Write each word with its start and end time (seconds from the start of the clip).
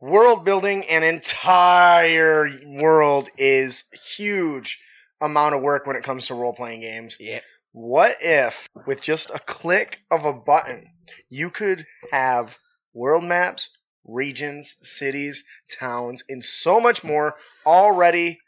world 0.00 0.44
building 0.44 0.84
an 0.86 1.02
entire 1.02 2.50
world 2.66 3.28
is 3.38 3.84
huge 4.16 4.80
amount 5.20 5.54
of 5.54 5.62
work 5.62 5.86
when 5.86 5.96
it 5.96 6.02
comes 6.04 6.26
to 6.26 6.34
role 6.34 6.52
playing 6.52 6.80
games. 6.80 7.16
Yeah. 7.18 7.40
What 7.72 8.18
if, 8.20 8.68
with 8.86 9.00
just 9.02 9.30
a 9.30 9.38
click 9.38 9.98
of 10.10 10.24
a 10.24 10.32
button, 10.32 10.88
you 11.28 11.50
could 11.50 11.86
have 12.10 12.56
world 12.94 13.24
maps, 13.24 13.76
regions, 14.06 14.74
cities, 14.82 15.44
towns, 15.78 16.24
and 16.28 16.44
so 16.44 16.80
much 16.80 17.04
more 17.04 17.34
already 17.66 18.40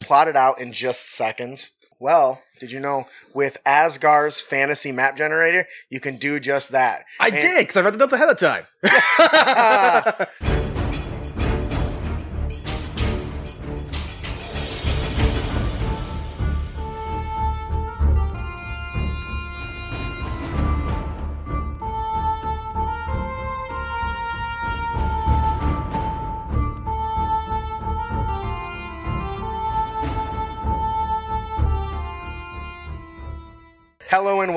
plotted 0.00 0.36
out 0.36 0.60
in 0.60 0.72
just 0.72 1.10
seconds? 1.10 1.72
Well, 1.98 2.40
did 2.58 2.70
you 2.70 2.80
know 2.80 3.04
with 3.34 3.58
Azgaar's 3.66 4.40
fantasy 4.40 4.92
map 4.92 5.18
generator, 5.18 5.66
you 5.90 6.00
can 6.00 6.16
do 6.16 6.40
just 6.40 6.70
that? 6.70 7.04
I 7.18 7.26
And- 7.28 7.34
did 7.36 7.58
because 7.66 7.76
I 7.76 7.82
read 7.82 7.92
the 7.94 7.98
notes 7.98 8.12
ahead 8.14 8.30
of 8.30 8.38
time. 8.38 8.66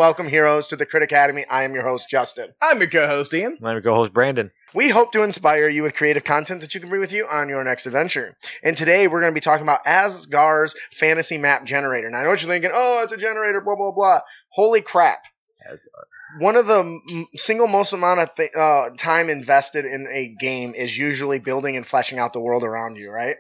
welcome, 0.04 0.28
heroes, 0.28 0.68
to 0.68 0.76
the 0.76 0.86
Crit 0.86 1.02
Academy. 1.02 1.46
I 1.50 1.64
am 1.64 1.74
your 1.74 1.84
host, 1.84 2.10
Justin. 2.10 2.54
I'm 2.62 2.78
your 2.80 2.90
co-host 2.90 3.34
Ian. 3.34 3.58
I'm 3.64 3.72
your 3.72 3.82
co-host 3.82 4.12
Brandon. 4.12 4.52
We 4.74 4.90
hope 4.90 5.14
to 5.14 5.24
inspire 5.24 5.70
you 5.70 5.84
with 5.84 5.96
creative 5.96 6.26
content 6.26 6.60
that 6.60 6.74
you 6.74 6.82
can 6.82 6.90
bring 6.90 7.00
with 7.00 7.14
you 7.14 7.26
on 7.26 7.48
your 7.48 7.64
next 7.64 7.86
adventure. 7.86 8.36
And 8.62 8.76
today 8.76 9.08
we're 9.08 9.22
going 9.22 9.32
to 9.32 9.34
be 9.34 9.40
talking 9.40 9.64
about 9.64 9.86
Azgaar's 9.86 10.76
fantasy 10.92 11.38
map 11.38 11.64
generator. 11.64 12.10
Now 12.10 12.18
I 12.18 12.24
know 12.24 12.32
what 12.32 12.42
you're 12.42 12.52
thinking, 12.52 12.72
oh, 12.74 13.00
it's 13.04 13.14
a 13.14 13.18
generator, 13.18 13.62
blah, 13.62 13.78
blah, 13.78 13.92
blah. 13.92 14.20
Holy 14.50 14.82
crap. 14.82 15.20
Asgard. 15.66 16.06
One 16.38 16.58
of 16.58 16.68
the 16.68 17.26
single 17.38 17.68
most 17.68 17.94
amount 17.94 18.20
of 18.20 18.36
th- 18.36 18.54
uh, 18.54 18.90
time 18.98 19.30
invested 19.30 19.86
in 19.86 20.08
a 20.12 20.36
game 20.38 20.76
is 20.76 20.98
usually 20.98 21.40
building 21.40 21.78
and 21.78 21.88
fleshing 21.88 22.20
out 22.20 22.34
the 22.34 22.42
world 22.42 22.66
around 22.66 22.98
you, 22.98 23.10
right? 23.10 23.38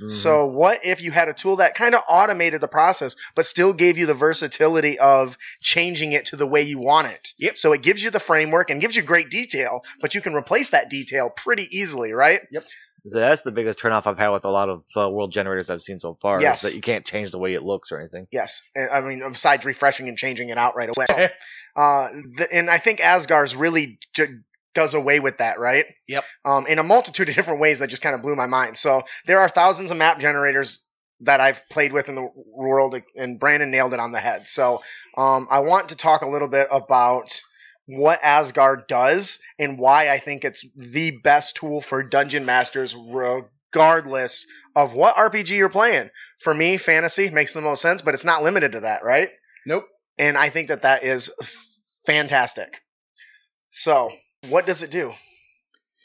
Mhm. 0.00 0.10
So 0.10 0.46
what 0.46 0.84
if 0.84 1.02
you 1.02 1.10
had 1.10 1.28
a 1.28 1.34
tool 1.34 1.56
that 1.56 1.74
kind 1.74 1.94
of 1.94 2.02
automated 2.08 2.60
the 2.60 2.68
process, 2.68 3.16
but 3.34 3.44
still 3.46 3.72
gave 3.72 3.98
you 3.98 4.06
the 4.06 4.14
versatility 4.14 4.98
of 4.98 5.36
changing 5.60 6.12
it 6.12 6.26
to 6.26 6.36
the 6.36 6.46
way 6.46 6.62
you 6.62 6.78
want 6.78 7.08
it? 7.08 7.32
Yep. 7.38 7.58
So 7.58 7.72
it 7.72 7.82
gives 7.82 8.02
you 8.02 8.10
the 8.10 8.20
framework 8.20 8.70
and 8.70 8.80
gives 8.80 8.96
you 8.96 9.02
great 9.02 9.30
detail, 9.30 9.82
but 10.00 10.14
you 10.14 10.20
can 10.20 10.34
replace 10.34 10.70
that 10.70 10.90
detail 10.90 11.30
pretty 11.30 11.68
easily, 11.76 12.12
right? 12.12 12.40
Yep. 12.50 12.64
So 13.06 13.18
that's 13.18 13.42
the 13.42 13.52
biggest 13.52 13.78
turnoff 13.78 14.06
I've 14.06 14.18
had 14.18 14.28
with 14.28 14.44
a 14.44 14.50
lot 14.50 14.68
of 14.68 14.84
uh, 14.94 15.08
world 15.08 15.32
generators 15.32 15.70
I've 15.70 15.80
seen 15.80 15.98
so 15.98 16.18
far. 16.20 16.40
Yes. 16.40 16.62
Is 16.62 16.70
that 16.70 16.76
you 16.76 16.82
can't 16.82 17.04
change 17.04 17.30
the 17.30 17.38
way 17.38 17.54
it 17.54 17.62
looks 17.62 17.92
or 17.92 17.98
anything. 17.98 18.26
Yes. 18.30 18.62
I 18.76 19.00
mean, 19.00 19.22
besides 19.32 19.64
refreshing 19.64 20.08
and 20.08 20.18
changing 20.18 20.50
it 20.50 20.58
out 20.58 20.76
right 20.76 20.90
away. 20.94 21.30
uh, 21.76 22.08
the, 22.36 22.48
and 22.52 22.68
I 22.68 22.76
think 22.78 23.00
Azgaar's 23.00 23.56
really 23.56 23.98
j- 24.12 24.26
does 24.74 24.94
away 24.94 25.20
with 25.20 25.38
that, 25.38 25.58
right? 25.58 25.86
Yep. 26.08 26.24
Um, 26.44 26.66
in 26.66 26.78
a 26.78 26.82
multitude 26.82 27.28
of 27.28 27.34
different 27.34 27.60
ways 27.60 27.78
that 27.78 27.88
just 27.90 28.02
kind 28.02 28.14
of 28.14 28.22
blew 28.22 28.36
my 28.36 28.46
mind. 28.46 28.76
So 28.76 29.02
there 29.26 29.40
are 29.40 29.48
thousands 29.48 29.90
of 29.90 29.96
map 29.96 30.20
generators 30.20 30.84
that 31.20 31.40
I've 31.40 31.62
played 31.68 31.92
with 31.92 32.08
in 32.08 32.14
the 32.14 32.28
world, 32.46 33.00
and 33.16 33.38
Brandon 33.38 33.70
nailed 33.70 33.92
it 33.92 34.00
on 34.00 34.12
the 34.12 34.20
head. 34.20 34.48
So 34.48 34.82
um, 35.16 35.48
I 35.50 35.60
want 35.60 35.90
to 35.90 35.96
talk 35.96 36.22
a 36.22 36.28
little 36.28 36.48
bit 36.48 36.68
about 36.70 37.40
what 37.86 38.20
Asgard 38.22 38.86
does 38.86 39.40
and 39.58 39.78
why 39.78 40.08
I 40.08 40.18
think 40.18 40.44
it's 40.44 40.64
the 40.76 41.18
best 41.22 41.56
tool 41.56 41.80
for 41.80 42.02
dungeon 42.02 42.44
masters, 42.46 42.94
regardless 42.94 44.46
of 44.74 44.94
what 44.94 45.16
RPG 45.16 45.50
you're 45.50 45.68
playing. 45.68 46.10
For 46.42 46.54
me, 46.54 46.78
fantasy 46.78 47.28
makes 47.30 47.52
the 47.52 47.60
most 47.60 47.82
sense, 47.82 48.00
but 48.00 48.14
it's 48.14 48.24
not 48.24 48.42
limited 48.42 48.72
to 48.72 48.80
that, 48.80 49.04
right? 49.04 49.30
Nope. 49.66 49.84
And 50.18 50.38
I 50.38 50.48
think 50.48 50.68
that 50.68 50.82
that 50.82 51.04
is 51.04 51.30
fantastic. 52.06 52.80
So, 53.70 54.10
what 54.48 54.66
does 54.66 54.82
it 54.82 54.90
do? 54.90 55.12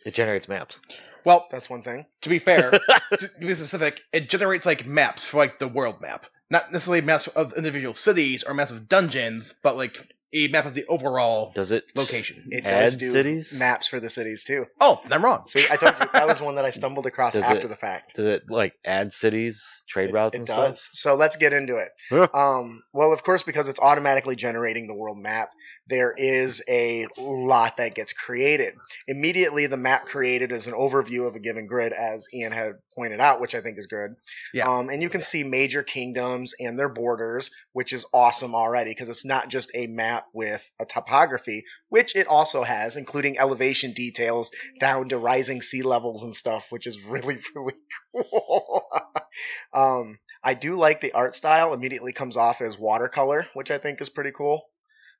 It 0.05 0.13
generates 0.13 0.47
maps. 0.47 0.79
Well, 1.23 1.47
That's 1.51 1.69
one 1.69 1.81
thing. 1.81 2.05
to 2.21 2.29
be 2.29 2.37
fair, 2.39 2.71
to 3.19 3.29
be 3.39 3.55
specific, 3.55 4.01
it 4.13 4.29
generates 4.29 4.65
like 4.65 4.85
maps 4.85 5.23
for 5.23 5.37
like 5.37 5.57
the 5.57 5.67
world 5.67 5.99
map, 5.99 6.27
not 6.51 6.71
necessarily 6.71 7.01
maps 7.01 7.27
of 7.27 7.53
individual 7.53 7.95
cities 7.95 8.43
or 8.43 8.53
maps 8.53 8.69
of 8.71 8.87
dungeons, 8.87 9.53
but 9.63 9.75
like 9.75 9.97
a 10.33 10.47
map 10.49 10.65
of 10.65 10.75
the 10.75 10.85
overall 10.85 11.51
Does 11.55 11.71
it 11.71 11.85
location. 11.95 12.43
It 12.51 12.65
Add 12.65 12.83
does 12.91 12.97
do 12.97 13.11
cities? 13.13 13.53
maps 13.57 13.87
for 13.87 13.99
the 13.99 14.09
cities 14.09 14.43
too. 14.43 14.65
Oh, 14.79 15.01
I'm 15.09 15.23
wrong. 15.25 15.45
See, 15.47 15.65
I 15.71 15.77
told 15.77 15.97
you 15.99 16.05
that 16.13 16.27
was 16.27 16.41
one 16.41 16.55
that 16.55 16.65
I 16.65 16.71
stumbled 16.71 17.05
across 17.07 17.33
Does 17.33 17.43
after 17.43 17.65
it- 17.65 17.69
the 17.69 17.75
fact. 17.75 18.15
does 18.17 18.25
it 18.25 18.43
like 18.49 18.73
add 18.85 19.11
cities, 19.13 19.63
trade 19.87 20.13
routes, 20.13 20.35
It 20.35 20.39
and 20.39 20.47
does. 20.47 20.81
stuff? 20.81 20.89
So 20.93 21.15
let's 21.15 21.37
get 21.37 21.53
into 21.53 21.77
it. 21.77 21.89
Um, 22.35 22.83
well, 22.93 23.13
of 23.13 23.23
course, 23.23 23.41
because 23.43 23.67
it's 23.69 23.79
automatically 23.79 24.35
generating 24.35 24.87
the 24.87 24.93
world 24.95 25.17
map, 25.17 25.49
there 25.87 26.13
is 26.17 26.63
a 26.67 27.07
lot 27.17 27.77
that 27.77 27.93
gets 27.95 28.13
created. 28.13 28.73
Immediately, 29.07 29.67
the 29.67 29.77
map 29.77 30.05
created 30.05 30.51
is 30.51 30.67
an 30.67 30.73
overview 30.73 31.27
of 31.27 31.35
a 31.35 31.39
given 31.39 31.67
grid, 31.67 31.93
as 31.93 32.27
Ian 32.33 32.51
had 32.51 32.73
pointed 32.95 33.19
out, 33.19 33.39
which 33.39 33.53
I 33.53 33.61
think 33.61 33.77
is 33.77 33.87
good. 33.87 34.15
Yeah. 34.53 34.67
Um, 34.67 34.89
and 34.89 35.01
you 35.01 35.09
can 35.09 35.21
see 35.21 35.43
major 35.43 35.83
kingdoms 35.83 36.53
and 36.59 36.77
their 36.77 36.89
borders, 36.89 37.51
which 37.73 37.93
is 37.93 38.05
awesome 38.13 38.55
already 38.55 38.91
because 38.91 39.09
it's 39.09 39.25
not 39.25 39.49
just 39.49 39.69
a 39.75 39.87
map 39.87 40.25
with 40.33 40.67
a 40.79 40.85
topography, 40.85 41.65
which 41.89 42.15
it 42.15 42.27
also 42.27 42.63
has, 42.63 42.97
including 42.97 43.37
elevation 43.37 43.93
details 43.93 44.51
down 44.79 45.09
to 45.09 45.17
rising 45.17 45.61
sea 45.61 45.83
levels 45.83 46.23
and 46.23 46.35
stuff, 46.35 46.65
which 46.69 46.87
is 46.87 46.99
really, 47.07 47.37
really 47.55 47.75
cool. 48.15 48.87
um, 49.73 50.17
I 50.43 50.55
do 50.55 50.75
like 50.75 51.01
the 51.01 51.11
art 51.11 51.35
style. 51.35 51.73
Immediately 51.73 52.13
comes 52.13 52.37
off 52.37 52.61
as 52.61 52.77
watercolor, 52.77 53.47
which 53.53 53.69
I 53.69 53.77
think 53.77 54.01
is 54.01 54.09
pretty 54.09 54.31
cool. 54.31 54.63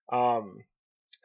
Um, 0.10 0.64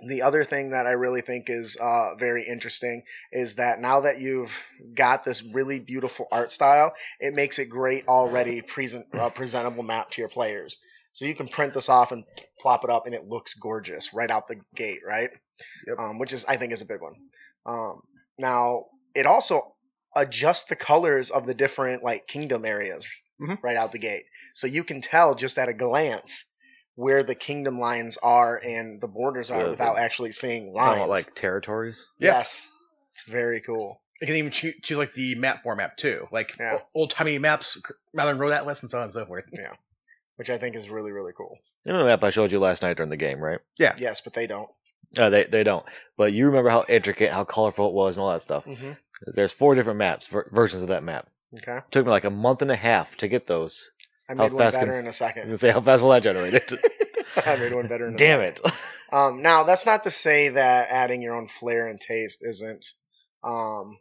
the 0.07 0.23
other 0.23 0.45
thing 0.45 0.71
that 0.71 0.87
I 0.87 0.93
really 0.93 1.21
think 1.21 1.51
is 1.51 1.77
uh, 1.77 2.15
very 2.15 2.47
interesting 2.47 3.03
is 3.33 3.57
that 3.57 3.81
now 3.81 4.01
that 4.01 4.19
you've 4.21 4.53
got 4.95 5.25
this 5.25 5.43
really 5.43 5.79
beautiful 5.79 6.27
art 6.33 6.51
style, 6.51 6.95
it 7.19 7.35
makes 7.35 7.59
it 7.59 7.67
great 7.67 8.09
already 8.09 8.63
present 8.63 9.07
uh, 9.13 9.29
presentable 9.31 9.83
map 9.83 10.11
to 10.13 10.23
your 10.23 10.31
players. 10.31 10.79
So 11.13 11.27
you 11.27 11.35
can 11.35 11.49
print 11.49 11.75
this 11.75 11.89
off 11.89 12.13
and 12.13 12.25
plop 12.61 12.85
it 12.85 12.91
up, 12.91 13.07
and 13.07 13.15
it 13.15 13.29
looks 13.29 13.55
gorgeous 13.55 14.15
right 14.15 14.31
out 14.31 14.49
the 14.49 14.61
gate, 14.75 15.01
right? 15.07 15.31
Yep. 15.87 15.99
Um, 15.99 16.19
which 16.19 16.33
is 16.33 16.45
I 16.47 16.57
think 16.57 16.73
is 16.73 16.81
a 16.81 16.87
big 16.87 17.03
one. 17.03 17.17
Um, 17.67 18.01
now 18.39 18.87
it 19.15 19.27
also 19.27 19.61
adjusts 20.17 20.65
the 20.65 20.77
colors 20.77 21.31
of 21.31 21.47
the 21.47 21.55
different 21.55 22.03
like 22.03 22.27
kingdom 22.27 22.65
areas 22.65 23.05
Mhm. 23.41 23.63
right 23.63 23.77
out 23.77 23.93
the 23.93 23.99
gate, 23.99 24.25
so 24.55 24.67
you 24.67 24.83
can 24.85 25.03
tell 25.03 25.35
just 25.35 25.59
at 25.59 25.69
a 25.69 25.75
glance 25.75 26.47
where 26.97 27.23
the 27.23 27.35
kingdom 27.35 27.79
lines 27.81 28.17
are 28.23 28.57
and 28.63 29.01
the 29.01 29.07
borders 29.09 29.51
are 29.51 29.65
Yeah, 29.65 29.71
without 29.71 29.99
actually 29.99 30.33
seeing 30.33 30.67
Talking 30.67 30.75
lines. 30.75 30.97
about, 30.99 31.09
like 31.09 31.35
territories. 31.35 32.07
Yeah. 32.19 32.33
Yes, 32.33 32.69
it's 33.13 33.23
very 33.23 33.61
cool. 33.61 34.01
You 34.21 34.27
can 34.27 34.37
even 34.37 34.51
choo- 34.51 34.75
choose 34.83 34.99
like 34.99 35.15
the 35.15 35.35
map 35.37 35.63
format 35.63 35.97
too, 35.97 36.27
like 36.31 36.57
Yeah. 36.59 36.79
old 36.95 37.11
timey 37.11 37.39
maps, 37.39 37.81
Modern 38.15 38.39
Road 38.39 38.53
Atlas, 38.53 38.81
and 38.83 38.91
so 38.91 38.99
on 38.99 39.05
and 39.05 39.13
so 39.13 39.25
forth. 39.25 39.45
Yeah. 39.53 39.73
Which 40.37 40.51
I 40.51 40.59
think 40.59 40.77
is 40.77 40.89
really 40.91 41.11
really 41.13 41.33
cool. 41.37 41.57
You 41.85 41.93
know 41.93 42.01
the 42.01 42.05
map 42.07 42.23
I 42.23 42.31
showed 42.31 42.53
you 42.53 42.59
last 42.59 42.83
night 42.83 42.97
during 42.97 43.11
the 43.11 43.17
game, 43.17 43.41
right? 43.41 43.61
Yeah. 43.79 43.95
Yes, 43.99 44.21
but 44.21 44.35
they 44.35 44.47
don't. 44.47 44.69
Uh, 45.17 45.31
they 45.31 45.45
they 45.45 45.63
don't. 45.65 45.85
But 46.17 46.33
you 46.33 46.47
remember 46.47 46.71
how 46.71 46.85
intricate, 46.89 47.33
how 47.33 47.45
colorful 47.45 47.89
it 47.89 47.95
was, 47.95 48.17
and 48.17 48.23
all 48.23 48.33
that 48.33 48.43
stuff. 48.43 48.65
hmm 48.65 48.93
There's 49.35 49.53
four 49.53 49.75
different 49.75 49.99
maps, 49.99 50.27
ver- 50.27 50.49
versions 50.53 50.83
of 50.83 50.89
that 50.91 51.03
map. 51.03 51.29
Okay, 51.57 51.79
took 51.91 52.05
me 52.05 52.11
like 52.11 52.25
a 52.25 52.31
month 52.31 52.63
and 52.63 52.71
a 52.71 52.77
half 52.77 53.17
to 53.17 53.29
get 53.29 53.47
those. 53.47 53.91
I 54.31 54.35
How 54.35 54.45
made 54.45 54.53
one 54.53 54.59
fast 54.65 54.79
can- 54.79 54.87
better 54.87 54.99
in 55.01 55.05
a 55.07 55.09
I 55.09 55.09
was 55.11 55.17
second. 55.17 55.45
gonna 55.47 55.59
say 55.59 55.71
how 55.71 55.81
fast 55.81 56.03
will 56.03 56.11
that 56.11 56.23
generate 56.23 56.55
it? 56.55 56.73
I 57.45 57.57
made 57.57 57.75
one 57.75 57.89
better 57.89 58.09
in 58.09 58.15
a 58.15 58.17
Damn 58.17 58.41
second. 58.41 58.67
it! 58.67 58.73
Um, 59.13 59.43
now 59.43 59.65
that's 59.65 59.87
not 59.87 60.05
to 60.05 60.11
say 60.13 60.51
that 60.51 60.87
adding 60.89 61.21
your 61.21 61.35
own 61.35 61.49
flair 61.49 61.89
and 61.89 62.01
taste 62.01 62.39
isn't 62.43 62.87
um, 63.43 63.99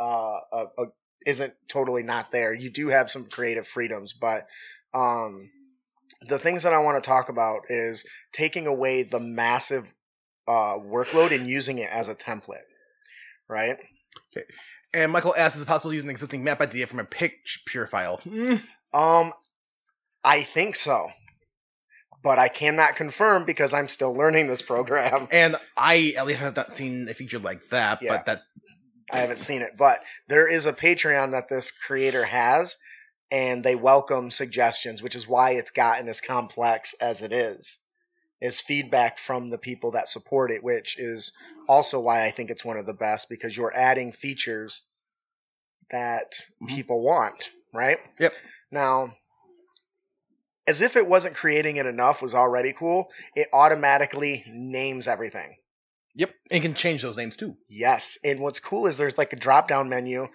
uh, 0.00 0.38
uh, 0.52 0.66
uh, 0.76 0.84
isn't 1.24 1.54
totally 1.68 2.02
not 2.02 2.32
there. 2.32 2.52
You 2.52 2.68
do 2.68 2.88
have 2.88 3.08
some 3.08 3.26
creative 3.26 3.68
freedoms, 3.68 4.12
but 4.14 4.48
um, 4.94 5.48
the 6.28 6.40
things 6.40 6.64
that 6.64 6.72
I 6.72 6.78
want 6.78 7.00
to 7.00 7.08
talk 7.08 7.28
about 7.28 7.66
is 7.70 8.04
taking 8.32 8.66
away 8.66 9.04
the 9.04 9.20
massive 9.20 9.86
uh, 10.48 10.76
workload 10.76 11.32
and 11.32 11.46
using 11.46 11.78
it 11.78 11.88
as 11.88 12.08
a 12.08 12.14
template, 12.16 12.66
right? 13.48 13.76
Okay. 14.36 14.44
And 14.92 15.12
Michael 15.12 15.36
asks, 15.36 15.54
is 15.54 15.62
it 15.62 15.66
possible 15.68 15.92
to 15.92 15.94
use 15.94 16.02
an 16.02 16.10
existing 16.10 16.42
map 16.42 16.60
idea 16.60 16.88
from 16.88 16.98
a 16.98 17.04
picture 17.04 17.86
file? 17.86 18.16
Hmm, 18.24 18.56
Um, 18.92 19.32
I 20.24 20.42
think 20.42 20.76
so, 20.76 21.10
but 22.22 22.38
I 22.38 22.48
cannot 22.48 22.96
confirm 22.96 23.44
because 23.44 23.74
I'm 23.74 23.88
still 23.88 24.14
learning 24.14 24.48
this 24.48 24.62
program. 24.62 25.28
And 25.32 25.56
I 25.76 26.14
at 26.16 26.26
least 26.26 26.40
have 26.40 26.56
not 26.56 26.72
seen 26.72 27.08
a 27.08 27.14
feature 27.14 27.38
like 27.38 27.62
that, 27.70 28.00
Yeah. 28.02 28.16
but 28.16 28.26
that 28.26 28.42
I 29.10 29.18
haven't 29.20 29.40
seen 29.40 29.62
it, 29.62 29.72
but 29.76 30.00
there 30.28 30.48
is 30.48 30.64
a 30.66 30.72
Patreon 30.72 31.32
that 31.32 31.48
this 31.48 31.70
creator 31.70 32.24
has, 32.24 32.78
and 33.30 33.62
they 33.62 33.74
welcome 33.74 34.30
suggestions, 34.30 35.02
which 35.02 35.16
is 35.16 35.28
why 35.28 35.50
it's 35.52 35.70
gotten 35.70 36.08
as 36.08 36.20
complex 36.20 36.94
as 37.00 37.22
it 37.22 37.32
is. 37.32 37.78
Is 38.40 38.60
feedback 38.60 39.18
from 39.18 39.48
the 39.48 39.58
people 39.58 39.92
that 39.92 40.08
support 40.08 40.50
it, 40.50 40.64
which 40.64 40.98
is 40.98 41.32
also 41.68 42.00
why 42.00 42.24
I 42.24 42.30
think 42.32 42.50
it's 42.50 42.64
one 42.64 42.76
of 42.76 42.86
the 42.86 42.94
best 42.94 43.28
because 43.28 43.56
you're 43.56 43.74
adding 43.76 44.12
features 44.12 44.82
that 45.90 46.32
Mhm. 46.62 46.68
people 46.68 47.02
want, 47.02 47.50
right? 47.72 47.98
Yep. 48.18 48.34
Now, 48.70 49.16
as 50.66 50.80
if 50.80 50.96
it 50.96 51.06
wasn't 51.06 51.34
creating 51.34 51.76
it 51.76 51.86
enough 51.86 52.22
was 52.22 52.34
already 52.34 52.72
cool, 52.72 53.10
it 53.34 53.48
automatically 53.52 54.44
names 54.48 55.08
everything. 55.08 55.56
Yep. 56.14 56.30
And 56.50 56.62
can 56.62 56.74
change 56.74 57.02
those 57.02 57.16
names 57.16 57.36
too. 57.36 57.56
Yes, 57.68 58.18
and 58.22 58.40
what's 58.40 58.60
cool 58.60 58.86
is 58.86 58.98
there's 58.98 59.16
like 59.16 59.32
a 59.32 59.36
drop 59.36 59.68
down 59.68 59.88
menu 59.88 60.28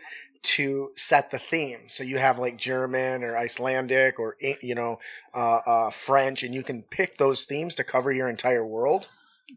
to 0.43 0.91
set 0.95 1.31
the 1.31 1.39
theme. 1.39 1.81
So 1.87 2.03
you 2.03 2.17
have 2.17 2.39
like 2.39 2.57
German 2.57 3.23
or 3.23 3.37
Icelandic 3.37 4.19
or 4.19 4.37
eh, 4.41 4.55
you 4.61 4.75
know 4.75 4.99
uh, 5.35 5.59
uh, 5.65 5.91
French, 5.91 6.43
and 6.43 6.53
you 6.53 6.63
can 6.63 6.81
pick 6.81 7.17
those 7.17 7.45
themes 7.45 7.75
to 7.75 7.83
cover 7.83 8.11
your 8.11 8.29
entire 8.29 8.65
world. 8.65 9.07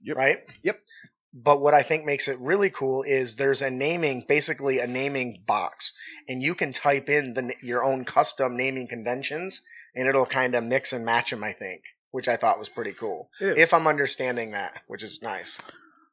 Yep. 0.02 0.16
Right. 0.16 0.38
Yep. 0.62 0.80
But 1.32 1.60
what 1.60 1.74
I 1.74 1.82
think 1.82 2.04
makes 2.04 2.26
it 2.28 2.38
really 2.40 2.70
cool 2.70 3.04
is 3.04 3.36
there's 3.36 3.62
a 3.62 3.70
naming, 3.70 4.24
basically 4.26 4.80
a 4.80 4.86
naming 4.86 5.42
box, 5.46 5.96
and 6.28 6.42
you 6.42 6.54
can 6.54 6.72
type 6.72 7.08
in 7.08 7.34
the 7.34 7.54
your 7.62 7.84
own 7.84 8.04
custom 8.04 8.56
naming 8.56 8.88
conventions, 8.88 9.62
and 9.94 10.08
it'll 10.08 10.26
kind 10.26 10.54
of 10.54 10.64
mix 10.64 10.92
and 10.92 11.04
match 11.04 11.30
them. 11.30 11.44
I 11.44 11.52
think, 11.52 11.82
which 12.10 12.28
I 12.28 12.36
thought 12.36 12.58
was 12.58 12.68
pretty 12.68 12.92
cool. 12.92 13.30
If 13.40 13.74
I'm 13.74 13.86
understanding 13.86 14.52
that, 14.52 14.74
which 14.86 15.02
is 15.02 15.20
nice. 15.22 15.58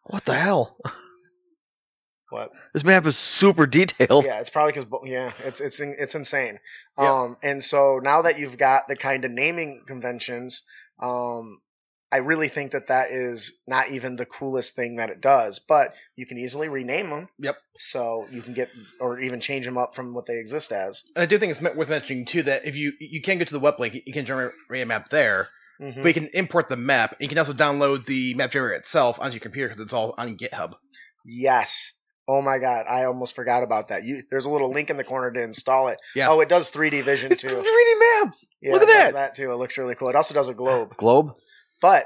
What 0.04 0.26
the 0.26 0.36
hell? 0.36 0.78
What? 2.30 2.52
This 2.74 2.84
map 2.84 3.06
is 3.06 3.18
super 3.18 3.66
detailed. 3.66 4.26
yeah, 4.26 4.40
it's 4.40 4.50
probably 4.50 4.74
because 4.74 5.02
yeah, 5.06 5.32
it's 5.46 5.62
it's 5.62 5.80
it's 5.80 6.16
insane. 6.16 6.60
Yep. 7.00 7.08
Um, 7.08 7.38
and 7.42 7.64
so 7.64 8.00
now 8.04 8.24
that 8.24 8.38
you've 8.38 8.58
got 8.58 8.88
the 8.90 8.98
kind 8.98 9.24
of 9.24 9.32
naming 9.32 9.84
conventions, 9.88 10.64
um, 11.02 11.62
I 12.12 12.18
really 12.18 12.48
think 12.48 12.72
that 12.72 12.88
that 12.88 13.12
is 13.12 13.60
not 13.68 13.92
even 13.92 14.16
the 14.16 14.26
coolest 14.26 14.76
thing 14.76 14.96
that 14.96 15.10
it 15.10 15.20
does, 15.20 15.60
but 15.60 15.90
you 16.16 16.26
can 16.26 16.38
easily 16.38 16.70
rename 16.70 17.10
them. 17.10 17.28
Yep. 17.40 17.56
So 17.78 18.28
you 18.32 18.42
can 18.42 18.54
get 18.54 18.70
or 19.02 19.20
even 19.20 19.42
change 19.42 19.66
them 19.66 19.78
up 19.78 19.94
from 19.94 20.14
what 20.14 20.26
they 20.26 20.38
exist 20.38 20.72
as. 20.72 21.04
And 21.16 21.24
I 21.24 21.26
do 21.26 21.38
think 21.38 21.52
it's 21.52 21.62
worth 21.62 21.90
mentioning 21.90 22.26
too 22.26 22.44
that 22.44 22.66
if 22.66 22.78
you 22.78 22.94
you 23.00 23.22
can 23.22 23.38
go 23.40 23.44
to 23.46 23.54
the 23.54 23.60
web 23.60 23.80
link, 23.80 23.94
you 24.06 24.14
can 24.14 24.26
generate 24.26 24.54
a 24.74 24.86
map 24.86 25.10
there, 25.10 25.50
Mm-hmm. 25.82 26.02
but 26.02 26.08
you 26.08 26.14
can 26.16 26.28
import 26.34 26.70
the 26.70 26.76
map. 26.78 27.12
And 27.12 27.22
you 27.22 27.28
can 27.30 27.38
also 27.38 27.54
download 27.54 28.06
the 28.08 28.34
map 28.34 28.50
generator 28.52 28.74
itself 28.76 29.20
onto 29.20 29.34
your 29.34 29.42
computer 29.42 29.68
because 29.70 29.84
it's 29.84 29.94
all 29.94 30.16
on 30.18 30.36
GitHub. 30.38 30.74
Yes. 31.26 31.92
Oh 32.28 32.42
my 32.42 32.58
God, 32.58 32.86
I 32.90 33.04
almost 33.06 33.36
forgot 33.36 33.64
about 33.64 33.90
that. 33.90 34.04
You 34.04 34.24
there's 34.30 34.46
a 34.46 34.50
little 34.50 34.72
link 34.72 34.90
in 34.90 34.98
the 34.98 35.04
corner 35.04 35.32
to 35.32 35.42
install 35.42 35.90
it. 35.90 36.00
Yeah. 36.16 36.30
Oh, 36.30 36.40
it 36.42 36.50
does 36.50 36.72
3D 36.72 37.04
vision 37.04 37.32
It's 37.32 37.42
too. 37.42 37.48
3D 37.50 38.24
maps. 38.24 38.46
Yeah, 38.62 38.74
Look 38.74 38.82
at 38.84 38.90
it 38.90 38.92
does 38.92 39.04
that. 39.04 39.14
that 39.14 39.36
too. 39.36 39.52
It 39.52 39.56
looks 39.56 39.78
really 39.78 39.96
cool. 39.96 40.10
It 40.10 40.16
also 40.16 40.34
does 40.34 40.48
a 40.48 40.54
globe. 40.54 40.98
Globe? 40.98 41.34
But 41.82 42.06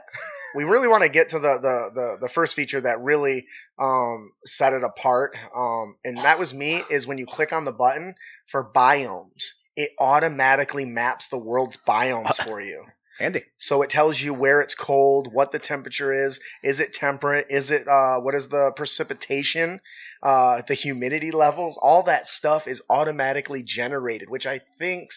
we 0.55 0.63
really 0.63 0.87
want 0.87 1.03
to 1.03 1.09
get 1.09 1.29
to 1.29 1.39
the, 1.39 1.57
the, 1.59 1.89
the, 1.93 2.17
the 2.21 2.29
first 2.29 2.55
feature 2.55 2.81
that 2.81 3.01
really 3.01 3.45
um, 3.79 4.31
set 4.45 4.73
it 4.73 4.83
apart. 4.83 5.35
Um, 5.55 5.95
and 6.03 6.17
that 6.17 6.39
was 6.39 6.53
me 6.53 6.83
is 6.89 7.07
when 7.07 7.17
you 7.17 7.25
click 7.25 7.53
on 7.53 7.65
the 7.65 7.71
button 7.71 8.15
for 8.47 8.71
biomes, 8.73 9.51
it 9.75 9.91
automatically 9.99 10.85
maps 10.85 11.29
the 11.29 11.37
world's 11.37 11.77
biomes 11.77 12.35
for 12.43 12.61
you. 12.61 12.85
Handy. 13.19 13.43
So 13.59 13.83
it 13.83 13.91
tells 13.91 14.19
you 14.19 14.33
where 14.33 14.61
it's 14.61 14.73
cold, 14.73 15.31
what 15.31 15.51
the 15.51 15.59
temperature 15.59 16.11
is, 16.11 16.39
is 16.63 16.79
it 16.79 16.93
temperate, 16.93 17.47
is 17.51 17.69
it 17.69 17.87
uh, 17.87 18.19
what 18.19 18.33
is 18.33 18.47
the 18.47 18.71
precipitation, 18.75 19.79
uh, 20.23 20.63
the 20.67 20.73
humidity 20.73 21.29
levels, 21.29 21.77
all 21.79 22.03
that 22.03 22.27
stuff 22.27 22.67
is 22.67 22.81
automatically 22.89 23.61
generated, 23.61 24.27
which 24.27 24.47
I 24.47 24.61
think 24.79 25.11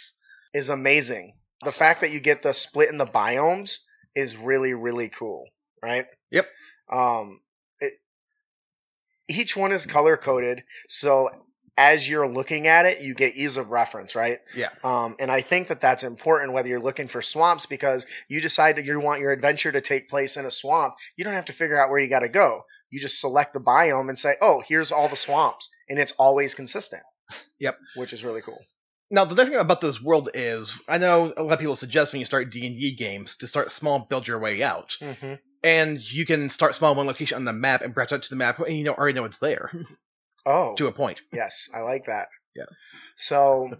is 0.52 0.68
amazing. 0.68 1.34
The 1.64 1.72
fact 1.72 2.02
that 2.02 2.10
you 2.10 2.20
get 2.20 2.42
the 2.42 2.52
split 2.52 2.90
in 2.90 2.98
the 2.98 3.06
biomes 3.06 3.78
is 4.14 4.36
really 4.36 4.74
really 4.74 5.08
cool, 5.08 5.46
right? 5.82 6.06
Yep. 6.30 6.48
Um, 6.90 7.40
it, 7.80 7.94
each 9.28 9.56
one 9.56 9.72
is 9.72 9.86
color 9.86 10.16
coded, 10.16 10.64
so 10.88 11.30
as 11.76 12.08
you're 12.08 12.28
looking 12.28 12.68
at 12.68 12.86
it, 12.86 13.00
you 13.00 13.14
get 13.14 13.34
ease 13.34 13.56
of 13.56 13.70
reference, 13.70 14.14
right? 14.14 14.38
Yeah. 14.54 14.68
Um, 14.84 15.16
and 15.18 15.30
I 15.30 15.40
think 15.40 15.68
that 15.68 15.80
that's 15.80 16.04
important 16.04 16.52
whether 16.52 16.68
you're 16.68 16.80
looking 16.80 17.08
for 17.08 17.20
swamps 17.20 17.66
because 17.66 18.06
you 18.28 18.40
decide 18.40 18.76
that 18.76 18.84
you 18.84 19.00
want 19.00 19.20
your 19.20 19.32
adventure 19.32 19.72
to 19.72 19.80
take 19.80 20.08
place 20.08 20.36
in 20.36 20.46
a 20.46 20.50
swamp. 20.50 20.94
You 21.16 21.24
don't 21.24 21.34
have 21.34 21.46
to 21.46 21.52
figure 21.52 21.80
out 21.80 21.90
where 21.90 21.98
you 21.98 22.08
got 22.08 22.20
to 22.20 22.28
go. 22.28 22.62
You 22.90 23.00
just 23.00 23.20
select 23.20 23.54
the 23.54 23.60
biome 23.60 24.08
and 24.08 24.18
say, 24.18 24.36
"Oh, 24.40 24.62
here's 24.66 24.92
all 24.92 25.08
the 25.08 25.16
swamps," 25.16 25.68
and 25.88 25.98
it's 25.98 26.12
always 26.12 26.54
consistent. 26.54 27.02
Yep. 27.58 27.76
Which 27.96 28.12
is 28.12 28.22
really 28.22 28.42
cool. 28.42 28.60
Now 29.10 29.24
the 29.24 29.34
nice 29.34 29.48
thing 29.48 29.56
about 29.58 29.80
this 29.80 30.00
world 30.02 30.30
is, 30.34 30.72
I 30.88 30.98
know 30.98 31.32
a 31.36 31.42
lot 31.42 31.52
of 31.54 31.58
people 31.60 31.76
suggest 31.76 32.12
when 32.12 32.20
you 32.20 32.26
start 32.26 32.50
D 32.50 32.66
and 32.66 32.76
D 32.76 32.94
games 32.94 33.36
to 33.36 33.46
start 33.46 33.70
small, 33.70 33.96
and 33.96 34.08
build 34.08 34.26
your 34.26 34.38
way 34.38 34.62
out, 34.62 34.96
Mm-hmm. 35.00 35.34
and 35.62 36.00
you 36.12 36.26
can 36.26 36.48
start 36.48 36.74
small 36.74 36.92
in 36.92 36.96
one 36.96 37.06
location 37.06 37.36
on 37.36 37.44
the 37.44 37.52
map 37.52 37.82
and 37.82 37.94
branch 37.94 38.12
out 38.12 38.22
to 38.22 38.30
the 38.30 38.36
map, 38.36 38.58
and 38.58 38.76
you 38.76 38.84
know 38.84 38.94
already 38.94 39.14
know 39.14 39.24
it's 39.24 39.38
there 39.38 39.70
Oh, 40.46 40.74
to 40.76 40.86
a 40.88 40.92
point. 40.92 41.22
yes, 41.32 41.68
I 41.74 41.80
like 41.80 42.06
that. 42.06 42.28
Yeah. 42.56 42.64
So, 43.16 43.70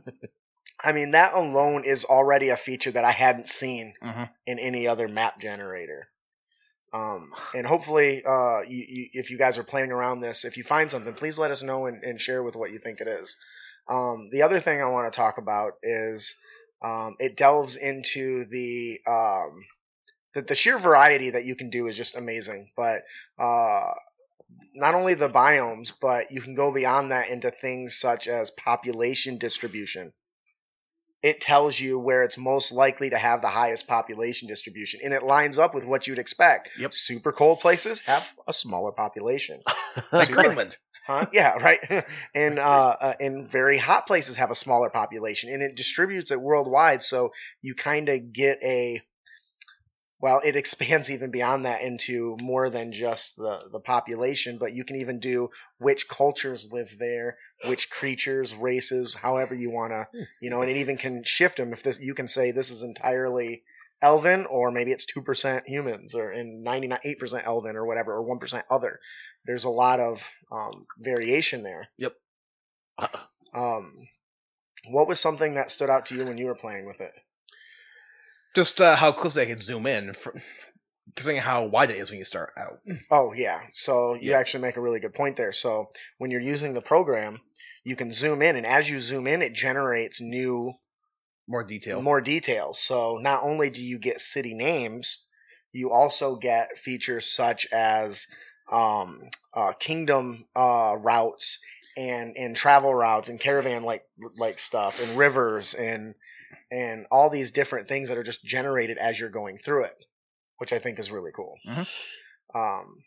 I 0.82 0.92
mean, 0.92 1.12
that 1.12 1.34
alone 1.34 1.84
is 1.84 2.04
already 2.04 2.50
a 2.50 2.56
feature 2.56 2.92
that 2.92 3.04
I 3.04 3.10
hadn't 3.10 3.48
seen 3.48 3.94
Mhm. 4.02 4.30
in 4.46 4.58
any 4.58 4.86
other 4.88 5.08
map 5.08 5.40
generator. 5.40 6.08
Um, 6.92 7.32
and 7.54 7.66
hopefully, 7.66 8.22
uh, 8.24 8.60
you, 8.60 8.84
you, 8.88 9.08
if 9.14 9.30
you 9.30 9.36
guys 9.36 9.58
are 9.58 9.64
playing 9.64 9.90
around 9.90 10.20
this, 10.20 10.44
if 10.44 10.56
you 10.56 10.62
find 10.64 10.90
something, 10.90 11.12
please 11.12 11.36
let 11.38 11.50
us 11.50 11.62
know 11.62 11.86
and, 11.86 12.04
and 12.04 12.20
share 12.20 12.42
with 12.42 12.54
what 12.54 12.70
you 12.72 12.78
think 12.78 13.00
it 13.00 13.08
is. 13.08 13.36
Um, 13.88 14.28
the 14.32 14.42
other 14.42 14.60
thing 14.60 14.80
I 14.80 14.86
want 14.86 15.12
to 15.12 15.16
talk 15.16 15.38
about 15.38 15.74
is 15.82 16.34
um, 16.82 17.16
it 17.18 17.36
delves 17.36 17.76
into 17.76 18.44
the, 18.46 19.00
um, 19.06 19.64
the 20.34 20.42
the 20.42 20.54
sheer 20.54 20.78
variety 20.78 21.30
that 21.30 21.44
you 21.44 21.54
can 21.54 21.70
do 21.70 21.86
is 21.86 21.96
just 21.96 22.16
amazing. 22.16 22.70
But 22.76 23.02
uh, 23.38 23.92
not 24.74 24.94
only 24.94 25.14
the 25.14 25.28
biomes, 25.28 25.92
but 26.00 26.30
you 26.30 26.40
can 26.40 26.54
go 26.54 26.72
beyond 26.72 27.12
that 27.12 27.28
into 27.28 27.50
things 27.50 27.98
such 27.98 28.28
as 28.28 28.50
population 28.50 29.38
distribution. 29.38 30.12
It 31.22 31.40
tells 31.40 31.80
you 31.80 31.98
where 31.98 32.22
it's 32.22 32.36
most 32.36 32.70
likely 32.70 33.10
to 33.10 33.16
have 33.16 33.40
the 33.40 33.48
highest 33.48 33.86
population 33.86 34.46
distribution, 34.46 35.00
and 35.02 35.14
it 35.14 35.22
lines 35.22 35.58
up 35.58 35.74
with 35.74 35.84
what 35.84 36.06
you'd 36.06 36.18
expect. 36.18 36.68
Yep. 36.78 36.92
Super 36.92 37.32
cold 37.32 37.60
places 37.60 38.00
have 38.00 38.26
a 38.46 38.52
smaller 38.52 38.92
population. 38.92 39.60
Like 40.12 40.28
Greenland. 40.28 40.76
Huh? 41.04 41.26
Yeah, 41.32 41.52
right. 41.62 42.06
and 42.34 42.58
uh, 42.58 42.96
uh, 43.00 43.14
and 43.20 43.48
very 43.50 43.78
hot 43.78 44.06
places 44.06 44.36
have 44.36 44.50
a 44.50 44.54
smaller 44.54 44.90
population, 44.90 45.52
and 45.52 45.62
it 45.62 45.76
distributes 45.76 46.30
it 46.30 46.40
worldwide. 46.40 47.02
So 47.02 47.32
you 47.62 47.74
kind 47.74 48.08
of 48.08 48.32
get 48.32 48.58
a 48.62 49.02
well, 50.20 50.40
it 50.42 50.56
expands 50.56 51.10
even 51.10 51.30
beyond 51.30 51.66
that 51.66 51.82
into 51.82 52.36
more 52.40 52.70
than 52.70 52.92
just 52.92 53.36
the 53.36 53.68
the 53.70 53.80
population, 53.80 54.56
but 54.58 54.72
you 54.72 54.84
can 54.84 54.96
even 54.96 55.20
do 55.20 55.50
which 55.78 56.08
cultures 56.08 56.72
live 56.72 56.90
there, 56.98 57.36
which 57.66 57.90
creatures, 57.90 58.54
races, 58.54 59.14
however 59.14 59.54
you 59.54 59.70
want 59.70 59.92
to, 59.92 60.06
you 60.40 60.48
know, 60.50 60.62
and 60.62 60.70
it 60.70 60.78
even 60.78 60.96
can 60.96 61.22
shift 61.24 61.58
them. 61.58 61.72
If 61.72 61.82
this, 61.82 62.00
you 62.00 62.14
can 62.14 62.28
say 62.28 62.50
this 62.50 62.70
is 62.70 62.82
entirely 62.82 63.62
Elven, 64.04 64.46
or 64.46 64.70
maybe 64.70 64.92
it's 64.92 65.06
two 65.06 65.22
percent 65.22 65.66
humans, 65.66 66.14
or 66.14 66.30
in 66.30 66.62
ninety 66.62 66.86
nine 66.88 67.00
eight 67.04 67.18
percent 67.18 67.46
Elven, 67.46 67.74
or 67.76 67.86
whatever, 67.86 68.12
or 68.12 68.22
one 68.22 68.38
percent 68.38 68.64
other. 68.70 69.00
There's 69.46 69.64
a 69.64 69.70
lot 69.70 69.98
of 69.98 70.20
um, 70.52 70.86
variation 70.98 71.62
there. 71.62 71.88
Yep. 71.98 72.14
Um, 73.54 73.92
what 74.90 75.08
was 75.08 75.18
something 75.20 75.54
that 75.54 75.70
stood 75.70 75.90
out 75.90 76.06
to 76.06 76.14
you 76.14 76.24
when 76.26 76.38
you 76.38 76.46
were 76.46 76.54
playing 76.54 76.86
with 76.86 77.00
it? 77.00 77.12
Just 78.54 78.80
uh, 78.80 78.94
how 78.94 79.12
close 79.12 79.34
they 79.34 79.46
can 79.46 79.60
zoom 79.60 79.86
in, 79.86 80.12
for, 80.12 80.32
considering 81.16 81.40
how 81.42 81.66
wide 81.66 81.90
it 81.90 81.96
is 81.98 82.10
when 82.10 82.18
you 82.18 82.24
start 82.24 82.52
out. 82.56 82.78
Oh 83.10 83.32
yeah. 83.32 83.60
So 83.72 84.14
you 84.14 84.30
Yeah. 84.30 84.38
actually 84.38 84.62
make 84.62 84.76
a 84.76 84.80
really 84.80 85.00
good 85.00 85.14
point 85.14 85.36
there. 85.36 85.52
So 85.52 85.86
when 86.18 86.30
you're 86.30 86.40
using 86.40 86.74
the 86.74 86.80
program, 86.80 87.40
you 87.84 87.96
can 87.96 88.12
zoom 88.12 88.42
in, 88.42 88.56
and 88.56 88.66
as 88.66 88.88
you 88.88 89.00
zoom 89.00 89.26
in, 89.26 89.42
it 89.42 89.52
generates 89.54 90.20
new, 90.20 90.72
More 91.46 91.64
detail. 91.64 92.00
more 92.00 92.20
details. 92.20 92.80
So 92.80 93.18
not 93.18 93.42
only 93.42 93.70
do 93.70 93.82
you 93.84 93.98
get 93.98 94.20
city 94.20 94.54
names, 94.54 95.24
you 95.72 95.90
also 95.92 96.36
get 96.36 96.78
features 96.78 97.26
such 97.26 97.66
as 97.72 98.26
um, 98.72 99.20
uh, 99.52 99.72
kingdom 99.72 100.46
uh, 100.56 100.96
routes 100.98 101.58
and 101.96 102.36
and 102.36 102.56
travel 102.56 102.92
routes 102.94 103.28
and 103.28 103.38
caravan 103.38 103.84
like 103.84 104.04
like 104.38 104.58
stuff 104.58 105.00
and 105.00 105.16
rivers 105.18 105.74
and 105.74 106.14
and 106.70 107.06
all 107.10 107.30
these 107.30 107.50
different 107.52 107.88
things 107.88 108.08
that 108.08 108.18
are 108.18 108.24
just 108.24 108.44
generated 108.44 108.98
as 108.98 109.20
you're 109.20 109.28
going 109.30 109.58
through 109.58 109.84
it, 109.84 109.96
which 110.58 110.72
I 110.72 110.78
think 110.78 110.98
is 110.98 111.10
really 111.10 111.30
cool. 111.32 111.54
Mhm. 111.68 111.86
Um, 112.54 113.04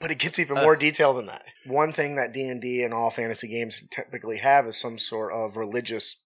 but 0.00 0.10
it 0.10 0.18
gets 0.18 0.38
even 0.38 0.56
Uh. 0.56 0.62
more 0.62 0.76
detailed 0.76 1.18
than 1.18 1.26
that. 1.26 1.44
One 1.66 1.92
thing 1.92 2.16
that 2.16 2.32
D 2.32 2.48
and 2.48 2.60
D 2.60 2.82
and 2.84 2.94
all 2.94 3.10
fantasy 3.10 3.48
games 3.48 3.86
typically 3.90 4.38
have 4.38 4.66
is 4.66 4.76
some 4.76 4.98
sort 4.98 5.32
of 5.32 5.56
religious, 5.56 6.16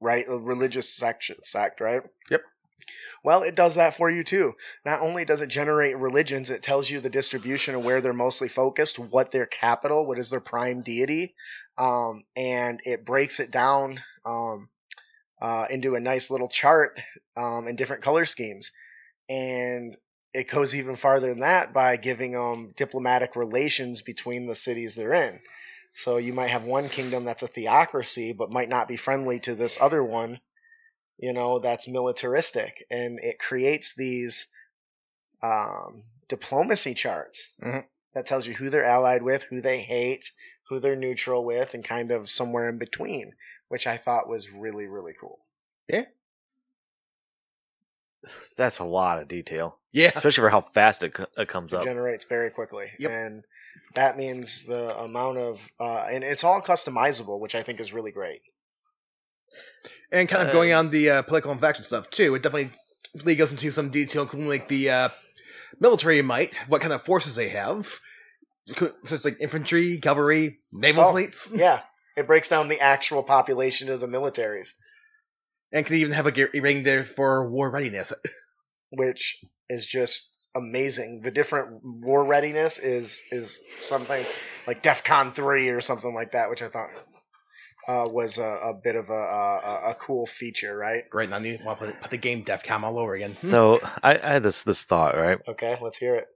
right? 0.00 0.26
A 0.28 0.38
religious 0.38 0.88
section, 0.88 1.36
sect, 1.44 1.80
right? 1.80 2.02
Yep. 2.30 2.42
Well, 3.22 3.42
it 3.42 3.54
does 3.54 3.74
that 3.74 3.96
for 3.96 4.10
you 4.10 4.24
too. 4.24 4.54
Not 4.84 5.00
only 5.00 5.24
does 5.24 5.42
it 5.42 5.48
generate 5.48 5.96
religions, 5.96 6.50
it 6.50 6.62
tells 6.62 6.88
you 6.88 7.00
the 7.00 7.10
distribution 7.10 7.74
of 7.74 7.84
where 7.84 8.00
they're 8.00 8.12
mostly 8.12 8.48
focused, 8.48 8.98
what 8.98 9.30
their 9.30 9.46
capital, 9.46 10.06
what 10.06 10.18
is 10.18 10.30
their 10.30 10.40
prime 10.40 10.82
deity, 10.82 11.34
um, 11.76 12.24
and 12.34 12.80
it 12.84 13.04
breaks 13.04 13.38
it 13.38 13.50
down 13.50 14.00
um, 14.24 14.68
uh, 15.40 15.66
into 15.70 15.94
a 15.94 16.00
nice 16.00 16.30
little 16.30 16.48
chart 16.48 16.98
um, 17.36 17.68
in 17.68 17.76
different 17.76 18.02
color 18.02 18.24
schemes. 18.24 18.72
And 19.28 19.96
it 20.32 20.48
goes 20.48 20.74
even 20.74 20.96
farther 20.96 21.28
than 21.28 21.40
that 21.40 21.72
by 21.72 21.96
giving 21.96 22.32
them 22.32 22.72
diplomatic 22.76 23.36
relations 23.36 24.02
between 24.02 24.46
the 24.46 24.54
cities 24.54 24.94
they're 24.94 25.14
in. 25.14 25.40
So 25.94 26.16
you 26.18 26.32
might 26.32 26.50
have 26.50 26.64
one 26.64 26.88
kingdom 26.88 27.24
that's 27.24 27.42
a 27.42 27.48
theocracy, 27.48 28.32
but 28.32 28.50
might 28.50 28.68
not 28.68 28.88
be 28.88 28.96
friendly 28.96 29.40
to 29.40 29.54
this 29.54 29.78
other 29.80 30.02
one, 30.02 30.40
you 31.18 31.32
know, 31.32 31.58
that's 31.58 31.88
militaristic, 31.88 32.86
and 32.90 33.18
it 33.20 33.38
creates 33.38 33.94
these 33.94 34.46
um, 35.42 36.04
diplomacy 36.28 36.94
charts 36.94 37.54
Mhm. 37.60 37.86
that 38.14 38.26
tells 38.26 38.46
you 38.46 38.54
who 38.54 38.70
they're 38.70 38.84
allied 38.84 39.22
with, 39.22 39.42
who 39.44 39.60
they 39.60 39.80
hate, 39.82 40.30
who 40.68 40.78
they're 40.80 40.96
neutral 40.96 41.44
with, 41.44 41.74
and 41.74 41.84
kind 41.84 42.10
of 42.10 42.30
somewhere 42.30 42.68
in 42.68 42.78
between, 42.78 43.34
which 43.68 43.86
I 43.86 43.96
thought 43.96 44.28
was 44.28 44.50
really 44.50 44.86
really 44.86 45.14
cool. 45.20 45.44
Yeah, 45.88 46.04
that's 48.56 48.78
a 48.78 48.84
lot 48.84 49.20
of 49.20 49.28
detail, 49.28 49.78
Yeah. 49.92 50.12
especially 50.14 50.42
for 50.42 50.50
how 50.50 50.60
fast 50.60 51.02
it, 51.02 51.14
co- 51.14 51.26
it 51.36 51.48
comes 51.48 51.72
up. 51.72 51.80
It 51.80 51.82
up. 51.82 51.94
generates 51.94 52.24
very 52.24 52.50
quickly, 52.50 52.90
Yep. 52.98 53.10
and 53.10 53.44
that 53.94 54.16
means 54.16 54.64
the 54.66 54.96
amount 54.98 55.38
of 55.38 55.60
uh, 55.78 56.06
and 56.10 56.24
it's 56.24 56.44
all 56.44 56.60
customizable, 56.60 57.40
which 57.40 57.54
I 57.54 57.62
think 57.62 57.80
is 57.80 57.92
really 57.92 58.12
great. 58.12 58.42
And 60.12 60.28
kind 60.28 60.46
of 60.46 60.52
going 60.52 60.72
on 60.72 60.90
the 60.90 61.10
uh, 61.10 61.22
political 61.22 61.52
and 61.52 61.60
faction 61.60 61.84
stuff 61.84 62.10
too, 62.10 62.34
it 62.34 62.42
definitely 62.42 63.34
goes 63.34 63.50
into 63.52 63.70
some 63.70 63.90
detail, 63.90 64.22
including 64.22 64.48
like 64.48 64.68
the 64.68 64.90
uh, 64.90 65.08
military 65.78 66.22
might, 66.22 66.56
what 66.68 66.80
kind 66.80 66.92
of 66.92 67.02
forces 67.02 67.36
they 67.36 67.48
have, 67.50 67.88
so 68.76 68.92
it's 69.04 69.24
like 69.24 69.38
infantry, 69.40 69.98
cavalry, 69.98 70.58
naval 70.72 71.04
Oh, 71.06 71.12
fleets, 71.12 71.50
Yeah, 71.54 71.82
it 72.16 72.26
breaks 72.26 72.48
down 72.48 72.68
the 72.68 72.80
actual 72.80 73.22
population 73.22 73.88
of 73.88 74.00
the 74.00 74.06
militaries, 74.06 74.74
and 75.72 75.86
can 75.86 75.96
even 75.96 76.12
have 76.12 76.26
a 76.26 76.32
ge- 76.32 76.52
rating 76.54 76.82
there 76.82 77.04
for 77.04 77.48
war 77.48 77.70
readiness. 77.70 78.12
which 78.90 79.44
is 79.68 79.86
just 79.86 80.36
amazing. 80.54 81.22
The 81.22 81.30
different 81.30 81.82
war 81.84 82.24
readiness 82.24 82.78
is 82.78 83.22
is 83.30 83.62
something 83.80 84.24
like 84.66 84.82
DEFCON 84.82 85.34
three 85.34 85.68
or 85.68 85.80
something 85.80 86.14
like 86.14 86.32
that, 86.32 86.50
which 86.50 86.62
I 86.62 86.68
thought 86.68 86.90
uh, 87.88 88.06
was 88.10 88.38
a, 88.38 88.42
a 88.42 88.74
bit 88.74 88.96
of 88.96 89.10
a, 89.10 89.12
a 89.12 89.90
a 89.90 89.96
cool 90.00 90.26
feature, 90.26 90.76
right? 90.76 91.04
Right 91.12 91.28
now, 91.28 91.38
you 91.38 91.58
want 91.64 91.78
to 91.80 91.86
put, 91.86 92.00
put 92.02 92.10
the 92.10 92.16
game 92.18 92.44
DEFCON 92.44 92.82
all 92.82 92.98
over 92.98 93.14
again. 93.14 93.36
So 93.42 93.80
I, 94.02 94.18
I 94.18 94.32
had 94.34 94.42
this 94.42 94.62
this 94.64 94.84
thought, 94.84 95.16
right? 95.16 95.38
Okay, 95.48 95.76
let's 95.82 95.98
hear 95.98 96.16
it. 96.16 96.26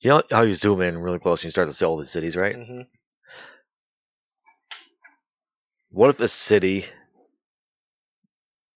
You 0.00 0.10
know 0.10 0.22
how 0.30 0.42
you 0.42 0.54
zoom 0.54 0.80
in 0.80 0.98
really 0.98 1.18
close 1.18 1.40
and 1.40 1.44
you 1.46 1.50
start 1.50 1.68
to 1.68 1.74
see 1.74 1.84
all 1.84 1.96
the 1.96 2.06
cities, 2.06 2.36
right? 2.36 2.54
hmm 2.54 2.82
What 5.90 6.10
if 6.10 6.20
a 6.20 6.28
city 6.28 6.86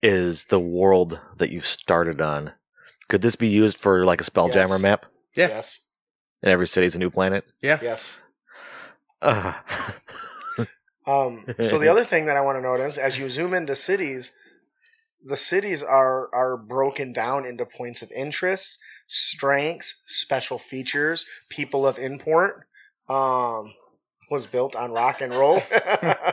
is 0.02 0.44
the 0.44 0.60
world 0.60 1.20
that 1.38 1.50
you've 1.50 1.66
started 1.66 2.20
on? 2.20 2.52
Could 3.12 3.20
this 3.20 3.36
be 3.36 3.48
used 3.48 3.76
for 3.76 4.06
like 4.06 4.22
a 4.22 4.24
Spelljammer 4.24 4.70
Yes. 4.70 4.80
map? 4.80 5.06
Yeah. 5.34 5.48
Yes. 5.48 5.80
And 6.42 6.50
every 6.50 6.66
city's 6.66 6.94
a 6.94 6.98
new 6.98 7.10
planet? 7.10 7.44
Yeah. 7.60 7.78
Yes. 7.82 8.18
Uh, 9.20 9.52
Um, 11.04 11.44
so 11.60 11.78
the 11.78 11.88
other 11.88 12.04
thing 12.04 12.26
that 12.26 12.36
I 12.36 12.42
want 12.42 12.58
to 12.58 12.62
notice, 12.62 12.96
as 12.96 13.18
you 13.18 13.28
zoom 13.28 13.54
into 13.54 13.74
cities, 13.74 14.30
the 15.24 15.36
cities 15.36 15.82
are 15.82 16.32
are 16.32 16.56
broken 16.56 17.12
down 17.12 17.44
into 17.44 17.66
points 17.66 18.02
of 18.02 18.12
interest, 18.12 18.78
strengths, 19.08 20.00
special 20.06 20.60
features, 20.60 21.26
people 21.48 21.88
of 21.88 21.98
import. 21.98 22.66
Um, 23.08 23.74
was 24.32 24.46
built 24.46 24.74
on 24.74 24.90
rock 24.90 25.20
and 25.20 25.30
roll. 25.30 25.62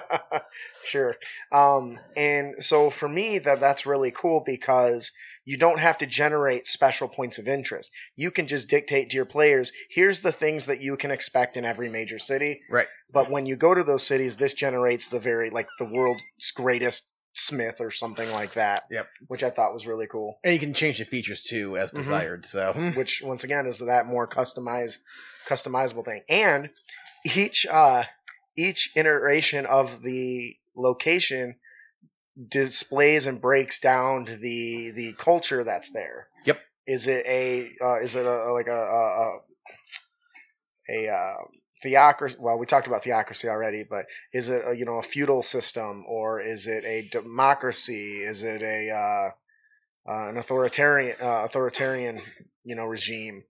sure. 0.85 1.17
Um, 1.51 1.99
and 2.15 2.63
so 2.63 2.89
for 2.89 3.09
me, 3.09 3.39
that 3.39 3.59
that's 3.59 3.85
really 3.85 4.11
cool 4.11 4.41
because 4.45 5.11
you 5.49 5.57
don't 5.57 5.79
have 5.79 5.97
to 5.97 6.05
generate 6.05 6.67
special 6.67 7.07
points 7.07 7.39
of 7.39 7.47
interest. 7.47 7.89
You 8.15 8.29
can 8.29 8.45
just 8.45 8.67
dictate 8.67 9.09
to 9.09 9.15
your 9.15 9.25
players, 9.25 9.71
here's 9.89 10.21
the 10.21 10.31
things 10.31 10.67
that 10.67 10.79
you 10.79 10.95
can 10.95 11.09
expect 11.09 11.57
in 11.57 11.65
every 11.65 11.89
major 11.89 12.19
city. 12.19 12.61
Right. 12.69 12.85
But 13.11 13.31
when 13.31 13.47
you 13.47 13.55
go 13.55 13.73
to 13.73 13.83
those 13.83 14.05
cities, 14.05 14.37
this 14.37 14.53
generates 14.53 15.07
the 15.07 15.17
very 15.19 15.49
like 15.49 15.67
the 15.79 15.85
world's 15.85 16.21
greatest 16.55 17.03
smith 17.33 17.77
or 17.81 17.89
something 17.89 18.29
like 18.29 18.53
that. 18.53 18.83
Yep. 18.91 19.07
Which 19.27 19.41
I 19.41 19.49
thought 19.49 19.73
was 19.73 19.87
really 19.87 20.05
cool. 20.05 20.37
And 20.43 20.53
you 20.53 20.59
can 20.59 20.75
change 20.75 20.99
the 20.99 21.05
features 21.05 21.41
too 21.41 21.77
as 21.77 21.91
Mhm. 21.91 21.95
desired. 21.95 22.45
So 22.45 22.73
Which 22.95 23.23
once 23.23 23.43
again 23.43 23.65
is 23.65 23.79
that 23.79 24.05
more 24.05 24.27
customized 24.27 24.97
customizable 25.47 26.05
thing. 26.05 26.21
And 26.29 26.69
each 27.25 27.65
uh 27.65 28.03
each 28.55 28.91
iteration 28.95 29.65
of 29.65 30.03
the 30.03 30.57
location 30.75 31.55
displays 32.47 33.27
and 33.27 33.41
breaks 33.41 33.79
down 33.79 34.25
to 34.25 34.37
the 34.37 34.91
the 34.91 35.13
culture 35.13 35.63
that's 35.63 35.91
there. 35.91 36.27
Yep. 36.45 36.59
Is 36.87 37.07
it 37.07 37.25
a 37.25 37.71
uh, 37.81 37.99
is 37.99 38.15
it 38.15 38.25
a 38.25 38.53
like 38.53 38.67
a 38.67 38.71
a, 38.71 39.31
a, 40.89 41.07
a 41.07 41.13
uh, 41.13 41.35
theocracy? 41.83 42.37
Well, 42.39 42.57
we 42.57 42.65
talked 42.65 42.87
about 42.87 43.03
theocracy 43.03 43.47
already, 43.49 43.83
but 43.83 44.05
is 44.33 44.49
it 44.49 44.63
a, 44.65 44.75
you 44.75 44.85
know 44.85 44.97
a 44.97 45.03
feudal 45.03 45.43
system 45.43 46.05
or 46.07 46.39
is 46.39 46.67
it 46.67 46.85
a 46.85 47.07
democracy? 47.09 48.23
Is 48.23 48.43
it 48.43 48.61
a 48.61 48.89
uh, 48.91 49.31
uh, 50.11 50.29
an 50.29 50.37
authoritarian 50.37 51.17
uh, 51.21 51.43
authoritarian 51.45 52.21
you 52.63 52.75
know 52.75 52.85
regime? 52.85 53.43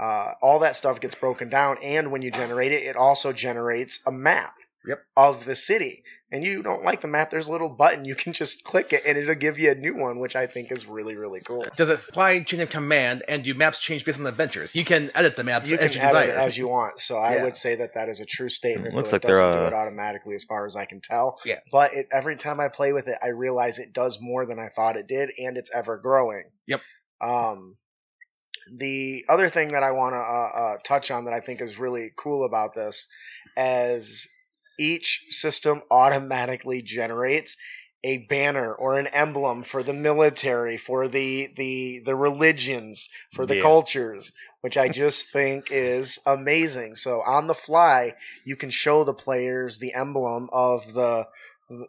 Uh, 0.00 0.32
all 0.40 0.60
that 0.60 0.76
stuff 0.76 1.00
gets 1.00 1.14
broken 1.14 1.50
down, 1.50 1.76
and 1.82 2.10
when 2.10 2.22
you 2.22 2.30
generate 2.30 2.72
it, 2.72 2.84
it 2.84 2.96
also 2.96 3.32
generates 3.32 4.00
a 4.06 4.12
map 4.12 4.54
Yep. 4.86 5.02
of 5.16 5.44
the 5.44 5.56
city. 5.56 6.04
And 6.32 6.44
you 6.46 6.62
don't 6.62 6.84
like 6.84 7.00
the 7.00 7.08
map, 7.08 7.32
there's 7.32 7.48
a 7.48 7.52
little 7.52 7.68
button 7.68 8.04
you 8.04 8.14
can 8.14 8.32
just 8.32 8.62
click 8.62 8.92
it, 8.92 9.02
and 9.04 9.18
it'll 9.18 9.34
give 9.34 9.58
you 9.58 9.72
a 9.72 9.74
new 9.74 9.96
one, 9.96 10.20
which 10.20 10.36
I 10.36 10.46
think 10.46 10.70
is 10.70 10.86
really 10.86 11.16
really 11.16 11.40
cool. 11.40 11.66
does 11.76 11.90
it 11.90 11.98
supply 11.98 12.40
chain 12.44 12.60
of 12.60 12.70
command 12.70 13.24
and 13.26 13.42
do 13.42 13.52
maps 13.54 13.80
change 13.80 14.04
based 14.04 14.18
on 14.18 14.22
the 14.24 14.30
adventures? 14.30 14.72
You 14.74 14.84
can 14.84 15.10
edit 15.16 15.34
the 15.34 15.42
maps 15.42 15.68
You 15.68 15.76
as 15.76 15.90
can 15.90 15.92
you 15.92 15.98
edit 16.00 16.28
desire. 16.28 16.30
it 16.30 16.36
as 16.36 16.56
you 16.56 16.68
want, 16.68 17.00
so 17.00 17.16
I 17.18 17.34
Yeah. 17.34 17.42
would 17.42 17.56
say 17.56 17.74
that 17.74 17.94
that 17.94 18.08
is 18.08 18.20
a 18.20 18.26
true 18.26 18.48
statement. 18.48 18.94
Looks 18.94 19.10
like 19.10 19.24
it 19.24 19.26
they're, 19.26 19.34
doesn't 19.36 19.58
do 19.60 19.64
uh, 19.64 19.68
it 19.68 19.74
automatically, 19.74 20.36
as 20.36 20.44
far 20.44 20.66
as 20.66 20.76
I 20.76 20.84
can 20.84 21.00
tell. 21.00 21.40
Yeah. 21.44 21.58
But 21.72 21.94
it, 21.94 22.08
every 22.12 22.36
time 22.36 22.60
I 22.60 22.68
play 22.68 22.92
with 22.92 23.08
it, 23.08 23.18
I 23.20 23.28
realize 23.28 23.80
it 23.80 23.92
does 23.92 24.20
more 24.20 24.46
than 24.46 24.60
I 24.60 24.68
thought 24.68 24.96
it 24.96 25.08
did, 25.08 25.30
and 25.36 25.56
it's 25.56 25.70
ever 25.74 25.98
growing. 25.98 26.44
Yep. 26.68 26.80
Um, 27.20 27.76
the 28.72 29.24
other 29.28 29.50
thing 29.50 29.72
that 29.72 29.82
I 29.82 29.90
want 29.90 30.12
to 30.14 30.18
uh, 30.18 30.20
uh, 30.22 30.76
touch 30.84 31.10
on 31.10 31.24
that 31.24 31.34
I 31.34 31.40
think 31.40 31.60
is 31.60 31.76
really 31.78 32.12
cool 32.16 32.44
about 32.44 32.72
this, 32.72 33.08
as 33.56 34.28
each 34.80 35.26
system 35.30 35.82
automatically 35.90 36.82
generates 36.82 37.56
a 38.02 38.18
banner 38.28 38.74
or 38.74 38.98
an 38.98 39.06
emblem 39.08 39.62
for 39.62 39.82
the 39.82 39.92
military, 39.92 40.78
for 40.78 41.08
the 41.08 41.48
the 41.56 42.00
the 42.04 42.16
religions, 42.16 43.08
for 43.34 43.46
the 43.46 43.56
Yeah. 43.56 43.62
cultures, 43.62 44.32
which 44.62 44.76
I 44.78 44.88
just 44.90 45.30
think 45.32 45.70
is 45.70 46.18
amazing. 46.26 46.96
So 46.96 47.20
on 47.20 47.46
the 47.46 47.54
fly, 47.54 48.14
you 48.44 48.56
can 48.56 48.70
show 48.70 49.04
the 49.04 49.14
players 49.14 49.78
the 49.78 49.94
emblem 49.94 50.48
of 50.52 50.92
the 50.94 51.26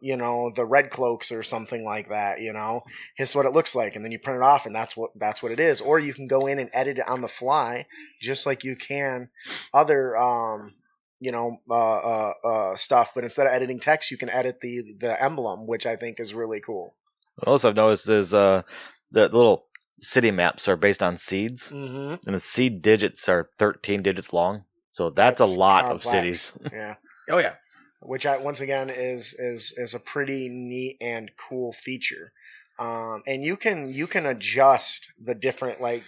you 0.01 0.15
know 0.15 0.51
the 0.55 0.65
red 0.65 0.91
cloaks 0.91 1.31
or 1.31 1.41
something 1.43 1.83
like 1.83 2.09
that 2.09 2.39
you 2.39 2.53
know 2.53 2.83
here's 3.15 3.35
what 3.35 3.47
it 3.47 3.53
looks 3.53 3.73
like 3.75 3.95
and 3.95 4.05
then 4.05 4.11
you 4.11 4.19
print 4.19 4.37
it 4.37 4.43
off 4.43 4.67
and 4.67 4.75
that's 4.75 4.95
what 4.95 5.09
that's 5.15 5.41
what 5.41 5.51
it 5.51 5.59
is 5.59 5.81
or 5.81 5.99
you 5.99 6.13
can 6.13 6.27
go 6.27 6.45
in 6.47 6.59
and 6.59 6.69
edit 6.73 6.99
it 6.99 7.07
on 7.07 7.21
the 7.21 7.27
fly 7.27 7.87
just 8.21 8.45
like 8.45 8.63
you 8.63 8.75
can 8.75 9.29
other 9.73 10.15
um 10.17 10.73
you 11.21 11.31
know 11.31 11.61
uh, 11.69 11.73
uh, 11.73 12.33
uh, 12.43 12.75
stuff 12.75 13.11
but 13.15 13.23
instead 13.23 13.47
of 13.47 13.53
editing 13.53 13.79
text 13.79 14.11
you 14.11 14.17
can 14.17 14.29
edit 14.29 14.59
the 14.59 14.95
the 14.99 15.23
emblem 15.23 15.65
which 15.65 15.85
i 15.85 15.95
think 15.95 16.19
is 16.19 16.33
really 16.33 16.59
cool 16.59 16.93
what 17.35 17.47
else 17.47 17.65
I've 17.65 17.75
noticed 17.75 18.07
is 18.09 18.33
uh, 18.33 18.63
the 19.11 19.23
little 19.23 19.65
city 20.01 20.31
maps 20.31 20.67
are 20.67 20.75
based 20.75 21.01
on 21.01 21.17
seeds, 21.17 21.69
mm-hmm. 21.69 22.15
and 22.25 22.35
the 22.35 22.39
seed 22.39 22.81
digits 22.81 23.29
are 23.29 23.49
13 23.57 24.03
digits 24.03 24.33
long. 24.33 24.65
So 24.91 25.09
that's, 25.09 25.39
a 25.39 25.45
lot 25.45 25.85
of 25.85 26.03
cities. 26.03 26.57
yeah 26.73 26.95
oh 27.29 27.37
yeah. 27.37 27.53
which 28.01 28.25
I 28.25 28.37
once 28.37 28.59
again 28.59 28.89
is 28.89 29.33
is 29.33 29.73
is 29.77 29.93
a 29.93 29.99
pretty 29.99 30.49
neat 30.49 30.97
and 31.01 31.31
cool 31.49 31.73
feature. 31.73 32.31
Um, 32.77 33.23
and 33.25 33.43
you 33.43 33.57
can 33.57 33.93
you 33.93 34.07
can 34.07 34.25
adjust 34.25 35.11
the 35.23 35.35
different 35.35 35.81
like 35.81 36.03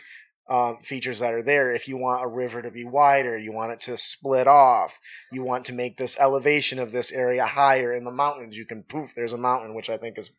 um, 0.49 0.79
features 0.83 1.19
that 1.19 1.33
are 1.33 1.43
there. 1.43 1.73
If 1.73 1.87
you 1.87 1.97
want 1.97 2.23
a 2.23 2.27
river 2.27 2.61
to 2.61 2.71
be 2.71 2.83
wider, 2.83 3.37
you 3.37 3.53
want 3.53 3.71
it 3.71 3.81
to 3.81 3.97
split 3.97 4.47
off. 4.47 4.97
You 5.31 5.43
want 5.43 5.65
to 5.65 5.73
make 5.73 5.97
this 5.97 6.17
elevation 6.19 6.79
of 6.79 6.91
this 6.91 7.11
area 7.11 7.45
higher 7.45 7.95
in 7.95 8.03
the 8.03 8.11
mountains. 8.11 8.57
You 8.57 8.65
can 8.65 8.83
poof, 8.83 9.13
there's 9.15 9.33
a 9.33 9.37
mountain, 9.37 9.73
which 9.73 9.89
I 9.89 9.97
think 9.97 10.17
is 10.17 10.29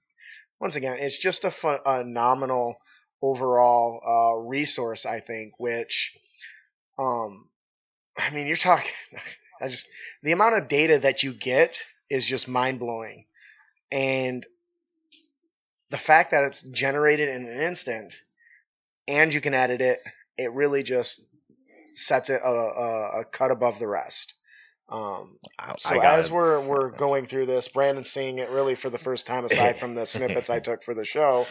once 0.61 0.77
again 0.77 0.99
it's 0.99 1.19
just 1.19 1.45
a 1.45 1.51
ph- 1.51 1.81
phenomenal 1.85 2.77
overall 3.23 4.01
uh, 4.07 4.41
resource. 4.47 5.07
I 5.07 5.21
think 5.21 5.59
which 5.59 6.17
um, 6.99 7.49
I 8.17 8.31
mean 8.31 8.47
you're 8.47 8.57
talking. 8.57 8.91
I 9.61 9.69
just 9.69 9.89
the 10.23 10.33
amount 10.33 10.57
of 10.57 10.69
data 10.69 10.99
that 11.01 11.23
you 11.23 11.33
get 11.33 11.83
is 12.11 12.27
just 12.27 12.49
mind 12.49 12.79
blowing, 12.79 13.25
and 13.91 14.45
the 15.91 15.99
fact 15.99 16.33
that 16.33 16.45
it's 16.45 16.63
generated 16.63 17.29
in 17.29 17.47
an 17.47 17.61
instant, 17.61 18.15
and 19.09 19.33
you 19.33 19.41
can 19.41 19.55
edit 19.55 19.81
it, 19.81 20.01
it 20.37 20.53
really 20.53 20.83
just 20.83 21.21
sets 21.95 22.31
it 22.31 22.41
a, 22.45 22.49
a, 22.49 23.21
a 23.21 23.25
cut 23.25 23.51
above 23.51 23.79
the 23.79 23.87
rest. 23.89 24.35
Um, 24.89 25.39
so 25.79 25.99
I 25.99 26.19
as 26.19 26.27
it. 26.27 26.33
we're 26.33 26.61
we're 26.61 26.91
going 26.97 27.27
through 27.27 27.47
this, 27.47 27.69
Brandon's 27.69 28.11
seeing 28.11 28.39
it 28.39 28.51
really 28.51 28.75
for 28.75 28.91
the 28.91 28.99
first 28.99 29.27
time, 29.27 29.45
aside 29.45 29.79
from 29.79 29.95
the 29.95 30.07
snippets 30.07 30.51
I 30.51 30.61
took 30.61 30.83
for 30.83 30.95
the 30.95 31.05
show. 31.05 31.47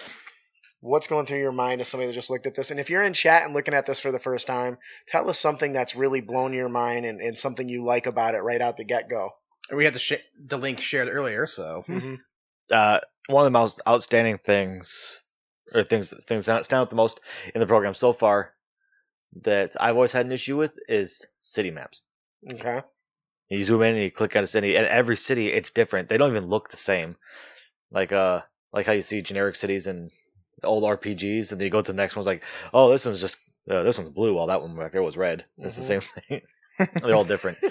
What's 0.82 1.08
going 1.08 1.26
through 1.26 1.40
your 1.40 1.54
mind 1.54 1.80
as 1.80 1.88
somebody 1.88 2.08
that 2.08 2.14
just 2.14 2.30
looked 2.30 2.46
at 2.46 2.56
this? 2.56 2.70
And 2.70 2.80
if 2.80 2.90
you're 2.90 3.04
in 3.04 3.14
chat 3.14 3.44
and 3.46 3.54
looking 3.54 3.74
at 3.74 3.86
this 3.86 4.02
for 4.02 4.12
the 4.12 4.20
first 4.20 4.48
time, 4.48 4.78
tell 5.08 5.30
us 5.30 5.40
something 5.40 5.72
that's 5.72 5.96
really 5.96 6.20
blown 6.20 6.52
your 6.52 6.68
mind 6.68 7.06
and, 7.06 7.22
and 7.22 7.38
something 7.38 7.70
you 7.70 7.86
like 7.86 8.06
about 8.06 8.36
it 8.36 8.40
right 8.40 8.62
out 8.62 8.76
the 8.76 8.84
get 8.84 9.10
go. 9.10 9.30
We 9.74 9.86
had 9.86 9.94
the 9.94 10.00
sh- 10.00 10.14
the 10.46 10.58
link 10.58 10.82
shared 10.82 11.08
earlier, 11.10 11.46
so 11.48 11.84
Mhm. 11.88 12.18
Uh, 12.70 13.00
one 13.28 13.44
of 13.44 13.46
the 13.46 13.58
most 13.58 13.82
outstanding 13.88 14.40
things, 14.40 15.23
or 15.74 15.84
things 15.84 16.14
things 16.28 16.46
that 16.48 16.66
stand 16.66 16.82
out 16.82 16.90
the 16.90 16.96
most 16.96 17.20
in 17.54 17.62
the 17.62 17.68
program 17.68 17.94
so 17.94 18.14
far, 18.14 18.54
that 19.44 19.76
I've 19.80 19.96
always 19.96 20.12
had 20.12 20.26
an 20.26 20.32
issue 20.32 20.58
with 20.58 20.74
is 20.88 21.26
city 21.42 21.72
maps. 21.72 22.02
Okay. 22.52 22.82
You 23.50 23.64
zoom 23.64 23.82
in 23.84 23.96
and 23.96 24.04
you 24.04 24.12
click 24.12 24.36
on 24.36 24.44
a 24.44 24.48
city, 24.48 24.76
and 24.76 24.88
every 24.88 25.18
city 25.18 25.50
it's 25.50 25.70
different. 25.72 26.10
They 26.10 26.18
don't 26.18 26.32
even 26.32 26.48
look 26.48 26.70
the 26.70 26.78
same. 26.78 27.16
Like 27.92 28.12
uh, 28.12 28.42
like 28.72 28.86
how 28.86 28.94
you 28.94 29.02
see 29.04 29.22
generic 29.22 29.56
cities 29.56 29.86
in 29.88 30.10
old 30.64 30.84
RPGs, 30.84 31.52
and 31.52 31.60
then 31.60 31.66
you 31.66 31.70
go 31.70 31.82
to 31.82 31.92
the 31.92 31.96
next 31.96 32.16
one's 32.16 32.26
like, 32.26 32.44
oh, 32.74 32.90
this 32.92 33.06
one's 33.06 33.22
just 33.22 33.38
uh, 33.70 33.84
this 33.84 33.98
one's 33.98 34.10
blue, 34.10 34.34
while 34.34 34.48
that 34.48 34.62
one 34.62 34.76
back 34.76 34.92
there 34.94 35.04
was 35.04 35.18
red. 35.18 35.46
It's 35.60 35.76
Mhm. 35.76 35.80
the 35.80 35.84
same 35.84 36.02
thing. 36.02 36.42
They're 37.02 37.16
all 37.16 37.26
different. 37.26 37.58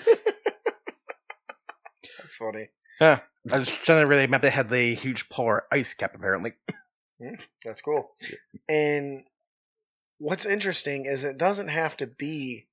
That's 2.18 2.34
funny. 2.38 2.68
Yeah, 3.00 3.20
I 3.50 3.58
was 3.58 3.68
trying 3.68 4.02
to 4.02 4.06
really 4.06 4.26
map 4.26 4.42
They 4.42 4.50
had 4.50 4.68
the 4.68 4.94
huge 4.94 5.28
polar 5.28 5.64
ice 5.72 5.94
cap 5.94 6.14
apparently. 6.14 6.52
That's 7.64 7.80
cool. 7.80 8.10
And 8.68 9.24
what's 10.18 10.46
interesting 10.46 11.06
is 11.06 11.24
it 11.24 11.38
doesn't 11.38 11.68
have 11.68 11.96
to 11.98 12.06
be. 12.06 12.66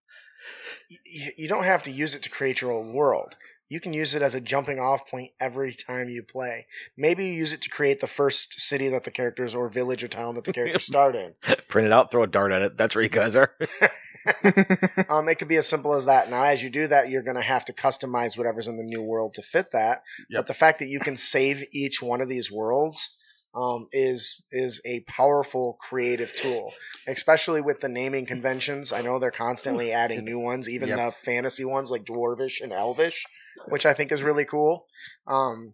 You, 1.05 1.31
you 1.37 1.47
don't 1.47 1.65
have 1.65 1.83
to 1.83 1.91
use 1.91 2.15
it 2.15 2.23
to 2.23 2.29
create 2.29 2.61
your 2.61 2.71
own 2.71 2.93
world. 2.93 3.35
You 3.69 3.79
can 3.79 3.93
use 3.93 4.15
it 4.15 4.23
as 4.23 4.33
a 4.33 4.41
jumping 4.41 4.79
off 4.79 5.07
point 5.07 5.31
every 5.39 5.73
time 5.73 6.09
you 6.09 6.23
play. 6.23 6.65
Maybe 6.97 7.27
you 7.27 7.33
use 7.33 7.53
it 7.53 7.61
to 7.63 7.69
create 7.69 7.99
the 7.99 8.07
first 8.07 8.59
city 8.59 8.89
that 8.89 9.03
the 9.03 9.11
characters 9.11 9.53
or 9.53 9.69
village 9.69 10.03
or 10.03 10.07
town 10.07 10.33
that 10.35 10.43
the 10.43 10.53
characters 10.53 10.85
start 10.87 11.15
in. 11.15 11.35
Print 11.67 11.85
it 11.85 11.93
out, 11.93 12.09
throw 12.09 12.23
a 12.23 12.27
dart 12.27 12.51
at 12.51 12.63
it. 12.63 12.77
That's 12.77 12.95
where 12.95 13.03
you 13.03 13.09
guys 13.09 13.35
are. 13.35 13.53
Um, 15.09 15.27
it 15.29 15.35
could 15.35 15.47
be 15.47 15.57
as 15.57 15.67
simple 15.67 15.95
as 15.95 16.05
that. 16.05 16.29
Now, 16.29 16.43
as 16.43 16.61
you 16.61 16.69
do 16.69 16.87
that, 16.87 17.09
you're 17.09 17.23
going 17.23 17.37
to 17.37 17.41
have 17.41 17.65
to 17.65 17.73
customize 17.73 18.37
whatever's 18.37 18.67
in 18.67 18.77
the 18.77 18.83
new 18.83 19.01
world 19.01 19.35
to 19.35 19.41
fit 19.41 19.71
that. 19.71 20.03
Yep. 20.29 20.39
But 20.39 20.47
the 20.47 20.53
fact 20.53 20.79
that 20.79 20.87
you 20.87 20.99
can 20.99 21.17
save 21.17 21.65
each 21.71 22.01
one 22.01 22.21
of 22.21 22.29
these 22.29 22.51
worlds 22.51 23.17
um, 23.59 23.87
is 23.91 24.45
is 24.51 24.79
a 24.85 25.01
powerful 25.01 25.77
creative 25.81 26.33
tool, 26.33 26.71
especially 27.07 27.61
with 27.61 27.81
the 27.81 27.89
naming 27.89 28.25
conventions. 28.25 28.93
I 28.93 29.01
know 29.01 29.19
they're 29.19 29.31
constantly 29.31 29.91
adding 30.03 30.23
new 30.23 30.39
ones, 30.39 30.69
even 30.69 30.89
Yep. 30.89 30.97
the 30.97 31.11
fantasy 31.25 31.65
ones 31.65 31.91
like 31.91 32.05
dwarvish 32.05 32.61
and 32.61 32.71
elvish, 32.71 33.25
which 33.67 33.85
I 33.85 33.93
think 33.93 34.11
is 34.11 34.23
really 34.23 34.45
cool. 34.45 34.85
Um, 35.27 35.73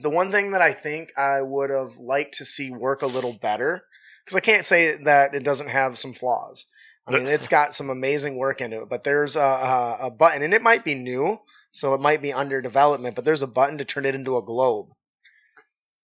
the 0.00 0.10
one 0.10 0.32
thing 0.32 0.50
that 0.52 0.62
I 0.62 0.72
think 0.72 1.16
I 1.16 1.40
would 1.40 1.70
have 1.70 1.96
liked 1.98 2.38
to 2.38 2.44
see 2.44 2.70
work 2.70 3.02
a 3.02 3.06
little 3.06 3.32
better, 3.32 3.82
because 4.24 4.36
I 4.36 4.40
can't 4.40 4.66
say 4.66 4.96
that 5.04 5.34
it 5.34 5.44
doesn't 5.44 5.68
have 5.68 5.98
some 5.98 6.14
flaws. 6.14 6.66
I 7.06 7.12
mean, 7.12 7.26
it's 7.26 7.48
got 7.58 7.74
some 7.74 7.90
amazing 7.90 8.36
work 8.36 8.60
into 8.60 8.82
it, 8.82 8.88
but 8.88 9.04
there's 9.04 9.36
a, 9.36 9.40
a, 9.40 9.98
a 10.06 10.10
button, 10.10 10.42
and 10.42 10.52
it 10.52 10.62
might 10.62 10.84
be 10.84 10.94
new, 10.94 11.38
so 11.70 11.94
it 11.94 12.00
might 12.00 12.20
be 12.22 12.32
under 12.32 12.60
development, 12.60 13.14
but 13.14 13.24
there's 13.24 13.42
a 13.42 13.46
button 13.46 13.78
to 13.78 13.84
turn 13.84 14.04
it 14.04 14.14
into 14.14 14.36
a 14.36 14.42
globe. 14.42 14.88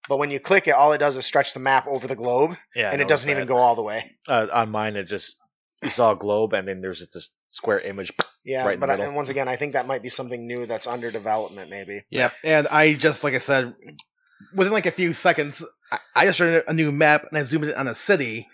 But 0.09 0.19
when 0.19 0.31
you 0.31 0.39
click 0.41 0.69
it, 0.69 0.73
all 0.73 0.93
it 0.93 0.99
does 0.99 1.17
is 1.17 1.25
stretch 1.25 1.55
the 1.55 1.61
map 1.61 1.87
over 1.87 2.07
the 2.07 2.15
globe, 2.17 2.57
Yeah, 2.75 2.89
I 2.89 2.93
and 2.93 3.01
it 3.01 3.05
noticed 3.05 3.09
doesn't 3.09 3.31
even 3.31 3.43
that. 3.43 3.47
go 3.53 3.57
all 3.57 3.75
the 3.75 3.83
way. 3.83 4.13
Uh, 4.29 4.47
on 4.53 4.71
mine, 4.71 4.97
it 4.97 5.05
just 5.05 5.37
you 5.83 5.91
saw 5.91 6.13
a 6.13 6.17
globe, 6.17 6.53
and 6.53 6.67
then 6.69 6.81
there's 6.81 6.99
just 6.99 7.15
this 7.15 7.31
square 7.51 7.81
image. 7.81 8.13
Yeah, 8.45 8.65
Right 8.67 8.75
in 8.75 8.81
the 8.81 8.87
but 8.87 8.91
I, 8.91 8.97
middle. 8.97 9.07
and 9.07 9.17
once 9.17 9.31
again, 9.31 9.49
I 9.49 9.57
think 9.57 9.73
that 9.73 9.87
might 9.87 10.03
be 10.03 10.11
something 10.11 10.47
new 10.47 10.67
that's 10.67 10.87
under 10.87 11.11
development, 11.11 11.71
maybe. 11.71 12.03
yeah, 12.11 12.31
and 12.45 12.69
I 12.69 12.93
just 12.95 13.25
like 13.25 13.33
I 13.35 13.39
said, 13.39 13.75
within 14.55 14.73
like 14.73 14.85
a 14.87 14.91
few 14.91 15.15
seconds, 15.15 15.65
I, 15.91 15.99
I 16.15 16.25
just 16.27 16.37
started 16.37 16.65
a 16.69 16.75
new 16.75 16.93
map 16.93 17.23
and 17.31 17.39
I 17.39 17.45
zoomed 17.45 17.65
in 17.65 17.75
on 17.75 17.89
a 17.89 17.95
city, 17.95 18.47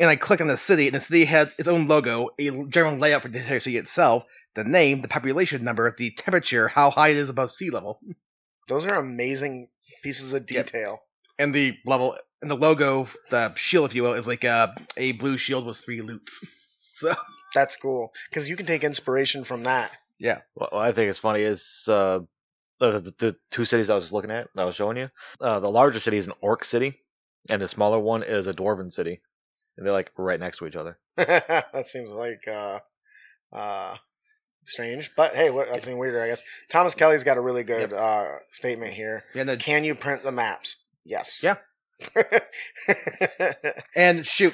and 0.00 0.10
I 0.10 0.16
clicked 0.16 0.42
on 0.42 0.48
the 0.48 0.56
city, 0.56 0.86
and 0.88 0.96
the 0.96 1.00
city 1.00 1.24
had 1.24 1.52
its 1.58 1.68
own 1.68 1.86
logo, 1.86 2.30
a 2.38 2.50
general 2.68 2.96
layout 2.98 3.22
for 3.22 3.28
the 3.28 3.40
city 3.60 3.76
itself, 3.76 4.24
the 4.56 4.64
name, 4.64 5.02
the 5.02 5.08
population 5.08 5.62
number, 5.62 5.94
the 5.96 6.10
temperature, 6.10 6.66
how 6.66 6.90
high 6.90 7.10
it 7.10 7.16
is 7.16 7.28
above 7.30 7.52
sea 7.52 7.70
level, 7.70 8.00
Those 8.68 8.84
are 8.86 8.96
amazing 8.96 9.68
pieces 10.06 10.32
of 10.32 10.50
Yep. 10.50 10.66
detail. 10.66 10.98
and 11.38 11.54
the 11.54 11.76
level 11.84 12.16
and 12.42 12.50
the 12.50 12.56
logo, 12.56 13.08
the 13.30 13.54
shield, 13.56 13.86
if 13.90 13.94
you 13.94 14.02
will, 14.02 14.14
is 14.14 14.26
like 14.28 14.44
a 14.44 14.74
a 14.96 15.12
blue 15.12 15.36
shield 15.36 15.66
with 15.66 15.78
three 15.78 16.02
loops. 16.02 16.32
So 16.98 17.14
That's 17.54 17.76
cool 17.76 18.12
because 18.30 18.48
you 18.48 18.56
can 18.56 18.64
take 18.66 18.82
inspiration 18.84 19.44
from 19.44 19.64
that. 19.64 19.90
Yeah. 20.18 20.40
what 20.54 20.72
I 20.72 20.92
think 20.92 21.10
it's 21.10 21.18
funny 21.18 21.42
is 21.42 21.84
uh, 21.88 22.20
the, 22.80 23.00
the, 23.00 23.14
the 23.18 23.36
two 23.52 23.64
cities 23.66 23.90
I 23.90 23.94
was 23.94 24.04
just 24.04 24.12
looking 24.14 24.30
at, 24.30 24.48
I 24.56 24.64
was 24.64 24.76
showing 24.76 24.96
you. 24.96 25.08
Uh, 25.40 25.60
the 25.60 25.68
larger 25.70 26.00
city 26.00 26.16
is 26.16 26.26
an 26.26 26.32
orc 26.40 26.64
city, 26.64 26.98
and 27.50 27.60
the 27.60 27.68
smaller 27.68 27.98
one 27.98 28.22
is 28.22 28.46
a 28.46 28.54
dwarven 28.54 28.90
city, 28.90 29.20
and 29.76 29.84
they're 29.84 29.92
like 29.92 30.10
right 30.16 30.40
next 30.40 30.56
to 30.58 30.66
each 30.66 30.76
other. 30.76 30.98
that 31.18 31.86
seems 31.86 32.10
like 32.10 32.48
uh, 32.48 32.78
uh, 33.52 33.96
strange, 34.66 35.10
but 35.16 35.34
hey, 35.34 35.50
what, 35.50 35.68
that's 35.70 35.86
even 35.86 35.98
weirder, 35.98 36.22
I 36.22 36.28
guess. 36.28 36.42
Thomas 36.70 36.94
Kelly's 36.94 37.24
got 37.24 37.38
a 37.38 37.40
really 37.40 37.64
good 37.64 37.92
uh, 37.92 38.36
statement 38.52 38.92
here. 38.92 39.24
yeah, 39.34 39.44
the, 39.44 39.56
Can 39.56 39.84
you 39.84 39.94
print 39.94 40.22
the 40.22 40.32
maps? 40.32 40.76
Yes. 41.04 41.42
Yeah. 41.42 41.56
and 43.96 44.26
shoot, 44.26 44.52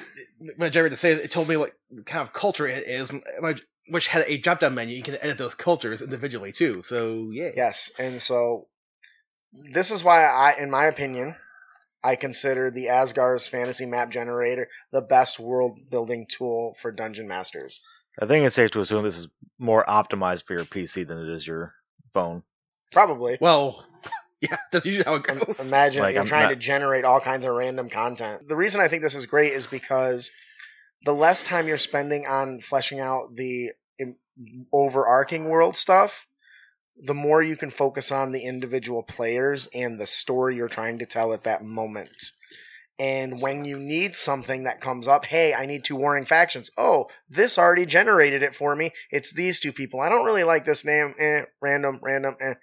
when 0.57 0.71
Jerry 0.71 0.89
to 0.89 0.95
say 0.95 1.11
it, 1.11 1.19
it 1.19 1.31
told 1.31 1.49
me 1.49 1.57
what 1.57 1.73
kind 2.05 2.21
of 2.21 2.33
culture 2.33 2.67
it 2.67 2.87
is, 2.87 3.11
my- 3.41 3.55
which 3.89 4.07
had 4.07 4.23
a 4.27 4.37
drop 4.37 4.59
down 4.61 4.75
menu. 4.75 4.95
You 4.95 5.03
can 5.03 5.15
edit 5.15 5.37
those 5.37 5.55
cultures 5.55 6.01
individually 6.01 6.53
too. 6.53 6.83
So 6.85 7.29
yeah, 7.31 7.49
yes, 7.55 7.91
and 7.99 8.21
so 8.21 8.67
this 9.73 9.91
is 9.91 10.03
why 10.03 10.23
I, 10.23 10.55
in 10.57 10.71
my 10.71 10.85
opinion, 10.85 11.35
I 12.01 12.15
consider 12.15 12.71
the 12.71 12.89
Asgard's 12.89 13.47
fantasy 13.47 13.85
map 13.85 14.09
generator 14.09 14.69
the 14.91 15.01
best 15.01 15.39
world 15.39 15.77
building 15.89 16.27
tool 16.29 16.75
for 16.81 16.91
dungeon 16.91 17.27
masters. 17.27 17.81
I 18.19 18.25
think 18.25 18.45
it's 18.45 18.55
safe 18.55 18.71
to 18.71 18.81
assume 18.81 19.03
this 19.03 19.17
is 19.17 19.27
more 19.59 19.83
optimized 19.85 20.45
for 20.45 20.53
your 20.53 20.65
PC 20.65 21.07
than 21.07 21.17
it 21.19 21.29
is 21.29 21.45
your 21.45 21.73
phone. 22.13 22.43
Probably. 22.91 23.37
Well, 23.41 23.83
yeah, 24.41 24.57
that's 24.71 24.85
usually 24.85 25.03
how 25.05 25.15
it 25.15 25.25
Im- 25.29 25.39
goes. 25.39 25.59
Imagine 25.59 26.03
Like, 26.03 26.13
you're 26.13 26.21
I'm 26.21 26.27
trying 26.27 26.43
not- 26.43 26.49
to 26.49 26.55
generate 26.55 27.05
all 27.05 27.19
kinds 27.19 27.45
of 27.45 27.53
random 27.53 27.89
content. 27.89 28.47
The 28.47 28.55
reason 28.55 28.81
I 28.81 28.87
think 28.87 29.01
this 29.01 29.15
is 29.15 29.25
great 29.25 29.53
is 29.53 29.65
because 29.67 30.29
the 31.05 31.13
less 31.13 31.41
time 31.43 31.67
you're 31.67 31.77
spending 31.77 32.25
on 32.27 32.61
fleshing 32.61 32.99
out 32.99 33.35
the 33.35 33.71
overarching 34.71 35.45
world 35.45 35.75
stuff, 35.75 36.27
the 37.03 37.13
more 37.13 37.41
you 37.41 37.55
can 37.57 37.71
focus 37.71 38.11
on 38.11 38.31
the 38.31 38.41
individual 38.41 39.03
players 39.03 39.67
and 39.73 39.99
the 39.99 40.05
story 40.07 40.55
you're 40.55 40.67
trying 40.67 40.99
to 40.99 41.05
tell 41.05 41.33
at 41.33 41.43
that 41.43 41.63
moment. 41.63 42.11
And 42.99 43.41
when 43.41 43.65
you 43.65 43.79
need 43.79 44.15
something 44.15 44.65
that 44.65 44.81
comes 44.81 45.07
up, 45.07 45.25
hey, 45.25 45.53
I 45.53 45.65
need 45.65 45.83
two 45.83 45.95
warring 45.95 46.25
factions. 46.25 46.69
Oh, 46.77 47.07
this 47.29 47.57
already 47.57 47.85
generated 47.85 48.43
it 48.43 48.55
for 48.55 48.75
me. 48.75 48.91
It's 49.09 49.33
these 49.33 49.59
two 49.59 49.73
people. 49.73 49.99
I 49.99 50.09
don't 50.09 50.25
really 50.25 50.43
like 50.43 50.63
this 50.63 50.85
name. 50.85 51.15
Eh, 51.17 51.41
random, 51.61 51.99
random, 52.01 52.35
eh 52.39 52.53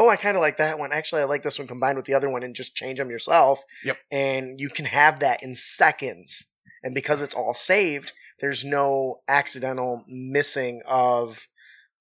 oh, 0.00 0.08
I 0.08 0.16
kind 0.16 0.36
of 0.36 0.40
like 0.40 0.56
that 0.56 0.78
one. 0.78 0.92
Actually, 0.92 1.22
I 1.22 1.26
like 1.26 1.42
this 1.42 1.58
one 1.58 1.68
combined 1.68 1.96
with 1.96 2.06
the 2.06 2.14
other 2.14 2.30
one 2.30 2.42
and 2.42 2.54
just 2.54 2.74
change 2.74 2.98
them 2.98 3.10
yourself. 3.10 3.60
Yep. 3.84 3.98
And 4.10 4.60
you 4.60 4.70
can 4.70 4.86
have 4.86 5.20
that 5.20 5.42
in 5.42 5.54
seconds. 5.54 6.46
And 6.82 6.94
because 6.94 7.20
it's 7.20 7.34
all 7.34 7.52
saved, 7.52 8.12
there's 8.40 8.64
no 8.64 9.20
accidental 9.28 10.02
missing 10.08 10.82
of 10.86 11.46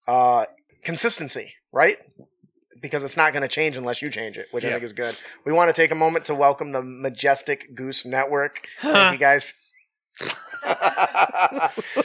uh, 0.07 0.45
consistency, 0.83 1.53
right? 1.73 1.97
Because 2.81 3.03
it's 3.03 3.17
not 3.17 3.33
going 3.33 3.41
to 3.41 3.47
change 3.47 3.77
unless 3.77 4.01
you 4.01 4.09
change 4.09 4.37
it, 4.37 4.47
which 4.51 4.63
I 4.65 4.71
think 4.71 4.83
is 4.83 4.93
good. 4.93 5.15
We 5.45 5.51
want 5.53 5.73
to 5.73 5.81
take 5.81 5.91
a 5.91 5.95
moment 5.95 6.25
to 6.25 6.35
welcome 6.35 6.71
the 6.71 6.81
Majestic 6.81 7.73
Goose 7.75 8.05
Network. 8.05 8.59
Thank 8.81 9.13
you 9.13 9.19
guys. 9.19 9.45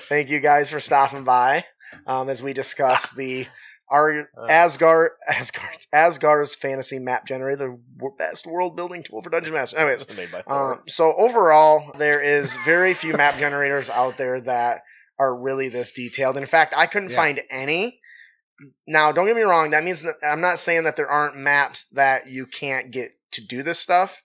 Thank 0.08 0.30
you 0.30 0.40
guys 0.40 0.70
for 0.70 0.80
stopping 0.80 1.24
by 1.24 1.64
um, 2.06 2.28
as 2.28 2.42
we 2.42 2.52
discuss 2.52 3.10
the 3.12 3.46
our 3.90 4.28
Uh. 4.36 4.46
Asgard 4.48 5.10
Asgard 5.28 5.68
Asgard's 5.92 6.54
fantasy 6.54 6.98
map 6.98 7.26
generator, 7.26 7.76
the 8.00 8.10
best 8.18 8.46
world 8.46 8.76
building 8.76 9.02
tool 9.02 9.22
for 9.22 9.30
Dungeon 9.30 9.52
Master. 9.54 9.76
Anyways, 9.76 10.08
Made 10.16 10.32
by 10.32 10.42
Thor. 10.42 10.74
um, 10.74 10.80
so 10.88 11.14
overall, 11.14 11.92
there 11.98 12.22
is 12.22 12.56
very 12.64 12.94
few 12.94 13.12
map 13.14 13.38
generators 13.38 13.88
out 13.90 14.16
there 14.16 14.40
that 14.42 14.82
are 15.18 15.34
really 15.36 15.68
this 15.68 15.92
detailed. 15.92 16.36
In 16.36 16.46
fact, 16.46 16.74
I 16.76 16.86
couldn't 16.86 17.10
Yeah. 17.10 17.16
find 17.16 17.40
any. 17.50 18.00
Now, 18.86 19.12
don't 19.12 19.26
get 19.26 19.36
me 19.36 19.42
wrong. 19.42 19.70
That 19.70 19.84
means 19.84 20.02
that 20.02 20.14
I'm 20.26 20.40
not 20.40 20.58
saying 20.58 20.84
that 20.84 20.96
there 20.96 21.08
aren't 21.08 21.36
maps 21.36 21.88
that 21.90 22.28
you 22.28 22.46
can't 22.46 22.90
get 22.90 23.12
to 23.32 23.44
do 23.46 23.62
this 23.62 23.78
stuff, 23.78 24.20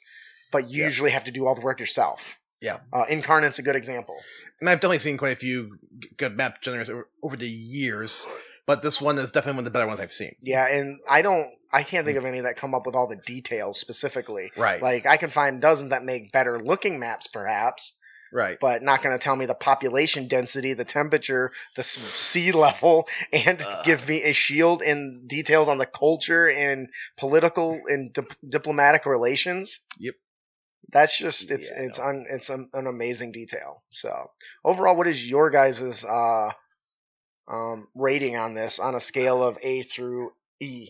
but 0.52 0.70
you 0.70 0.80
Yeah. 0.82 0.86
usually 0.86 1.12
have 1.12 1.24
to 1.26 1.32
do 1.32 1.48
all 1.48 1.56
the 1.56 1.62
work 1.62 1.80
yourself. 1.80 2.22
Yeah. 2.62 2.80
Uh, 2.92 3.06
Inkarnate's 3.06 3.60
a 3.60 3.64
good 3.64 3.76
example. 3.76 4.18
And 4.60 4.70
I've 4.70 4.78
definitely 4.78 5.00
seen 5.00 5.18
quite 5.18 5.32
a 5.32 5.40
few 5.40 5.78
good 6.18 6.36
map 6.36 6.62
generators 6.62 6.90
over, 6.90 7.08
over 7.24 7.38
the 7.38 7.48
years, 7.50 8.26
but 8.66 8.82
this 8.82 9.00
one 9.02 9.18
is 9.18 9.32
definitely 9.32 9.58
one 9.60 9.60
of 9.60 9.66
the 9.66 9.72
better 9.72 9.88
ones 9.88 10.00
I've 10.00 10.14
seen. 10.14 10.36
Yeah, 10.42 10.68
and 10.68 11.00
I 11.08 11.22
don't, 11.22 11.48
I 11.72 11.84
can't 11.84 12.06
think 12.06 12.18
of 12.18 12.26
any 12.26 12.42
that 12.42 12.58
come 12.58 12.76
up 12.76 12.86
with 12.86 12.96
all 12.96 13.08
the 13.08 13.16
details 13.16 13.80
specifically. 13.80 14.52
Right. 14.58 14.82
Like 14.82 15.06
I 15.06 15.18
can 15.18 15.30
find 15.30 15.62
dozens 15.62 15.92
that 15.92 16.04
make 16.04 16.32
better 16.32 16.60
looking 16.60 17.00
maps, 17.00 17.28
perhaps, 17.28 17.99
right. 18.32 18.58
but 18.60 18.84
not 18.84 19.02
going 19.02 19.18
to 19.18 19.24
tell 19.24 19.36
me 19.36 19.46
the 19.46 19.54
population 19.54 20.28
density, 20.28 20.74
the 20.74 20.86
temperature, 20.86 21.52
the 21.76 21.84
sea 21.84 22.52
level, 22.52 23.08
and 23.32 23.62
Ugh. 23.62 23.86
give 23.86 24.08
me 24.08 24.24
a 24.24 24.34
shield 24.34 24.82
and 24.82 25.28
details 25.28 25.68
on 25.68 25.78
the 25.78 25.86
culture 25.86 26.50
and 26.50 26.90
political 27.18 27.82
and 27.88 28.14
dip- 28.14 28.36
diplomatic 28.48 29.06
relations. 29.06 29.80
Yep. 30.00 30.16
That's 30.92 31.18
just 31.18 31.52
it's 31.52 31.70
Yeah, 31.70 31.84
it's 31.84 32.00
un, 32.00 32.26
it's 32.30 32.50
an, 32.50 32.70
an 32.74 32.88
amazing 32.88 33.32
detail. 33.32 33.84
So 33.92 34.12
overall, 34.64 34.96
what 34.96 35.08
is 35.08 35.24
your 35.24 35.50
guys's 35.52 36.04
uh, 36.04 36.52
um, 37.48 37.88
rating 37.94 38.36
on 38.36 38.56
this 38.56 38.80
on 38.80 38.96
a 38.96 39.00
scale 39.00 39.44
of 39.44 39.58
A 39.62 39.84
through 39.84 40.32
E? 40.60 40.90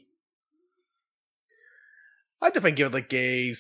I'd 2.41 2.54
definitely 2.54 2.71
give 2.78 2.88
it 2.88 2.93
like 2.93 3.13
a 3.13 3.54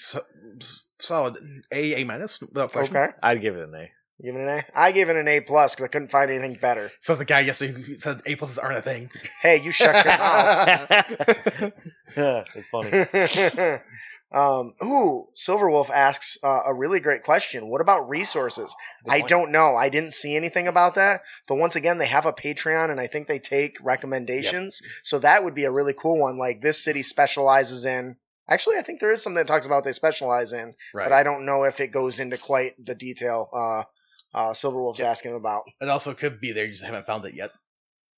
solid 0.99 1.37
A, 1.71 2.01
A 2.01 2.03
minus, 2.05 2.39
without 2.41 2.71
question. 2.71 2.95
Okay, 2.95 3.11
I'd 3.21 3.41
give 3.41 3.55
it 3.55 3.67
an 3.67 3.75
A. 3.75 3.89
give 4.23 4.35
it 4.35 4.41
an 4.41 4.47
A. 4.49 4.65
I 4.75 4.91
gave 4.91 5.09
it 5.09 5.15
an 5.15 5.27
A 5.27 5.41
plus 5.41 5.75
because 5.75 5.85
I 5.85 5.87
couldn't 5.87 6.11
find 6.11 6.29
anything 6.29 6.57
better. 6.61 6.91
Says 7.01 7.17
the 7.17 7.25
guy 7.25 7.41
yesterday 7.41 7.81
who 7.81 7.97
said 7.97 8.21
A 8.25 8.35
pluses 8.35 8.61
aren't 8.61 8.77
a 8.77 8.81
thing. 8.81 9.09
Hey, 9.41 9.61
you 9.61 9.71
shut 9.71 10.05
your 10.05 10.17
mouth. 10.17 11.73
it's 12.55 12.67
funny. 12.71 12.91
um, 14.31 14.73
ooh, 14.83 15.27
Silverwolf 15.35 15.89
asks 15.89 16.37
uh, 16.43 16.61
a 16.65 16.73
really 16.73 16.99
great 16.99 17.23
question. 17.23 17.69
What 17.69 17.81
about 17.81 18.09
resources? 18.09 18.75
Good 19.05 19.11
I 19.11 19.19
point. 19.19 19.29
don't 19.29 19.51
know. 19.51 19.75
I 19.75 19.89
didn't 19.89 20.13
see 20.13 20.35
anything 20.35 20.67
about 20.67 20.95
that. 20.95 21.21
But 21.47 21.55
once 21.55 21.75
again, 21.75 21.97
they 21.97 22.07
have 22.07 22.25
a 22.25 22.33
Patreon, 22.33 22.91
and 22.91 22.99
I 22.99 23.07
think 23.07 23.27
they 23.27 23.39
take 23.39 23.77
recommendations. 23.81 24.81
So 25.03 25.19
that 25.19 25.43
would 25.43 25.55
be 25.55 25.65
a 25.65 25.71
really 25.71 25.93
cool 25.93 26.19
one. 26.19 26.37
Like 26.37 26.61
this 26.61 26.83
city 26.83 27.03
specializes 27.03 27.85
in. 27.85 28.17
Actually, 28.49 28.77
I 28.77 28.81
think 28.81 28.99
there 28.99 29.11
is 29.11 29.21
something 29.21 29.35
that 29.37 29.47
talks 29.47 29.65
about 29.65 29.75
what 29.75 29.83
they 29.83 29.91
specialize 29.91 30.53
in, 30.53 30.73
Right. 30.93 31.05
but 31.05 31.11
I 31.13 31.23
don't 31.23 31.45
know 31.45 31.63
if 31.63 31.79
it 31.79 31.87
goes 31.89 32.19
into 32.19 32.37
quite 32.37 32.73
the 32.83 32.95
detail. 32.95 33.49
Uh, 33.53 33.83
uh, 34.37 34.51
Silverwolf's 34.53 35.01
asking 35.01 35.35
about. 35.35 35.63
It 35.81 35.89
also 35.89 36.13
could 36.13 36.39
be 36.41 36.51
there, 36.51 36.65
you 36.65 36.71
just 36.71 36.83
haven't 36.83 37.05
found 37.05 37.25
it 37.25 37.33
yet. 37.33 37.51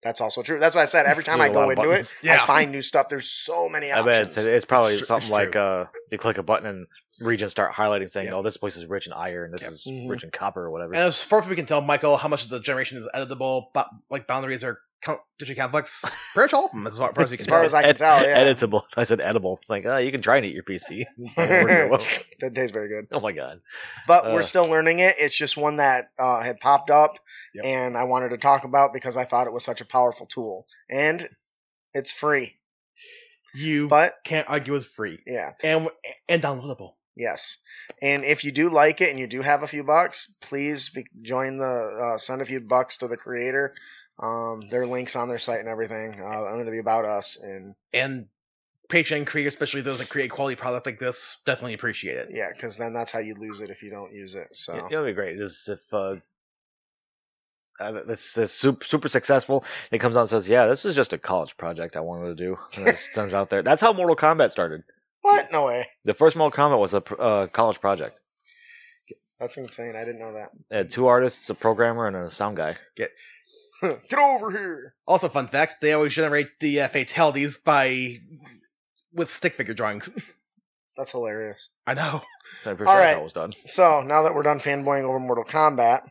That's 0.03 0.19
also 0.19 0.41
true. 0.41 0.57
That's 0.59 0.75
what 0.75 0.81
I 0.81 0.85
said. 0.85 1.05
Every 1.05 1.23
time 1.25 1.39
I 1.41 1.45
There's 1.47 1.55
a 1.57 1.59
lot 1.59 1.65
go 1.65 1.69
into 1.71 1.83
buttons. 1.89 2.15
it, 2.21 2.25
Yeah. 2.25 2.43
I 2.43 2.47
find 2.47 2.71
new 2.71 2.81
stuff. 2.81 3.07
There's 3.09 3.29
so 3.29 3.69
many 3.69 3.91
I 3.91 3.99
options. 3.99 4.15
bet 4.15 4.27
it's, 4.29 4.37
it's 4.37 4.65
probably 4.65 4.95
It's 4.95 5.07
something 5.07 5.27
it's 5.27 5.31
like 5.31 5.55
uh, 5.55 5.85
you 6.11 6.17
click 6.17 6.37
a 6.39 6.43
button 6.43 6.67
and 6.67 6.87
regions 7.19 7.51
start 7.51 7.71
highlighting 7.73 8.09
saying, 8.09 8.27
Yep. 8.27 8.35
"Oh, 8.35 8.41
this 8.41 8.57
place 8.57 8.75
is 8.77 8.87
rich 8.87 9.05
in 9.05 9.13
iron. 9.13 9.51
This 9.51 9.61
Yep. 9.61 9.71
is 9.71 9.85
Mhm. 9.87 10.09
rich 10.09 10.23
in 10.23 10.31
copper, 10.31 10.65
or 10.65 10.71
whatever." 10.71 10.93
And 10.93 11.03
as 11.03 11.21
far 11.21 11.41
as 11.43 11.47
we 11.47 11.55
can 11.55 11.67
tell, 11.67 11.81
Michael, 11.81 12.17
how 12.17 12.29
much 12.29 12.41
of 12.43 12.49
the 12.49 12.59
generation 12.59 12.97
is 12.97 13.07
editable, 13.13 13.65
but 13.73 13.87
like 14.09 14.25
boundaries 14.25 14.63
are 14.63 14.79
count, 15.01 15.19
digitally 15.41 15.57
complex? 15.57 16.01
Pretty 16.33 16.45
much 16.45 16.53
all 16.53 16.65
of 16.65 16.71
them, 16.71 16.87
as 16.87 16.97
far 16.97 17.11
as 17.17 17.31
we 17.31 17.37
can 17.37 17.43
As 17.43 17.47
far 17.47 17.63
as 17.63 17.73
I 17.73 17.81
can 17.83 17.95
tell, 17.95 18.21
yeah. 18.23 18.43
Editable. 18.53 18.83
I 18.95 19.03
said 19.03 19.19
edible. 19.21 19.57
It's 19.61 19.69
like, 19.69 19.85
oh, 19.85 19.97
you 19.97 20.11
can 20.11 20.21
try 20.21 20.37
and 20.37 20.45
eat 20.45 20.53
your 20.53 20.63
PC. 20.63 21.05
It's 21.17 21.37
not 21.37 21.49
that 21.49 21.89
well. 21.89 22.01
Doesn't 22.39 22.55
taste 22.55 22.73
very 22.73 22.87
good. 22.89 23.07
oh 23.11 23.19
my 23.19 23.31
god. 23.31 23.61
But 24.07 24.25
Uh. 24.27 24.33
we're 24.33 24.43
still 24.43 24.65
learning 24.65 24.99
it. 24.99 25.15
It's 25.19 25.35
just 25.35 25.57
one 25.57 25.77
that 25.77 26.11
uh, 26.19 26.41
had 26.41 26.59
popped 26.59 26.89
up, 26.91 27.17
Yep. 27.55 27.65
and 27.65 27.97
I 27.97 28.03
wanted 28.05 28.29
to 28.29 28.37
talk 28.37 28.63
about 28.63 28.93
because 28.93 29.17
I 29.17 29.25
thought 29.25 29.47
it 29.47 29.53
was 29.53 29.63
such 29.65 29.81
a 29.81 29.85
powerful 29.85 30.25
tool, 30.25 30.67
and 30.89 31.27
it's 31.93 32.11
free. 32.11 32.53
you 33.53 33.87
But 33.87 34.15
can't 34.23 34.47
argue 34.49 34.73
with 34.73 34.85
free 34.85 35.19
yeah, 35.27 35.51
and 35.63 35.89
and 36.29 36.41
downloadable. 36.41 36.93
yes. 37.15 37.57
And 38.01 38.23
if 38.23 38.45
you 38.45 38.51
do 38.53 38.69
like 38.69 39.01
it 39.01 39.09
and 39.09 39.19
you 39.19 39.27
do 39.27 39.41
have 39.41 39.63
a 39.63 39.67
few 39.67 39.83
bucks, 39.83 40.33
please 40.41 40.89
be, 40.89 41.05
join 41.21 41.57
the 41.57 42.13
uh, 42.13 42.17
send 42.17 42.41
a 42.41 42.45
few 42.45 42.61
bucks 42.61 42.97
to 42.97 43.07
the 43.09 43.17
creator. 43.17 43.73
Um, 44.19 44.61
there 44.69 44.81
are 44.83 44.87
links 44.87 45.15
on 45.15 45.27
their 45.27 45.39
site 45.39 45.59
and 45.59 45.67
everything 45.69 46.19
uh, 46.21 46.45
under 46.45 46.69
the 46.69 46.77
about 46.79 47.05
us, 47.05 47.37
and 47.41 47.73
And 47.93 48.27
Patreon 48.89 49.25
creators, 49.25 49.53
especially 49.53 49.81
those 49.81 49.99
that 49.99 50.09
create 50.09 50.29
quality 50.31 50.55
product 50.55 50.85
like 50.85 50.99
this, 50.99 51.37
definitely 51.45 51.73
appreciate 51.73 52.17
it. 52.17 52.29
yeah, 52.33 52.49
because 52.53 52.77
then 52.77 52.93
that's 52.93 53.09
how 53.11 53.19
you 53.19 53.35
lose 53.35 53.61
it 53.61 53.69
if 53.69 53.81
you 53.81 53.89
don't 53.89 54.13
use 54.13 54.35
it. 54.35 54.49
So 54.53 54.75
You 54.75 54.81
know, 54.81 55.03
it'd 55.03 55.05
be 55.07 55.13
great 55.13 55.39
is 55.39 55.67
if 55.71 55.79
uh, 55.93 56.15
uh, 57.79 58.03
this 58.05 58.37
is 58.37 58.51
super, 58.51 58.85
super 58.85 59.09
successful. 59.09 59.63
It 59.91 59.99
comes 59.99 60.15
out 60.17 60.21
and 60.21 60.29
says, 60.29 60.47
"Yeah, 60.47 60.67
this 60.67 60.85
is 60.85 60.95
just 60.95 61.13
a 61.13 61.17
college 61.17 61.57
project 61.57 61.95
I 61.95 62.01
wanted 62.01 62.37
to 62.37 62.43
do." 62.43 62.57
And 62.77 62.97
turns 63.15 63.33
out 63.33 63.49
there. 63.49 63.63
That's 63.63 63.81
how 63.81 63.91
Mortal 63.93 64.15
Kombat 64.15 64.51
started. 64.51 64.83
what? 65.21 65.51
No 65.51 65.65
way. 65.65 65.87
The 66.03 66.13
first 66.13 66.35
Mortal 66.35 66.55
Kombat 66.55 66.79
was 66.79 66.93
a 66.93 67.03
uh, 67.15 67.47
college 67.47 67.81
project. 67.81 68.19
That's 69.39 69.57
insane. 69.57 69.95
I 69.95 70.03
didn't 70.05 70.19
know 70.19 70.33
that. 70.33 70.51
It 70.69 70.75
had 70.77 70.91
two 70.91 71.07
artists, 71.07 71.49
a 71.49 71.55
programmer, 71.55 72.05
and 72.05 72.15
a 72.15 72.29
sound 72.29 72.57
guy. 72.57 72.77
Get 72.95 73.09
over 74.17 74.51
here. 74.51 74.93
Also, 75.07 75.29
fun 75.29 75.47
fact: 75.47 75.81
they 75.81 75.93
always 75.93 76.13
generate 76.13 76.59
the 76.59 76.81
uh, 76.81 76.87
fatalities 76.87 77.57
by 77.57 78.17
with 79.13 79.29
stick 79.29 79.55
figure 79.55 79.73
drawings. 79.73 80.09
That's 80.97 81.11
hilarious. 81.11 81.69
I 81.87 81.93
know. 81.93 82.21
So 82.61 82.71
I'm 82.71 82.77
pretty 82.77 82.89
All 82.89 82.95
sure 82.95 83.03
right. 83.03 83.13
that's 83.13 83.23
was 83.23 83.33
done. 83.33 83.53
So 83.65 84.01
now 84.01 84.23
that 84.23 84.35
we're 84.35 84.43
done 84.43 84.59
fanboying 84.59 85.03
over 85.03 85.19
Mortal 85.19 85.45
Kombat, 85.45 86.03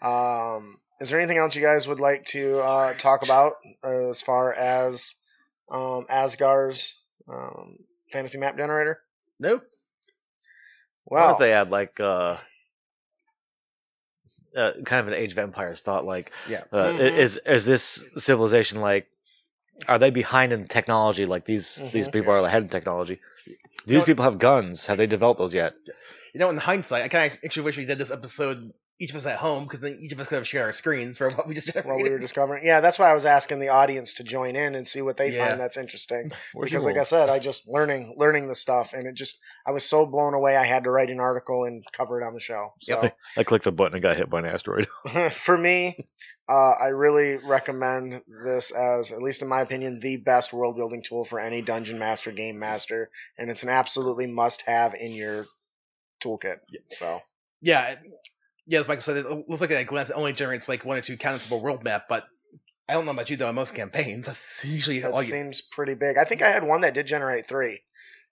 um, 0.00 0.78
is 1.00 1.10
there 1.10 1.18
anything 1.18 1.38
else 1.38 1.56
you 1.56 1.60
guys 1.60 1.88
would 1.88 1.98
like 1.98 2.24
to 2.26 2.60
uh, 2.60 2.94
talk 2.94 3.24
about 3.24 3.54
as 3.82 4.22
far 4.22 4.54
as 4.54 5.16
um, 5.70 6.06
Azgaar's 6.08 7.00
um, 7.28 7.78
fantasy 8.12 8.38
map 8.38 8.56
generator? 8.56 9.00
Nope. 9.40 9.64
What 11.04 11.20
Well, 11.20 11.32
if 11.32 11.38
they 11.40 11.50
had 11.50 11.70
like 11.70 11.98
uh, 11.98 12.36
uh, 14.56 14.72
kind 14.84 15.00
of 15.00 15.08
an 15.08 15.14
Age 15.14 15.32
of 15.32 15.38
Empires 15.38 15.82
thought? 15.82 16.04
Like, 16.04 16.32
Yeah. 16.48 16.62
uh, 16.72 16.78
i- 16.78 16.90
Mhm. 16.92 17.18
is 17.18 17.36
is 17.38 17.64
this 17.64 18.04
civilization 18.16 18.80
like? 18.80 19.08
Are 19.88 19.98
they 19.98 20.10
behind 20.10 20.52
in 20.52 20.68
technology? 20.68 21.26
Like 21.26 21.44
these 21.44 21.80
these 21.92 22.06
Mhm. 22.08 22.12
people 22.12 22.32
are 22.32 22.38
ahead 22.38 22.62
in 22.62 22.68
technology. 22.68 23.20
These 23.86 24.00
No. 24.00 24.04
people 24.04 24.24
have 24.24 24.38
guns. 24.38 24.86
Have 24.86 24.98
they 24.98 25.06
developed 25.06 25.38
those 25.38 25.54
yet? 25.54 25.74
You 26.32 26.40
know, 26.40 26.50
in 26.50 26.56
hindsight, 26.56 27.02
I 27.02 27.08
kind 27.08 27.32
of 27.32 27.38
actually 27.44 27.64
wish 27.64 27.76
we 27.76 27.84
did 27.84 27.98
this 27.98 28.10
episode 28.10 28.72
each 29.02 29.10
of 29.10 29.16
us 29.16 29.26
at 29.26 29.36
home 29.36 29.64
because 29.64 29.80
then 29.80 29.98
each 30.00 30.12
of 30.12 30.20
us 30.20 30.28
could 30.28 30.36
have 30.36 30.46
shared 30.46 30.66
our 30.66 30.72
screens 30.72 31.18
for 31.18 31.28
what 31.30 31.48
we 31.48 31.54
just 31.54 31.74
what 31.74 31.96
we 31.96 32.08
were 32.08 32.18
discovering. 32.20 32.64
Yeah, 32.64 32.80
that's 32.80 33.00
why 33.00 33.10
I 33.10 33.14
was 33.14 33.26
asking 33.26 33.58
the 33.58 33.70
audience 33.70 34.14
to 34.14 34.24
join 34.24 34.54
in 34.54 34.76
and 34.76 34.86
see 34.86 35.02
what 35.02 35.16
they 35.16 35.32
Yeah. 35.32 35.48
find 35.48 35.60
that's 35.60 35.76
interesting. 35.76 36.30
Where's 36.52 36.70
because, 36.70 36.84
your 36.84 36.92
like 36.92 37.00
I 37.00 37.04
said, 37.04 37.28
I 37.28 37.40
just 37.40 37.68
learning 37.68 38.14
learning 38.16 38.46
the 38.46 38.54
stuff, 38.54 38.92
and 38.92 39.08
it 39.08 39.14
just 39.14 39.38
I 39.66 39.72
was 39.72 39.84
so 39.84 40.06
blown 40.06 40.34
away. 40.34 40.56
I 40.56 40.64
had 40.64 40.84
to 40.84 40.90
write 40.92 41.10
an 41.10 41.18
article 41.18 41.64
and 41.64 41.84
cover 41.92 42.20
it 42.20 42.24
on 42.24 42.32
the 42.32 42.40
show. 42.40 42.74
So. 42.80 43.10
I 43.36 43.42
clicked 43.42 43.64
the 43.64 43.72
button 43.72 43.94
and 43.94 44.02
got 44.02 44.16
hit 44.16 44.30
by 44.30 44.38
an 44.38 44.46
asteroid. 44.46 44.86
for 45.32 45.58
me, 45.58 45.96
uh, 46.48 46.72
I 46.80 46.88
really 46.88 47.38
recommend 47.38 48.22
this 48.44 48.70
as, 48.70 49.10
at 49.10 49.20
least 49.20 49.42
in 49.42 49.48
my 49.48 49.62
opinion, 49.62 49.98
the 50.00 50.18
best 50.18 50.52
world 50.52 50.76
building 50.76 51.02
tool 51.02 51.24
for 51.24 51.40
any 51.40 51.60
dungeon 51.60 51.98
master, 51.98 52.30
game 52.30 52.58
master, 52.58 53.10
and 53.36 53.50
it's 53.50 53.64
an 53.64 53.68
absolutely 53.68 54.26
must 54.26 54.60
have 54.62 54.94
in 54.94 55.10
your 55.12 55.46
toolkit. 56.22 56.58
So 56.90 57.20
yeah, 57.62 57.90
it- 57.90 57.98
yeah, 58.66 58.80
as 58.80 58.88
Michael 58.88 59.02
said, 59.02 59.16
it 59.18 59.26
looks 59.48 59.60
like 59.60 59.70
at 59.70 59.80
a 59.80 59.84
glance 59.84 60.10
it 60.10 60.14
only 60.16 60.32
generates 60.32 60.68
like 60.68 60.84
one 60.84 60.96
or 60.96 61.02
two 61.02 61.16
countable 61.16 61.60
world 61.60 61.84
map, 61.84 62.04
but 62.08 62.24
I 62.88 62.94
don't 62.94 63.04
know 63.04 63.12
about 63.12 63.30
you 63.30 63.36
though. 63.36 63.48
In 63.48 63.54
most 63.54 63.74
campaigns, 63.74 64.26
that's 64.26 64.60
usually 64.64 65.00
that 65.00 65.12
all 65.12 65.22
you. 65.22 65.30
seems 65.30 65.60
pretty 65.60 65.94
big. 65.94 66.16
I 66.18 66.24
think 66.24 66.42
I 66.42 66.50
had 66.50 66.64
one 66.64 66.82
that 66.82 66.94
did 66.94 67.06
generate 67.06 67.46
three. 67.46 67.80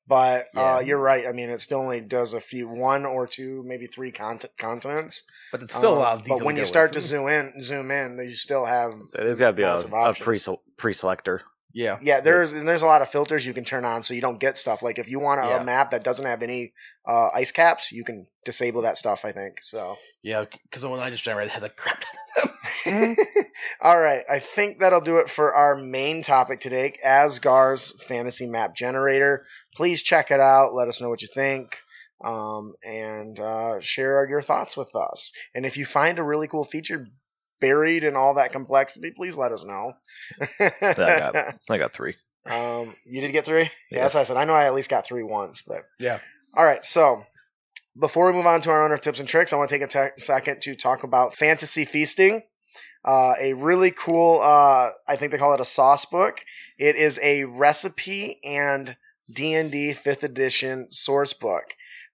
But 0.07 0.47
uh, 0.57 0.83
you're 0.85 0.99
right. 0.99 1.25
I 1.29 1.31
mean, 1.31 1.51
it 1.51 1.61
still 1.61 1.79
only 1.79 2.01
does 2.01 2.35
a 2.35 2.41
few, 2.41 2.67
one 2.69 3.07
or 3.07 3.29
two, 3.29 3.63
maybe 3.65 3.87
three 3.87 4.11
cont- 4.11 4.45
continents. 4.59 5.23
But 5.53 5.63
it's 5.63 5.73
still 5.75 5.91
a 5.91 5.93
Um, 5.93 5.99
lot 6.01 6.19
of. 6.21 6.25
But 6.27 6.43
when 6.43 6.57
to 6.57 6.63
you 6.63 6.67
start 6.67 6.93
with. 6.95 7.03
to 7.05 7.09
zoom 7.09 7.29
in, 7.29 7.63
zoom 7.63 7.93
in, 7.93 8.19
you 8.19 8.35
still 8.35 8.65
have. 8.65 8.93
So 9.05 9.19
there's 9.23 9.39
got 9.39 9.49
to 9.49 9.53
be 9.53 9.63
a, 9.63 9.73
a 9.75 9.87
options. 9.95 10.43
pre 10.45 10.57
pre 10.77 10.93
selector. 10.95 11.43
Yeah, 11.73 11.99
Yeah, 12.03 12.21
there's 12.21 12.53
and 12.53 12.67
there's 12.67 12.83
a 12.83 12.87
lot 12.87 13.03
of 13.03 13.11
filters 13.11 13.45
you 13.47 13.55
can 13.55 13.65
turn 13.65 13.85
on 13.85 14.03
so 14.03 14.15
you 14.15 14.21
don't 14.21 14.41
get 14.41 14.59
stuff. 14.59 14.83
Like 14.83 14.99
if 14.99 15.09
you 15.09 15.21
want 15.21 15.41
a, 15.45 15.49
Yeah. 15.49 15.63
map 15.63 15.93
that 15.93 16.03
doesn't 16.05 16.25
have 16.27 16.43
any 16.43 16.73
uh, 17.09 17.29
ice 17.35 17.53
caps, 17.53 17.93
you 17.93 18.05
can 18.05 18.27
disable 18.45 18.83
that 18.83 18.99
stuff. 18.99 19.25
I 19.25 19.33
think 19.33 19.63
so. 19.63 19.97
yeah, 20.23 20.45
because 20.65 20.83
the 20.83 20.89
one 20.89 20.99
I 21.01 21.11
just 21.11 21.25
generated 21.25 21.53
had 21.53 21.63
the 21.63 21.69
crap. 21.71 22.05
All 23.83 23.99
right, 23.99 24.23
I 24.31 24.41
think 24.41 24.81
that'll 24.81 25.01
do 25.01 25.19
it 25.19 25.31
for 25.31 25.55
our 25.55 25.77
main 25.77 26.23
topic 26.23 26.61
today, 26.61 26.99
Azgaar's 27.05 27.93
fantasy 28.05 28.47
map 28.47 28.75
generator. 28.75 29.45
Please 29.77 30.03
check 30.03 30.31
it 30.31 30.41
out. 30.41 30.75
Let 30.75 30.89
us 30.89 31.01
know 31.01 31.09
what 31.09 31.23
you 31.23 31.29
think, 31.33 31.77
um, 32.25 32.75
and 32.85 33.39
uh, 33.39 33.81
share 33.81 34.29
your 34.29 34.43
thoughts 34.43 34.77
with 34.77 34.95
us. 34.95 35.33
And 35.55 35.65
if 35.67 35.77
you 35.77 35.87
find 35.87 36.19
a 36.19 36.23
really 36.23 36.49
cool 36.49 36.65
feature 36.65 37.07
buried 37.61 38.05
in 38.05 38.17
all 38.17 38.35
that 38.35 38.53
complexity, 38.53 39.11
please 39.13 39.37
let 39.37 39.53
us 39.53 39.65
know. 39.65 39.93
got- 40.59 41.55
I 41.71 41.79
got 41.79 41.93
three. 41.93 42.17
Um, 42.47 42.95
you 43.05 43.21
did 43.21 43.33
get 43.33 43.45
three? 43.45 43.63
Yeah. 43.65 43.69
Yeah. 43.91 44.01
that's 44.03 44.15
what 44.15 44.21
I 44.21 44.25
said. 44.25 44.37
I 44.37 44.45
know 44.45 44.55
I 44.55 44.65
at 44.67 44.75
least 44.75 44.89
got 44.91 45.07
three 45.07 45.23
once, 45.23 45.63
but 45.67 45.85
Yeah. 45.99 46.19
All 46.55 46.65
right, 46.65 46.85
so 46.85 47.25
before 47.99 48.27
we 48.27 48.33
move 48.33 48.47
on 48.47 48.61
to 48.63 48.71
our 48.71 48.85
owner 48.85 48.99
tips 48.99 49.21
and 49.21 49.29
tricks, 49.29 49.53
I 49.53 49.57
want 49.57 49.69
to 49.71 49.79
take 49.79 49.95
a 49.95 50.11
te- 50.11 50.21
second 50.23 50.63
to 50.63 50.75
talk 50.75 51.05
about 51.05 51.37
fantasy 51.37 51.85
feasting. 51.85 52.43
Uh, 53.05 53.35
a 53.39 53.53
really 53.55 53.91
cool, 53.93 54.41
uh, 54.41 54.91
I 55.07 55.17
think 55.17 55.33
they 55.33 55.39
call 55.39 55.55
it 55.55 55.61
a 55.61 55.65
sauce 55.65 56.05
book. 56.07 56.39
It 56.79 56.97
is 56.97 57.19
a 57.23 57.45
recipe 57.45 58.41
and 58.45 58.97
D 59.31 59.55
and 59.55 59.71
D 59.71 59.93
fifth 59.93 60.23
edition 60.25 60.89
source 60.91 61.33
book. 61.35 61.65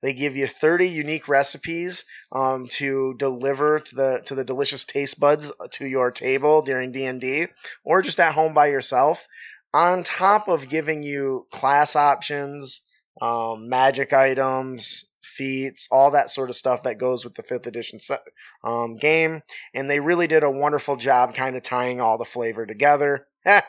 They 0.02 0.12
give 0.12 0.36
you 0.36 0.46
30 0.46 0.88
unique 0.88 1.28
recipes 1.28 2.04
um, 2.32 2.68
to 2.72 3.14
deliver 3.18 3.80
to 3.80 3.94
the 3.94 4.22
to 4.26 4.34
the 4.34 4.44
delicious 4.44 4.84
taste 4.84 5.18
buds 5.18 5.50
to 5.72 5.86
your 5.86 6.10
table 6.10 6.62
during 6.62 6.92
D 6.92 7.04
and 7.04 7.20
D, 7.20 7.48
or 7.84 8.02
just 8.02 8.20
at 8.20 8.34
home 8.34 8.54
by 8.54 8.66
yourself. 8.66 9.26
On 9.74 10.04
top 10.04 10.48
of 10.48 10.68
giving 10.68 11.02
you 11.02 11.46
class 11.52 11.96
options, 11.96 12.82
um, 13.20 13.68
magic 13.68 14.12
items, 14.12 15.04
feats, 15.22 15.88
all 15.90 16.12
that 16.12 16.30
sort 16.30 16.50
of 16.50 16.56
stuff 16.56 16.84
that 16.84 16.98
goes 16.98 17.24
with 17.24 17.34
the 17.34 17.42
fifth 17.42 17.66
edition 17.66 18.00
set, 18.00 18.22
um, 18.64 18.96
game, 18.96 19.42
and 19.74 19.90
they 19.90 20.00
really 20.00 20.26
did 20.26 20.42
a 20.42 20.50
wonderful 20.50 20.96
job 20.96 21.34
kind 21.34 21.56
of 21.56 21.62
tying 21.62 22.00
all 22.00 22.16
the 22.16 22.24
flavor 22.24 22.64
together. 22.64 23.26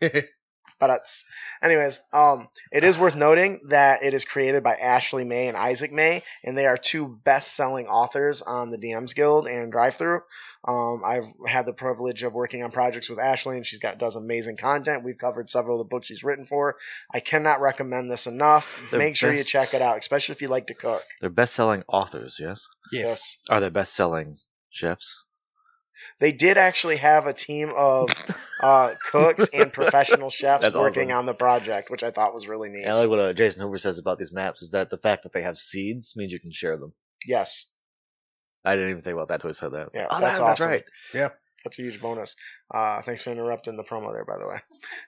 but 0.78 0.90
it's 0.90 1.24
anyways. 1.62 2.00
Um, 2.12 2.48
it 2.72 2.84
is 2.84 2.98
worth 2.98 3.14
noting 3.14 3.60
that 3.68 4.02
it 4.02 4.14
is 4.14 4.24
created 4.24 4.62
by 4.62 4.74
Ashley 4.74 5.24
May 5.24 5.48
and 5.48 5.56
Isaac 5.56 5.92
May, 5.92 6.22
and 6.44 6.56
they 6.56 6.66
are 6.66 6.76
two 6.76 7.18
best-selling 7.24 7.86
authors 7.86 8.42
on 8.42 8.68
the 8.68 8.78
DMs 8.78 9.14
Guild 9.14 9.46
and 9.46 9.72
DriveThru. 9.72 10.20
Um, 10.66 11.02
I've 11.04 11.24
had 11.46 11.64
the 11.64 11.72
privilege 11.72 12.22
of 12.24 12.32
working 12.32 12.62
on 12.62 12.72
projects 12.72 13.08
with 13.08 13.18
Ashley, 13.18 13.56
and 13.56 13.66
she's 13.66 13.78
got 13.78 13.98
does 13.98 14.16
amazing 14.16 14.56
content. 14.56 15.04
We've 15.04 15.18
covered 15.18 15.48
several 15.48 15.80
of 15.80 15.86
the 15.86 15.88
books 15.88 16.08
she's 16.08 16.24
written 16.24 16.44
for. 16.44 16.76
I 17.12 17.20
cannot 17.20 17.60
recommend 17.60 18.10
this 18.10 18.26
enough. 18.26 18.76
The 18.90 18.98
Make 18.98 19.16
sure 19.16 19.32
you 19.32 19.44
check 19.44 19.74
it 19.74 19.82
out, 19.82 19.98
especially 19.98 20.34
if 20.34 20.42
you 20.42 20.48
like 20.48 20.66
to 20.66 20.74
cook. 20.74 21.04
They're 21.20 21.30
best-selling 21.30 21.84
authors, 21.88 22.36
yes. 22.40 22.66
Yes. 22.92 23.36
Are 23.48 23.60
they 23.60 23.68
best-selling 23.68 24.38
chefs? 24.70 25.22
They 26.20 26.32
did 26.32 26.56
actually 26.58 26.96
have 26.96 27.26
a 27.26 27.32
team 27.32 27.72
of 27.76 28.10
uh, 28.62 28.94
cooks 29.10 29.48
and 29.52 29.72
professional 29.72 30.30
chefs 30.30 30.62
That's 30.62 30.74
working 30.74 31.10
awesome. 31.10 31.18
on 31.18 31.26
the 31.26 31.34
project, 31.34 31.90
which 31.90 32.02
I 32.02 32.10
thought 32.10 32.34
was 32.34 32.46
really 32.48 32.68
neat. 32.68 32.82
And 32.84 32.92
I 32.92 32.94
like 32.94 33.08
what 33.08 33.18
uh, 33.18 33.32
Jason 33.32 33.60
Hoover 33.62 33.78
says 33.78 33.98
about 33.98 34.18
these 34.18 34.32
maps 34.32 34.62
is 34.62 34.70
that 34.70 34.90
the 34.90 34.98
fact 34.98 35.22
that 35.24 35.32
they 35.32 35.42
have 35.42 35.58
seeds 35.58 36.14
means 36.16 36.32
you 36.32 36.40
can 36.40 36.52
share 36.52 36.76
them. 36.76 36.92
yes, 37.26 37.70
I 38.64 38.74
didn't 38.74 38.90
even 38.90 39.02
think 39.02 39.14
about 39.14 39.28
that 39.28 39.34
until 39.34 39.50
he 39.50 39.54
said 39.54 39.72
that. 39.72 39.88
Yeah, 39.94 40.06
oh, 40.10 40.20
that's 40.20 40.38
that- 40.38 40.44
awesome. 40.44 40.68
right. 40.70 40.84
that's 41.64 41.78
a 41.78 41.82
huge 41.82 42.00
bonus. 42.00 42.34
Uh, 42.72 43.00
thanks 43.02 43.22
for 43.22 43.30
interrupting 43.30 43.76
the 43.76 43.84
promo 43.84 44.12
there, 44.12 44.24
by 44.24 44.38
the 44.38 44.46
way. 44.48 44.58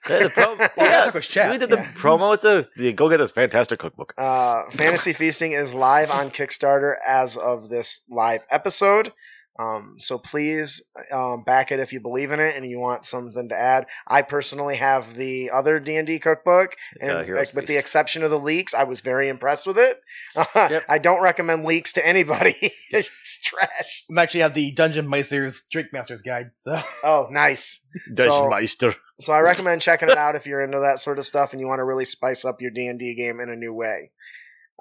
Yeah, 0.09 0.23
the 0.23 0.29
pro- 0.29 0.53
Yeah, 0.85 1.05
yeah, 1.05 1.11
that 1.11 1.23
chat. 1.23 1.51
we 1.51 1.57
did 1.57 1.69
the 1.69 1.75
yeah. 1.77 1.91
promo. 1.93 2.33
It's 2.35 2.45
a 2.45 2.67
yeah, 2.77 2.91
go 2.91 3.09
get 3.09 3.17
this 3.17 3.31
fantastic 3.31 3.79
cookbook. 3.79 4.13
Uh, 4.17 4.69
Fantasy 4.71 5.11
Feasting 5.13 5.51
is 5.53 5.73
live 5.73 6.09
on 6.11 6.31
Kickstarter 6.31 6.93
as 7.05 7.35
of 7.35 7.67
this 7.69 8.01
live 8.09 8.45
episode. 8.49 9.11
Um, 9.59 9.95
so 9.97 10.17
please 10.17 10.81
um, 11.11 11.43
back 11.43 11.73
it 11.73 11.81
if 11.81 11.91
you 11.91 11.99
believe 11.99 12.31
in 12.31 12.39
it 12.39 12.55
and 12.55 12.65
you 12.65 12.79
want 12.79 13.05
something 13.05 13.49
to 13.49 13.55
add. 13.55 13.87
I 14.07 14.21
personally 14.21 14.77
have 14.77 15.13
the 15.15 15.51
other 15.51 15.81
D 15.81 15.97
and 15.97 16.07
D 16.07 16.19
cookbook, 16.19 16.77
and 17.01 17.11
Uh, 17.11 17.23
Heroes 17.23 17.47
like, 17.47 17.55
with 17.55 17.67
the 17.67 17.75
exception 17.75 18.23
of 18.23 18.31
the 18.31 18.39
leaks, 18.39 18.73
I 18.73 18.83
was 18.83 19.01
very 19.01 19.27
impressed 19.27 19.67
with 19.67 19.77
it. 19.77 19.99
Yep. 20.55 20.83
I 20.87 20.99
don't 20.99 21.21
recommend 21.21 21.65
leaks 21.65 21.93
to 21.93 22.05
anybody. 22.05 22.55
it's 22.91 23.09
trash. 23.43 24.03
I 24.15 24.21
actually 24.21 24.41
have 24.41 24.53
the 24.53 24.71
Dungeon 24.71 25.09
Meister's 25.09 25.63
Drink 25.71 25.89
Master's 25.91 26.21
Guide. 26.21 26.51
So 26.55 26.81
Oh, 27.03 27.27
nice. 27.31 27.85
Dungeon 28.13 28.49
Meister. 28.49 28.95
So 29.19 29.33
I 29.33 29.39
recommend 29.39 29.81
checking 29.81 30.09
it 30.09 30.17
out 30.17 30.35
if 30.35 30.45
you're 30.45 30.63
into 30.63 30.79
that 30.79 30.99
sort 30.99 31.19
of 31.19 31.25
stuff 31.25 31.51
and 31.51 31.59
you 31.59 31.67
want 31.67 31.79
to 31.79 31.83
really 31.83 32.05
spice 32.05 32.45
up 32.45 32.61
your 32.61 32.71
D 32.71 32.87
and 32.87 32.99
D 32.99 33.15
game 33.15 33.39
in 33.41 33.49
a 33.49 33.55
new 33.55 33.73
way. 33.73 34.11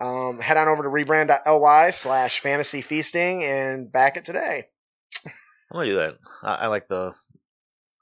Um, 0.01 0.39
head 0.41 0.57
on 0.57 0.69
over 0.69 0.83
to 0.85 0.89
rebrand.ly 0.89 1.91
slash 1.91 2.41
fantasy 2.41 2.83
feasting 2.83 3.43
and 3.45 3.91
back 3.91 4.17
it 4.17 4.25
today. 4.25 4.67
I'm 5.27 5.33
gonna 5.73 5.87
do 5.87 5.97
that. 5.97 6.19
I, 6.43 6.55
I 6.55 6.67
like 6.69 6.89
the 6.89 7.15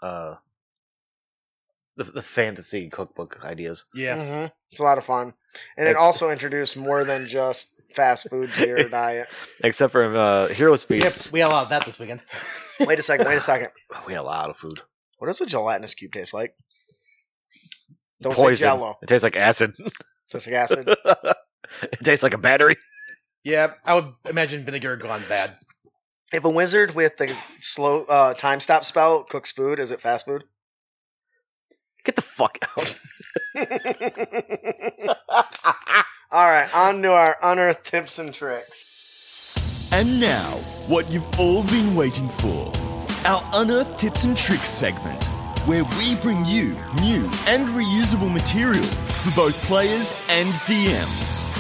uh 0.03 0.35
the, 1.97 2.05
the 2.05 2.23
fantasy 2.23 2.91
cookbook 2.91 3.41
ideas. 3.43 3.85
yeah. 3.95 4.17
Mhm. 4.17 4.53
It's 4.71 4.81
a 4.81 4.85
lot 4.85 4.99
of 4.99 5.05
fun. 5.05 5.33
And 5.79 5.89
it 5.89 5.97
also 5.97 6.29
introduced 6.31 6.77
more 6.77 7.05
than 7.05 7.27
just 7.27 7.81
fast 7.95 8.29
food 8.29 8.51
to 8.53 8.67
your 8.67 8.85
diet. 8.91 9.29
Except 9.65 9.91
for 9.93 10.15
uh, 10.15 10.49
Heroes 10.49 10.83
Feast. 10.85 11.25
Yep, 11.27 11.33
we 11.33 11.41
had 11.41 11.49
a 11.51 11.55
lot 11.55 11.63
of 11.63 11.71
that 11.71 11.87
this 11.87 11.99
weekend. 11.99 12.23
Wait 12.81 12.99
a 12.99 13.03
second, 13.03 13.27
wait 13.27 13.37
a 13.37 13.41
second. 13.41 13.71
We 14.07 14.13
had 14.13 14.21
a 14.21 14.23
lot 14.23 14.51
of 14.51 14.59
food. 14.59 14.79
What 15.17 15.29
does 15.29 15.41
a 15.41 15.47
gelatinous 15.47 15.95
cube 15.95 16.13
taste 16.13 16.35
like? 16.35 16.55
Don't 18.21 18.35
Poison. 18.35 18.57
say 18.57 18.61
jello. 18.61 18.99
It 19.03 19.07
tastes 19.07 19.23
like 19.23 19.37
acid. 19.37 19.75
Just 20.31 20.47
like 20.47 20.57
acid. 20.57 20.95
It 21.83 22.05
tastes 22.05 22.23
like 22.23 22.35
a 22.35 22.39
battery. 22.39 22.77
Yeah, 23.45 23.75
I 23.85 23.95
would 23.95 24.13
imagine 24.29 24.65
vinegar 24.65 24.97
gone 24.97 25.23
bad. 25.29 25.57
if 26.33 26.45
a 26.45 26.51
wizard 26.51 26.95
with 26.95 27.17
the 27.17 27.35
slow 27.61 28.05
uh, 28.05 28.35
time 28.35 28.61
stop 28.61 28.85
spell 28.85 29.23
cooks 29.25 29.53
food, 29.53 29.79
is 29.79 29.91
it 29.91 30.01
fast 30.01 30.27
food? 30.27 30.45
Get 32.05 32.17
the 32.17 32.23
fuck 32.23 32.59
out. 32.77 32.95
All 36.31 36.45
right, 36.51 36.69
on 36.75 37.03
to 37.03 37.13
our 37.13 37.37
unearthed 37.43 37.85
tips 37.85 38.19
and 38.19 38.35
tricks. 38.35 38.93
And 39.93 40.21
now, 40.21 40.51
what 40.89 41.11
you've 41.11 41.39
all 41.39 41.63
been 41.65 41.95
waiting 41.95 42.29
for 42.29 42.73
our 43.27 43.43
Unearthed 43.55 43.99
Tips 43.99 44.23
and 44.25 44.37
Tricks 44.39 44.69
segment, 44.69 45.25
where 45.67 45.83
we 45.99 46.15
bring 46.17 46.45
you 46.45 46.75
new 47.01 47.25
and 47.49 47.67
reusable 47.69 48.33
material 48.33 48.85
for 48.85 49.35
both 49.35 49.61
players 49.65 50.15
and 50.29 50.53
DMs. 50.69 51.56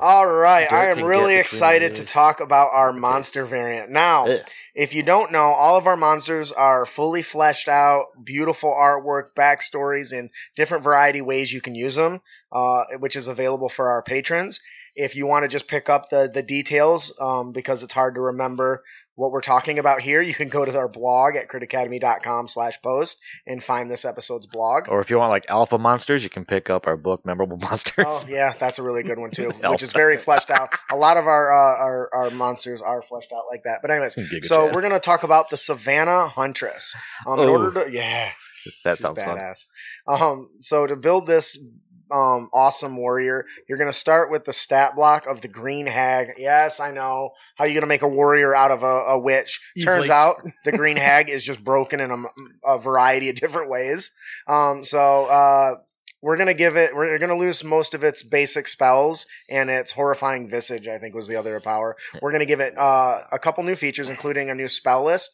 All 0.00 0.26
right, 0.26 0.70
I 0.70 0.90
am 0.90 1.02
really 1.02 1.36
excited 1.36 1.96
to 1.96 2.04
talk 2.04 2.38
about 2.38 2.70
our 2.72 2.92
monster 2.92 3.44
variant. 3.44 3.90
Now, 3.90 4.28
Ugh. 4.28 4.40
if 4.72 4.94
you 4.94 5.02
don't 5.02 5.32
know, 5.32 5.50
all 5.50 5.76
of 5.76 5.88
our 5.88 5.96
monsters 5.96 6.52
are 6.52 6.86
fully 6.86 7.22
fleshed 7.22 7.66
out, 7.66 8.06
beautiful 8.22 8.72
artwork, 8.72 9.34
backstories, 9.36 10.16
and 10.16 10.30
different 10.54 10.84
variety 10.84 11.20
ways 11.20 11.52
you 11.52 11.60
can 11.60 11.74
use 11.74 11.96
them, 11.96 12.20
uh, 12.52 12.84
which 13.00 13.16
is 13.16 13.26
available 13.26 13.68
for 13.68 13.88
our 13.88 14.02
patrons. 14.04 14.60
If 14.94 15.16
you 15.16 15.26
want 15.26 15.42
to 15.42 15.48
just 15.48 15.66
pick 15.66 15.88
up 15.88 16.10
the 16.10 16.30
the 16.32 16.44
details, 16.44 17.12
um, 17.20 17.50
because 17.50 17.82
it's 17.82 17.92
hard 17.92 18.14
to 18.14 18.20
remember 18.20 18.84
what 19.18 19.32
we're 19.32 19.40
talking 19.40 19.80
about 19.80 20.00
here, 20.00 20.22
you 20.22 20.32
can 20.32 20.48
go 20.48 20.64
to 20.64 20.78
our 20.78 20.86
blog 20.86 21.34
at 21.34 21.48
critacademy.com 21.48 22.46
slash 22.46 22.80
post 22.80 23.18
and 23.48 23.62
find 23.62 23.90
this 23.90 24.04
episode's 24.04 24.46
blog. 24.46 24.88
Or 24.88 25.00
if 25.00 25.10
you 25.10 25.18
want 25.18 25.30
like 25.30 25.46
alpha 25.48 25.76
monsters, 25.76 26.22
you 26.22 26.30
can 26.30 26.44
pick 26.44 26.70
up 26.70 26.86
our 26.86 26.96
book, 26.96 27.26
Memorable 27.26 27.56
Monsters. 27.60 28.06
Oh 28.08 28.24
yeah, 28.28 28.54
that's 28.60 28.78
a 28.78 28.82
really 28.84 29.02
good 29.02 29.18
one 29.18 29.32
too, 29.32 29.50
which 29.64 29.82
is 29.82 29.92
very 29.92 30.18
fleshed 30.18 30.50
out. 30.50 30.70
A 30.88 30.96
lot 30.96 31.16
of 31.16 31.26
our 31.26 31.50
uh, 31.50 31.82
our 31.82 32.10
our 32.14 32.30
monsters 32.30 32.80
are 32.80 33.02
fleshed 33.02 33.32
out 33.32 33.46
like 33.50 33.64
that. 33.64 33.80
But 33.82 33.90
anyways, 33.90 34.14
Giga 34.14 34.44
so 34.44 34.66
Chad. 34.66 34.74
we're 34.76 34.82
gonna 34.82 35.00
talk 35.00 35.24
about 35.24 35.50
the 35.50 35.56
Savannah 35.56 36.28
Huntress. 36.28 36.94
Um, 37.26 37.40
in 37.40 37.48
order 37.48 37.84
to 37.84 37.90
yeah, 37.90 38.30
that 38.84 39.00
sounds 39.00 39.20
fun. 39.20 39.36
badass. 39.36 39.66
Um, 40.06 40.50
so 40.60 40.86
to 40.86 40.94
build 40.94 41.26
this 41.26 41.58
um 42.10 42.48
awesome 42.52 42.96
warrior, 42.96 43.46
you're 43.68 43.78
gonna 43.78 43.92
start 43.92 44.30
with 44.30 44.44
the 44.44 44.52
stat 44.52 44.94
block 44.94 45.26
of 45.26 45.40
the 45.40 45.48
Green 45.48 45.86
Hag. 45.86 46.34
Yes, 46.38 46.80
I 46.80 46.90
know 46.92 47.30
how 47.56 47.64
you 47.64 47.74
gonna 47.74 47.86
make 47.86 48.02
a 48.02 48.08
warrior 48.08 48.54
out 48.54 48.70
of 48.70 48.82
a, 48.82 48.86
a 48.86 49.18
witch. 49.18 49.60
Turns 49.82 50.08
out 50.10 50.36
the 50.64 50.72
Green 50.72 50.96
Hag 50.96 51.28
is 51.28 51.44
just 51.44 51.62
broken 51.62 52.00
in 52.00 52.10
a, 52.10 52.24
a 52.64 52.78
variety 52.78 53.30
of 53.30 53.36
different 53.40 53.70
ways. 53.70 54.10
Um, 54.46 54.84
so 54.84 55.26
uh, 55.26 55.74
we're 56.20 56.36
gonna 56.36 56.54
give 56.54 56.76
it. 56.76 56.94
We're 56.94 57.18
gonna 57.18 57.36
lose 57.36 57.62
most 57.62 57.94
of 57.94 58.02
its 58.02 58.22
basic 58.22 58.68
spells 58.68 59.26
and 59.48 59.70
its 59.70 59.92
horrifying 59.92 60.50
visage. 60.50 60.88
I 60.88 60.98
think 60.98 61.14
was 61.14 61.28
the 61.28 61.36
other 61.36 61.60
power. 61.60 61.96
We're 62.20 62.32
gonna 62.32 62.46
give 62.46 62.60
it 62.60 62.76
uh, 62.76 63.22
a 63.30 63.38
couple 63.38 63.64
new 63.64 63.76
features, 63.76 64.08
including 64.08 64.50
a 64.50 64.54
new 64.54 64.68
spell 64.68 65.04
list. 65.04 65.30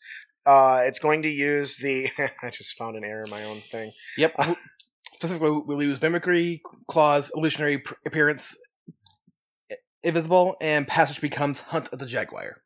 Uh, 0.46 0.82
it's 0.84 0.98
going 0.98 1.22
to 1.22 1.30
use 1.30 1.76
the. 1.76 2.10
I 2.42 2.50
just 2.50 2.76
found 2.76 2.96
an 2.96 3.04
error 3.04 3.22
in 3.24 3.30
my 3.30 3.44
own 3.44 3.62
thing. 3.70 3.92
Yep. 4.18 4.34
Specifically, 5.14 5.50
we 5.50 5.76
lose 5.76 6.02
mimicry, 6.02 6.60
claws, 6.88 7.30
illusionary 7.36 7.84
appearance, 8.04 8.56
invisible, 10.02 10.56
and 10.60 10.88
passage 10.88 11.20
becomes 11.20 11.60
hunt 11.60 11.88
of 11.92 12.00
the 12.00 12.06
jaguar. 12.06 12.56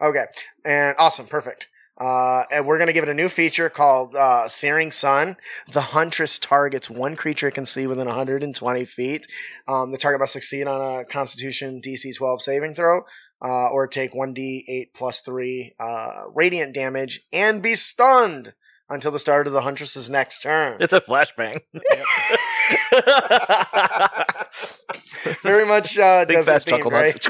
Okay, 0.00 0.24
and 0.64 0.96
awesome, 0.98 1.26
perfect. 1.26 1.68
Uh, 2.00 2.44
and 2.50 2.66
we're 2.66 2.78
gonna 2.78 2.94
give 2.94 3.02
it 3.02 3.10
a 3.10 3.14
new 3.14 3.28
feature 3.28 3.68
called 3.68 4.16
uh, 4.16 4.48
Searing 4.48 4.92
Sun. 4.92 5.36
The 5.72 5.82
Huntress 5.82 6.38
targets 6.38 6.88
one 6.88 7.16
creature 7.16 7.48
it 7.48 7.54
can 7.54 7.66
see 7.66 7.86
within 7.86 8.06
120 8.06 8.84
feet. 8.86 9.26
Um, 9.68 9.92
the 9.92 9.98
target 9.98 10.20
must 10.20 10.32
succeed 10.32 10.66
on 10.66 11.00
a 11.00 11.04
Constitution 11.04 11.82
DC 11.84 12.16
12 12.16 12.40
saving 12.40 12.76
throw, 12.76 13.02
uh, 13.44 13.68
or 13.68 13.88
take 13.88 14.14
1d8 14.14 14.94
plus 14.94 15.20
3 15.20 15.74
uh, 15.78 16.22
radiant 16.34 16.72
damage 16.72 17.20
and 17.30 17.62
be 17.62 17.74
stunned 17.74 18.54
until 18.90 19.12
the 19.12 19.18
start 19.18 19.46
of 19.46 19.52
the 19.52 19.60
Huntress's 19.60 20.10
next 20.10 20.42
turn. 20.42 20.78
It's 20.80 20.92
a 20.92 21.00
flashbang. 21.00 21.60
Very 25.42 25.64
much 25.64 25.96
uh, 25.96 26.24
Big 26.26 26.36
desert 26.36 26.52
fast 26.52 26.66
themed, 26.66 26.70
chuckle 26.70 26.90
right? 26.90 27.26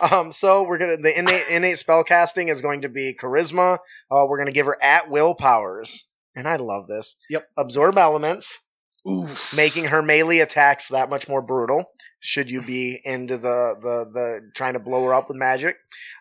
um, 0.12 0.32
so 0.32 0.64
we're 0.64 0.78
gonna 0.78 0.96
the 0.96 1.16
innate 1.16 1.48
innate 1.48 1.78
spell 1.78 2.02
casting 2.02 2.48
is 2.48 2.62
going 2.62 2.82
to 2.82 2.88
be 2.88 3.14
charisma. 3.14 3.78
Uh, 4.10 4.24
we're 4.26 4.38
gonna 4.38 4.52
give 4.52 4.66
her 4.66 4.82
at 4.82 5.10
will 5.10 5.34
powers, 5.34 6.04
and 6.34 6.48
I 6.48 6.56
love 6.56 6.86
this. 6.88 7.14
Yep. 7.30 7.46
Absorb 7.56 7.98
elements, 7.98 8.58
Oof. 9.06 9.54
making 9.54 9.84
her 9.86 10.02
melee 10.02 10.38
attacks 10.38 10.88
that 10.88 11.10
much 11.10 11.28
more 11.28 11.42
brutal. 11.42 11.84
Should 12.20 12.50
you 12.50 12.62
be 12.62 13.00
into 13.04 13.38
the 13.38 13.76
the 13.80 14.10
the 14.12 14.50
trying 14.54 14.72
to 14.72 14.80
blow 14.80 15.04
her 15.04 15.14
up 15.14 15.28
with 15.28 15.36
magic, 15.36 15.76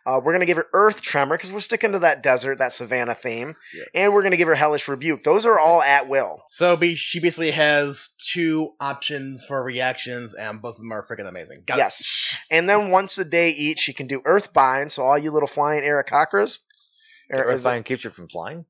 uh, 0.05 0.21
we're 0.23 0.33
gonna 0.33 0.45
give 0.45 0.57
her 0.57 0.67
Earth 0.71 1.01
Tremor 1.01 1.35
because 1.37 1.51
we're 1.51 1.59
sticking 1.59 1.93
to 1.93 1.99
that 1.99 2.21
desert, 2.21 2.59
that 2.59 2.71
savannah 2.71 3.15
theme, 3.15 3.55
Yeah. 3.73 3.83
and 3.95 4.13
we're 4.13 4.21
gonna 4.21 4.37
give 4.37 4.47
her 4.47 4.53
Hellish 4.53 4.87
Rebuke. 4.87 5.23
Those 5.23 5.47
are 5.47 5.57
all 5.57 5.81
at 5.81 6.07
will. 6.07 6.43
So 6.49 6.75
be, 6.77 6.93
she 6.93 7.19
basically 7.19 7.49
has 7.49 8.09
two 8.31 8.73
options 8.79 9.43
for 9.45 9.61
reactions, 9.63 10.35
and 10.35 10.61
both 10.61 10.75
of 10.75 10.81
them 10.83 10.91
are 10.91 11.03
freaking 11.03 11.27
amazing. 11.27 11.63
Got 11.65 11.77
it. 11.77 11.79
Yes. 11.79 12.37
And 12.51 12.69
then 12.69 12.91
once 12.91 13.17
a 13.17 13.25
day 13.25 13.49
each, 13.49 13.79
she 13.79 13.93
can 13.93 14.05
do 14.05 14.21
Earth 14.23 14.53
Bind. 14.53 14.91
So 14.91 15.01
all 15.03 15.17
you 15.17 15.31
little 15.31 15.47
flying 15.47 15.81
Aarakocras, 15.81 16.59
or 17.31 17.51
is 17.51 17.65
it- 17.65 17.67
Earthbind 17.67 17.85
keeps 17.85 18.03
you 18.03 18.11
from 18.11 18.29
flying. 18.29 18.65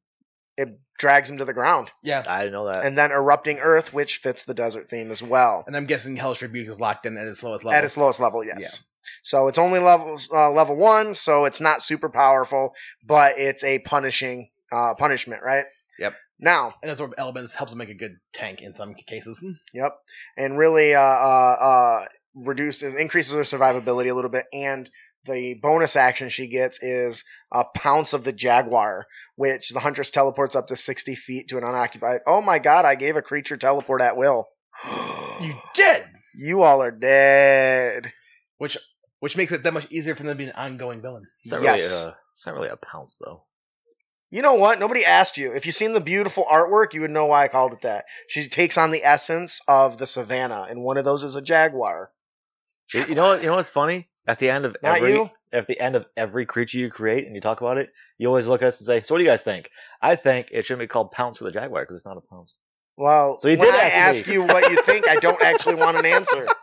It 0.58 0.80
drags 0.98 1.30
him 1.30 1.38
to 1.38 1.46
the 1.46 1.54
ground. 1.54 1.92
Yeah. 2.04 2.24
I 2.28 2.40
didn't 2.40 2.54
know 2.54 2.66
that. 2.66 2.86
And 2.86 2.98
then 2.98 3.12
Erupting 3.12 3.60
Earth, 3.60 3.94
which 3.94 4.18
fits 4.18 4.44
the 4.44 4.54
desert 4.54 4.90
theme 4.90 5.12
as 5.12 5.22
well. 5.22 5.64
And 5.68 5.78
I'm 5.78 5.86
guessing 5.86 6.16
Hell's 6.16 6.42
Rebuke 6.42 6.68
is 6.68 6.80
locked 6.80 7.06
in 7.06 7.18
at 7.18 7.28
its 7.28 7.44
lowest 7.44 7.64
level. 7.64 7.78
At 7.78 7.84
its 7.84 7.98
lowest 7.98 8.20
level, 8.20 8.44
yes. 8.44 8.58
Yeah. 8.60 9.12
So 9.24 9.48
it's 9.48 9.58
only 9.58 9.80
level 9.80 10.18
uh, 10.34 10.52
level 10.52 10.76
one, 10.76 11.16
so 11.16 11.46
it's 11.46 11.62
not 11.62 11.84
super 11.84 12.10
powerful, 12.10 12.74
but 13.06 13.38
it's 13.38 13.64
a 13.64 13.80
punishing 13.80 14.50
uh, 14.72 14.96
punishment, 14.96 15.44
right? 15.44 15.66
Yep. 16.00 16.16
Now, 16.40 16.76
And 16.82 16.90
those 16.90 16.98
sort 16.98 17.12
of 17.12 17.16
elements 17.18 17.56
helps 17.56 17.74
make 17.74 17.90
a 17.90 17.96
good 17.96 18.18
tank 18.34 18.62
in 18.62 18.76
some 18.76 18.94
cases. 18.94 19.44
Yep, 19.74 19.94
and 20.38 20.58
really 20.58 20.94
uh, 20.94 21.02
uh, 21.02 21.58
uh, 21.60 22.06
reduces 22.36 22.96
increases 22.96 23.34
her 23.34 23.42
survivability 23.42 24.12
a 24.12 24.14
little 24.14 24.30
bit. 24.30 24.46
And 24.54 24.90
the 25.28 25.54
bonus 25.56 25.96
action 25.96 26.30
she 26.30 26.48
gets 26.48 26.82
is 26.82 27.24
a 27.52 27.64
pounce 27.66 28.14
of 28.14 28.24
the 28.24 28.32
jaguar, 28.34 29.06
which 29.36 29.70
the 29.70 29.80
huntress 29.80 30.10
teleports 30.10 30.56
up 30.56 30.68
to 30.68 30.76
sixty 30.76 31.16
feet 31.16 31.50
to 31.50 31.58
an 31.58 31.64
unoccupied. 31.64 32.22
Oh 32.26 32.42
my 32.42 32.58
god! 32.60 32.86
I 32.86 32.96
gave 32.96 33.16
a 33.18 33.22
creature 33.22 33.58
teleport 33.58 34.02
at 34.02 34.18
will. 34.18 34.48
You 35.40 35.54
did, 35.76 36.04
You 36.36 36.64
all 36.64 36.82
are 36.82 36.90
dead. 36.92 38.12
which 38.58 38.76
which 39.20 39.38
makes 39.38 39.52
it 39.52 39.62
that 39.64 39.74
much 39.74 39.86
easier 39.92 40.16
for 40.16 40.24
them 40.24 40.34
to 40.34 40.38
be 40.38 40.46
an 40.46 40.56
ongoing 40.56 41.00
villain. 41.02 41.28
It's 41.44 41.52
not 41.52 41.62
Yes. 41.62 41.82
really 41.82 41.94
a, 41.94 42.18
it's 42.38 42.46
not 42.48 42.56
really 42.56 42.70
a 42.70 42.76
pounce 42.78 43.18
though. 43.24 43.44
You 44.32 44.42
know 44.42 44.56
what? 44.56 44.80
Nobody 44.80 45.06
asked 45.06 45.38
you. 45.38 45.54
If 45.54 45.66
you've 45.66 45.76
seen 45.76 45.94
the 45.94 46.02
beautiful 46.02 46.44
artwork, 46.44 46.94
you 46.94 47.02
would 47.02 47.12
know 47.12 47.28
why 47.28 47.44
I 47.44 47.48
called 47.50 47.74
it 47.74 47.82
that. 47.82 48.06
She 48.28 48.50
takes 48.50 48.78
on 48.78 48.90
the 48.92 49.04
essence 49.06 49.62
of 49.68 49.98
the 50.00 50.08
savannah, 50.08 50.66
and 50.70 50.82
one 50.82 50.98
of 50.98 51.06
those 51.06 51.24
is 51.24 51.36
a 51.36 51.42
jaguar. 51.42 52.12
You 52.94 53.06
you 53.06 53.16
know 53.16 53.24
what? 53.30 53.42
You 53.42 53.48
know 53.50 53.56
what's 53.58 53.70
funny? 53.70 54.10
At 54.28 54.40
the 54.40 54.50
end 54.50 54.66
of 54.66 54.76
Not 54.84 54.98
every 54.98 55.14
you? 55.14 55.30
at 55.54 55.66
the 55.68 55.80
end 55.80 55.96
of 55.96 56.06
every 56.18 56.46
creature 56.46 56.78
you 56.78 56.90
create 56.92 57.26
and 57.26 57.34
you 57.36 57.42
talk 57.42 57.62
about 57.62 57.78
it, 57.78 57.90
you 58.18 58.28
always 58.28 58.48
look 58.48 58.62
at 58.62 58.68
us 58.68 58.80
and 58.80 58.86
say, 58.86 59.02
"So 59.02 59.16
what 59.16 59.20
do 59.20 59.24
you 59.24 59.30
guys 59.30 59.42
think?" 59.44 59.70
I 60.02 60.16
think 60.18 60.50
it 60.52 60.66
shouldn't 60.66 60.82
be 60.82 60.88
called 60.88 61.12
pounce 61.12 61.38
for 61.38 61.46
the 61.46 61.52
jaguar 61.52 61.84
because 61.84 61.96
it's 61.96 62.06
not 62.06 62.18
a 62.18 62.22
pounce. 62.22 62.56
Well, 62.98 63.40
So 63.40 63.48
you 63.48 63.58
when 63.58 63.68
did 63.68 63.76
I 63.76 63.84
ask 63.90 64.20
ask 64.20 64.28
me. 64.28 64.34
you 64.34 64.44
what 64.44 64.70
you 64.70 64.82
think, 64.84 65.08
I 65.08 65.16
don't 65.16 65.42
actually 65.42 65.76
want 65.76 65.98
an 65.98 66.06
answer. 66.06 66.48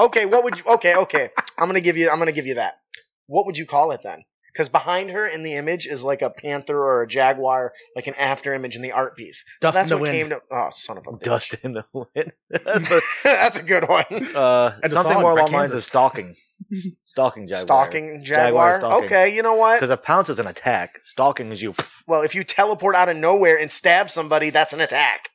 Okay, 0.00 0.26
what 0.26 0.42
would 0.42 0.58
you? 0.58 0.64
Okay, 0.66 0.96
okay, 0.96 1.30
I'm 1.56 1.68
gonna 1.68 1.80
give 1.80 1.96
you. 1.96 2.10
I'm 2.10 2.18
gonna 2.18 2.32
give 2.32 2.46
you 2.48 2.54
that. 2.56 2.80
What 3.28 3.46
would 3.46 3.56
you 3.56 3.64
call 3.64 3.92
it 3.92 4.00
then? 4.02 4.24
Because 4.52 4.68
behind 4.68 5.10
her 5.10 5.24
in 5.24 5.44
the 5.44 5.54
image 5.54 5.86
is 5.86 6.02
like 6.02 6.20
a 6.20 6.30
panther 6.30 6.76
or 6.76 7.02
a 7.02 7.06
jaguar, 7.06 7.72
like 7.94 8.08
an 8.08 8.14
after 8.14 8.52
image 8.54 8.74
in 8.74 8.82
the 8.82 8.90
art 8.90 9.16
piece. 9.16 9.44
Dust 9.60 9.76
That's 9.76 9.90
in 9.92 9.96
the 9.96 10.02
what 10.02 10.10
wind. 10.10 10.20
came 10.20 10.30
to. 10.30 10.40
Oh, 10.50 10.68
son 10.72 10.98
of 10.98 11.06
a 11.06 11.12
bitch. 11.12 11.22
Dust 11.22 11.54
in 11.62 11.74
the 11.74 11.84
wind. 11.92 12.32
That's 12.50 12.88
the, 12.88 13.02
That's 13.22 13.56
a 13.56 13.62
good 13.62 13.88
one. 13.88 14.04
uh, 14.34 14.80
And 14.82 14.90
something 14.90 15.20
more 15.20 15.30
along 15.30 15.52
lines 15.52 15.74
of 15.74 15.84
stalking. 15.84 16.34
Stalking 17.04 17.48
jaguar. 17.48 17.64
Stalking 17.64 18.24
Jaguar 18.24 18.74
jaguar. 18.74 18.76
stalking. 18.76 19.06
Okay, 19.06 19.34
you 19.34 19.42
know 19.42 19.54
what? 19.54 19.76
Because 19.76 19.90
a 19.90 19.96
pounce 19.96 20.28
is 20.28 20.38
an 20.38 20.46
attack. 20.46 21.00
Stalking 21.04 21.50
is 21.52 21.60
you. 21.60 21.74
Well, 22.06 22.22
if 22.22 22.34
you 22.34 22.44
teleport 22.44 22.94
out 22.94 23.08
of 23.08 23.16
nowhere 23.16 23.58
and 23.58 23.70
stab 23.70 24.10
somebody, 24.10 24.50
that's 24.50 24.72
an 24.72 24.80
attack. 24.80 25.28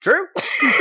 True. 0.00 0.26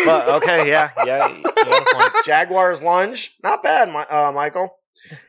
But 0.05 0.27
okay, 0.43 0.67
yeah, 0.69 0.91
yeah. 1.05 1.27
you 1.29 1.43
got 1.43 1.55
a 1.55 1.95
point. 1.95 2.25
Jaguar's 2.25 2.81
lunge, 2.81 3.35
not 3.43 3.63
bad, 3.63 3.89
uh, 3.89 4.31
Michael. 4.33 4.75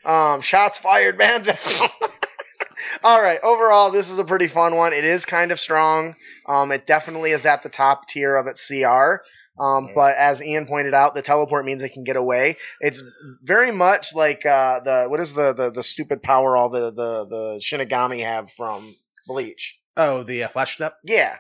Um, 0.05 0.41
shots 0.41 0.79
fired, 0.79 1.19
man. 1.19 1.45
All 3.05 3.21
right. 3.21 3.41
Overall, 3.43 3.91
this 3.91 4.11
is 4.11 4.19
a 4.19 4.25
pretty 4.25 4.49
fun 4.49 4.75
one. 4.77 4.93
It 4.93 5.05
is 5.05 5.25
kind 5.25 5.51
of 5.53 5.61
strong. 5.61 6.15
Um, 6.47 6.73
it 6.73 6.87
definitely 6.87 7.31
is 7.33 7.47
at 7.47 7.63
the 7.63 7.69
top 7.69 8.09
tier 8.09 8.37
of 8.37 8.47
its 8.47 8.67
CR. 8.67 9.23
Um, 9.59 9.87
Yeah. 9.89 9.93
but 9.95 10.17
as 10.17 10.41
Ian 10.41 10.67
pointed 10.67 10.95
out, 10.95 11.15
the 11.15 11.23
teleport 11.23 11.65
means 11.65 11.83
they 11.83 11.89
can 11.89 12.05
get 12.05 12.17
away. 12.17 12.57
It's 12.81 13.03
very 13.43 13.73
much 13.73 14.15
like 14.15 14.47
uh, 14.47 14.81
the 14.81 15.05
what 15.09 15.21
is 15.21 15.33
the, 15.33 15.53
the 15.53 15.71
the 15.71 15.83
stupid 15.83 16.23
power 16.23 16.57
all 16.57 16.69
the 16.71 16.91
the 16.91 17.25
the 17.27 17.61
Shinigami 17.61 18.23
have 18.23 18.51
from 18.53 18.95
Bleach. 19.27 19.79
Oh, 19.97 20.23
the 20.23 20.45
uh, 20.45 20.49
flash 20.49 20.75
step. 20.75 20.95
Yeah. 21.05 21.37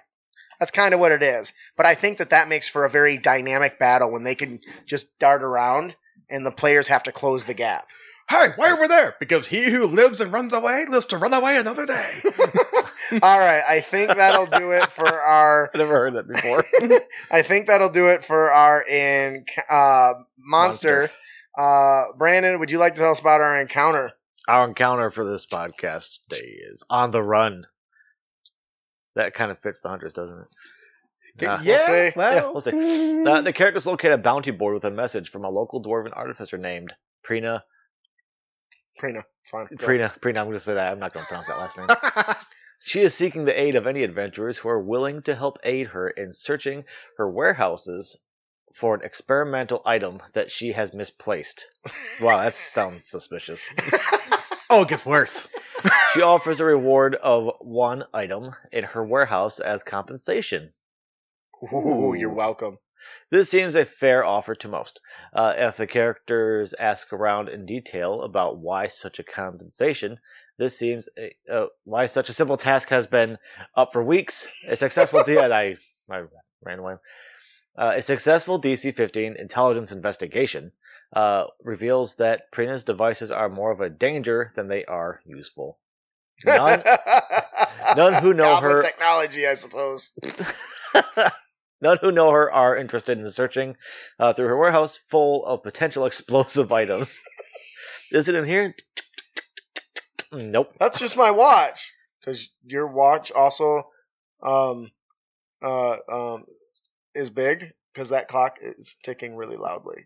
That's 0.58 0.72
kind 0.72 0.92
of 0.92 1.00
what 1.00 1.12
it 1.12 1.22
is. 1.22 1.54
But 1.78 1.86
I 1.86 1.94
think 1.94 2.18
that 2.18 2.30
that 2.30 2.48
makes 2.48 2.68
for 2.68 2.84
a 2.84 2.90
very 2.90 3.16
dynamic 3.16 3.78
battle 3.78 4.10
when 4.10 4.24
they 4.24 4.34
can 4.34 4.60
just 4.86 5.06
dart 5.18 5.42
around 5.42 5.96
and 6.28 6.44
the 6.44 6.50
players 6.50 6.88
have 6.88 7.04
to 7.04 7.12
close 7.12 7.46
the 7.46 7.54
gap. 7.54 7.86
Hey, 8.28 8.48
why 8.56 8.70
over 8.72 8.86
there? 8.86 9.16
Because 9.18 9.46
he 9.46 9.64
who 9.70 9.86
lives 9.86 10.20
and 10.20 10.32
runs 10.32 10.52
away 10.52 10.84
lives 10.86 11.06
to 11.06 11.16
run 11.18 11.32
away 11.32 11.56
another 11.56 11.86
day. 11.86 12.22
All 13.12 13.38
right, 13.38 13.62
I 13.66 13.80
think 13.80 14.08
that'll 14.08 14.46
do 14.46 14.72
it 14.72 14.92
for 14.92 15.08
our. 15.08 15.70
I 15.74 15.78
never 15.78 15.94
heard 15.94 16.14
that 16.14 16.28
before. 16.28 16.64
I 17.30 17.42
think 17.42 17.66
that'll 17.66 17.90
do 17.90 18.08
it 18.08 18.24
for 18.24 18.50
our 18.52 18.82
in 18.82 19.44
uh, 19.68 20.14
monster. 20.38 21.10
Uh, 21.58 22.04
Brandon, 22.16 22.58
would 22.60 22.70
you 22.70 22.78
like 22.78 22.94
to 22.94 23.00
tell 23.00 23.10
us 23.10 23.20
about 23.20 23.40
our 23.40 23.60
encounter? 23.60 24.12
Our 24.48 24.68
encounter 24.68 25.10
for 25.10 25.24
this 25.24 25.46
podcast 25.46 26.18
today 26.28 26.46
is 26.70 26.82
on 26.88 27.10
the 27.10 27.22
run. 27.22 27.66
That 29.16 29.34
kind 29.34 29.50
of 29.50 29.58
fits 29.58 29.80
the 29.80 29.88
hunters, 29.88 30.12
doesn't 30.12 30.38
it? 30.38 30.46
Yeah. 31.40 31.60
We'll 31.62 31.78
see. 31.86 32.12
well, 32.16 32.34
Yeah, 32.34 32.50
we'll 32.50 32.60
see. 32.60 32.70
The, 32.70 33.42
the 33.44 33.52
characters 33.52 33.86
locate 33.86 34.12
a 34.12 34.18
bounty 34.18 34.50
board 34.50 34.74
with 34.74 34.84
a 34.84 34.90
message 34.90 35.30
from 35.30 35.44
a 35.44 35.50
local 35.50 35.82
dwarven 35.82 36.16
artificer 36.16 36.58
named 36.58 36.92
Prina. 37.26 37.62
Prina, 39.00 39.22
fine. 39.50 39.66
Prina. 39.68 40.12
Prina. 40.20 40.38
I'm 40.38 40.46
going 40.46 40.52
to 40.52 40.60
say 40.60 40.74
that. 40.74 40.92
I'm 40.92 40.98
not 40.98 41.12
going 41.12 41.24
to 41.24 41.28
pronounce 41.28 41.46
that 41.48 41.58
last 41.58 41.76
name. 41.76 41.86
She 42.82 43.02
is 43.02 43.14
seeking 43.14 43.44
the 43.44 43.60
aid 43.60 43.74
of 43.74 43.86
any 43.86 44.02
adventurers 44.02 44.58
who 44.58 44.68
are 44.70 44.80
willing 44.80 45.22
to 45.22 45.34
help 45.34 45.58
aid 45.62 45.88
her 45.88 46.08
in 46.08 46.32
searching 46.32 46.84
her 47.18 47.30
warehouses 47.30 48.16
for 48.74 48.94
an 48.94 49.02
experimental 49.02 49.82
item 49.84 50.22
that 50.32 50.50
she 50.50 50.72
has 50.72 50.94
misplaced. 50.94 51.68
Wow, 52.20 52.42
that 52.42 52.54
sounds 52.54 53.06
suspicious. 53.06 53.60
oh, 54.70 54.82
it 54.82 54.88
gets 54.88 55.06
worse. 55.06 55.48
She 56.12 56.22
offers 56.22 56.60
a 56.60 56.64
reward 56.64 57.14
of 57.14 57.54
one 57.60 58.04
item 58.12 58.54
in 58.72 58.84
her 58.84 59.04
warehouse 59.04 59.58
as 59.58 59.82
compensation. 59.82 60.72
Ooh, 61.72 62.14
you're 62.16 62.32
welcome. 62.32 62.78
This 63.30 63.48
seems 63.48 63.76
a 63.76 63.86
fair 63.86 64.24
offer 64.24 64.54
to 64.54 64.68
most. 64.68 65.00
Uh, 65.32 65.54
if 65.56 65.78
the 65.78 65.86
characters 65.86 66.74
ask 66.78 67.12
around 67.12 67.48
in 67.48 67.64
detail 67.64 68.22
about 68.22 68.58
why 68.58 68.88
such 68.88 69.18
a 69.18 69.24
compensation, 69.24 70.20
this 70.60 70.76
seems 70.78 71.08
uh, 71.50 71.66
why 71.84 72.04
such 72.04 72.28
a 72.28 72.34
simple 72.34 72.58
task 72.58 72.90
has 72.90 73.06
been 73.06 73.38
up 73.74 73.94
for 73.94 74.04
weeks. 74.04 74.46
A 74.68 74.76
successful 74.76 75.24
D- 75.24 75.38
I, 75.38 75.74
I 76.10 76.24
ran 76.62 76.78
away. 76.78 76.96
Uh, 77.78 77.94
a 77.96 78.02
successful 78.02 78.60
DC-15 78.60 79.36
intelligence 79.40 79.90
investigation 79.90 80.72
uh, 81.16 81.44
reveals 81.64 82.16
that 82.16 82.52
Prina's 82.52 82.84
devices 82.84 83.30
are 83.30 83.48
more 83.48 83.70
of 83.70 83.80
a 83.80 83.88
danger 83.88 84.52
than 84.54 84.68
they 84.68 84.84
are 84.84 85.22
useful. 85.24 85.78
None, 86.44 86.82
none 87.96 88.14
who 88.22 88.34
know 88.34 88.56
her- 88.56 88.82
technology, 88.82 89.46
I 89.46 89.54
suppose. 89.54 90.12
None 91.82 91.96
who 92.02 92.12
know 92.12 92.30
her 92.30 92.52
are 92.52 92.76
interested 92.76 93.18
in 93.18 93.30
searching 93.30 93.74
uh, 94.18 94.34
through 94.34 94.48
her 94.48 94.56
warehouse 94.58 94.98
full 95.08 95.46
of 95.46 95.62
potential 95.62 96.04
explosive 96.04 96.70
items. 96.70 97.22
Is 98.12 98.28
it 98.28 98.34
in 98.34 98.44
here? 98.44 98.74
Nope. 100.32 100.74
That's 100.78 100.98
just 100.98 101.16
my 101.16 101.30
watch. 101.30 101.92
Because 102.20 102.48
your 102.64 102.86
watch 102.86 103.32
also 103.32 103.88
um 104.42 104.90
uh 105.62 105.96
um 106.10 106.44
is 107.14 107.30
big? 107.30 107.72
Because 107.92 108.10
that 108.10 108.28
clock 108.28 108.58
is 108.62 108.96
ticking 109.02 109.34
really 109.34 109.56
loudly. 109.56 110.04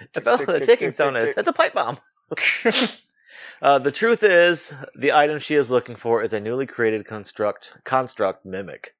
If 0.00 0.24
that's 0.24 0.38
tick, 0.38 0.46
the 0.46 0.66
ticking 0.66 0.90
sound 0.90 1.16
is, 1.16 1.24
tick. 1.24 1.34
it's 1.38 1.48
a 1.48 1.52
pipe 1.52 1.74
bomb. 1.74 1.98
uh, 3.62 3.78
the 3.78 3.92
truth 3.92 4.22
is, 4.22 4.72
the 4.94 5.12
item 5.12 5.38
she 5.38 5.54
is 5.54 5.70
looking 5.70 5.96
for 5.96 6.22
is 6.22 6.32
a 6.32 6.40
newly 6.40 6.66
created 6.66 7.06
construct 7.06 7.72
construct 7.84 8.44
mimic. 8.44 8.94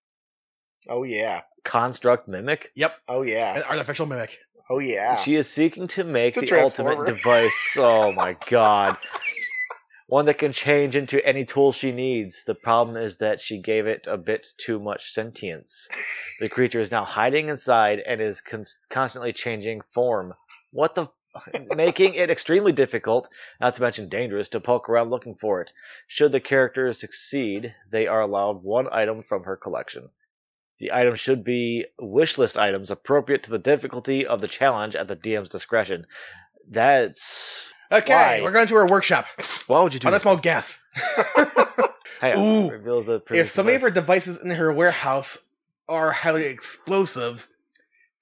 Oh 0.89 1.03
yeah. 1.03 1.43
Construct 1.65 2.29
mimic. 2.29 2.71
Yep, 2.75 2.95
Oh 3.09 3.23
yeah. 3.23 3.57
an 3.57 3.63
artificial 3.65 4.07
mimic. 4.07 4.39
Oh 4.71 4.79
yeah. 4.79 5.17
She 5.17 5.37
is 5.37 5.49
seeking 5.49 5.89
to 5.89 6.05
make 6.05 6.35
the 6.35 6.61
ultimate 6.61 7.05
device. 7.07 7.77
Oh 7.77 8.13
my 8.13 8.37
god. 8.49 8.97
One 10.13 10.27
that 10.27 10.37
can 10.37 10.53
change 10.53 10.95
into 10.95 11.27
any 11.27 11.47
tool 11.47 11.73
she 11.73 11.91
needs. 11.91 12.45
The 12.45 12.55
problem 12.55 12.99
is 12.99 13.17
that 13.17 13.41
she 13.41 13.63
gave 13.63 13.87
it 13.87 14.07
a 14.07 14.19
bit 14.19 14.47
too 14.59 14.79
much 14.79 15.11
sentience. 15.11 15.89
The 16.39 16.51
creature 16.51 16.81
is 16.81 16.91
now 16.91 17.07
hiding 17.07 17.49
inside 17.49 17.99
and 18.01 18.21
is 18.21 18.43
con- 18.43 18.67
constantly 18.91 19.33
changing 19.33 19.81
form. 19.81 20.35
What 20.71 20.95
the? 20.95 21.09
Making 21.75 22.13
it 22.13 22.29
extremely 22.29 22.73
difficult, 22.73 23.31
not 23.59 23.73
to 23.73 23.81
mention 23.81 24.11
dangerous, 24.11 24.51
to 24.51 24.61
poke 24.61 24.91
around 24.91 25.09
looking 25.09 25.35
for 25.35 25.63
it. 25.63 25.73
Should 26.09 26.33
the 26.33 26.41
character 26.41 26.93
succeed, 26.93 27.75
they 27.91 28.07
are 28.07 28.21
allowed 28.21 28.63
one 28.63 28.89
item 28.93 29.23
from 29.23 29.45
her 29.45 29.57
collection. 29.57 30.11
The 30.79 30.93
item 30.93 31.15
should 31.15 31.43
be 31.43 31.87
wish 31.99 32.37
list 32.37 32.59
items 32.59 32.91
appropriate 32.91 33.45
to 33.45 33.51
the 33.51 33.59
difficulty 33.59 34.27
of 34.27 34.43
the 34.43 34.49
challenge 34.49 34.95
at 34.95 35.09
the 35.09 35.17
DM's 35.17 35.49
discretion. 35.49 36.07
That's 36.69 37.73
Okay, 37.93 38.13
Why? 38.13 38.41
we're 38.43 38.53
going 38.53 38.69
to 38.69 38.75
our 38.77 38.89
workshop. 38.89 39.27
why 39.67 39.83
would 39.83 39.93
you 39.93 40.01
do 40.01 40.07
oh, 40.07 40.09
On 40.09 40.15
a 40.15 40.17
that? 40.17 40.23
small 40.23 40.37
guess. 40.37 40.81
Hey, 42.23 42.39
Ooh. 42.39 42.71
reveals 42.71 43.07
the 43.07 43.21
if 43.33 43.51
some 43.51 43.67
of 43.69 43.81
her 43.81 43.91
devices 43.91 44.39
in 44.39 44.49
her 44.51 44.73
warehouse 44.73 45.37
are 45.89 46.13
highly 46.13 46.45
explosive, 46.45 47.49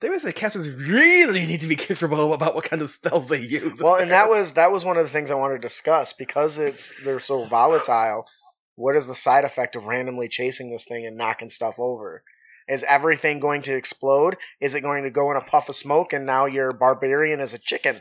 that 0.00 0.10
means 0.10 0.22
the 0.22 0.32
casters 0.32 0.70
really 0.70 1.44
need 1.44 1.60
to 1.60 1.66
be 1.66 1.76
careful 1.76 2.32
about 2.32 2.54
what 2.54 2.64
kind 2.64 2.80
of 2.80 2.88
spells 2.90 3.28
they 3.28 3.40
use. 3.40 3.78
well, 3.78 3.96
and 3.96 4.10
that 4.10 4.30
was 4.30 4.54
that 4.54 4.72
was 4.72 4.86
one 4.86 4.96
of 4.96 5.04
the 5.04 5.10
things 5.10 5.30
I 5.30 5.34
wanted 5.34 5.56
to 5.56 5.68
discuss 5.68 6.14
because 6.14 6.56
it's 6.56 6.94
they're 7.04 7.20
so 7.20 7.44
volatile. 7.44 8.26
What 8.74 8.96
is 8.96 9.06
the 9.06 9.14
side 9.14 9.44
effect 9.44 9.76
of 9.76 9.84
randomly 9.84 10.28
chasing 10.28 10.70
this 10.70 10.86
thing 10.86 11.04
and 11.04 11.18
knocking 11.18 11.50
stuff 11.50 11.74
over? 11.78 12.22
Is 12.68 12.82
everything 12.82 13.38
going 13.38 13.60
to 13.62 13.76
explode? 13.76 14.38
Is 14.62 14.74
it 14.74 14.80
going 14.80 15.04
to 15.04 15.10
go 15.10 15.30
in 15.30 15.36
a 15.36 15.42
puff 15.42 15.68
of 15.68 15.76
smoke 15.76 16.14
and 16.14 16.24
now 16.24 16.46
your 16.46 16.72
barbarian 16.72 17.40
is 17.40 17.52
a 17.52 17.58
chicken? 17.58 18.00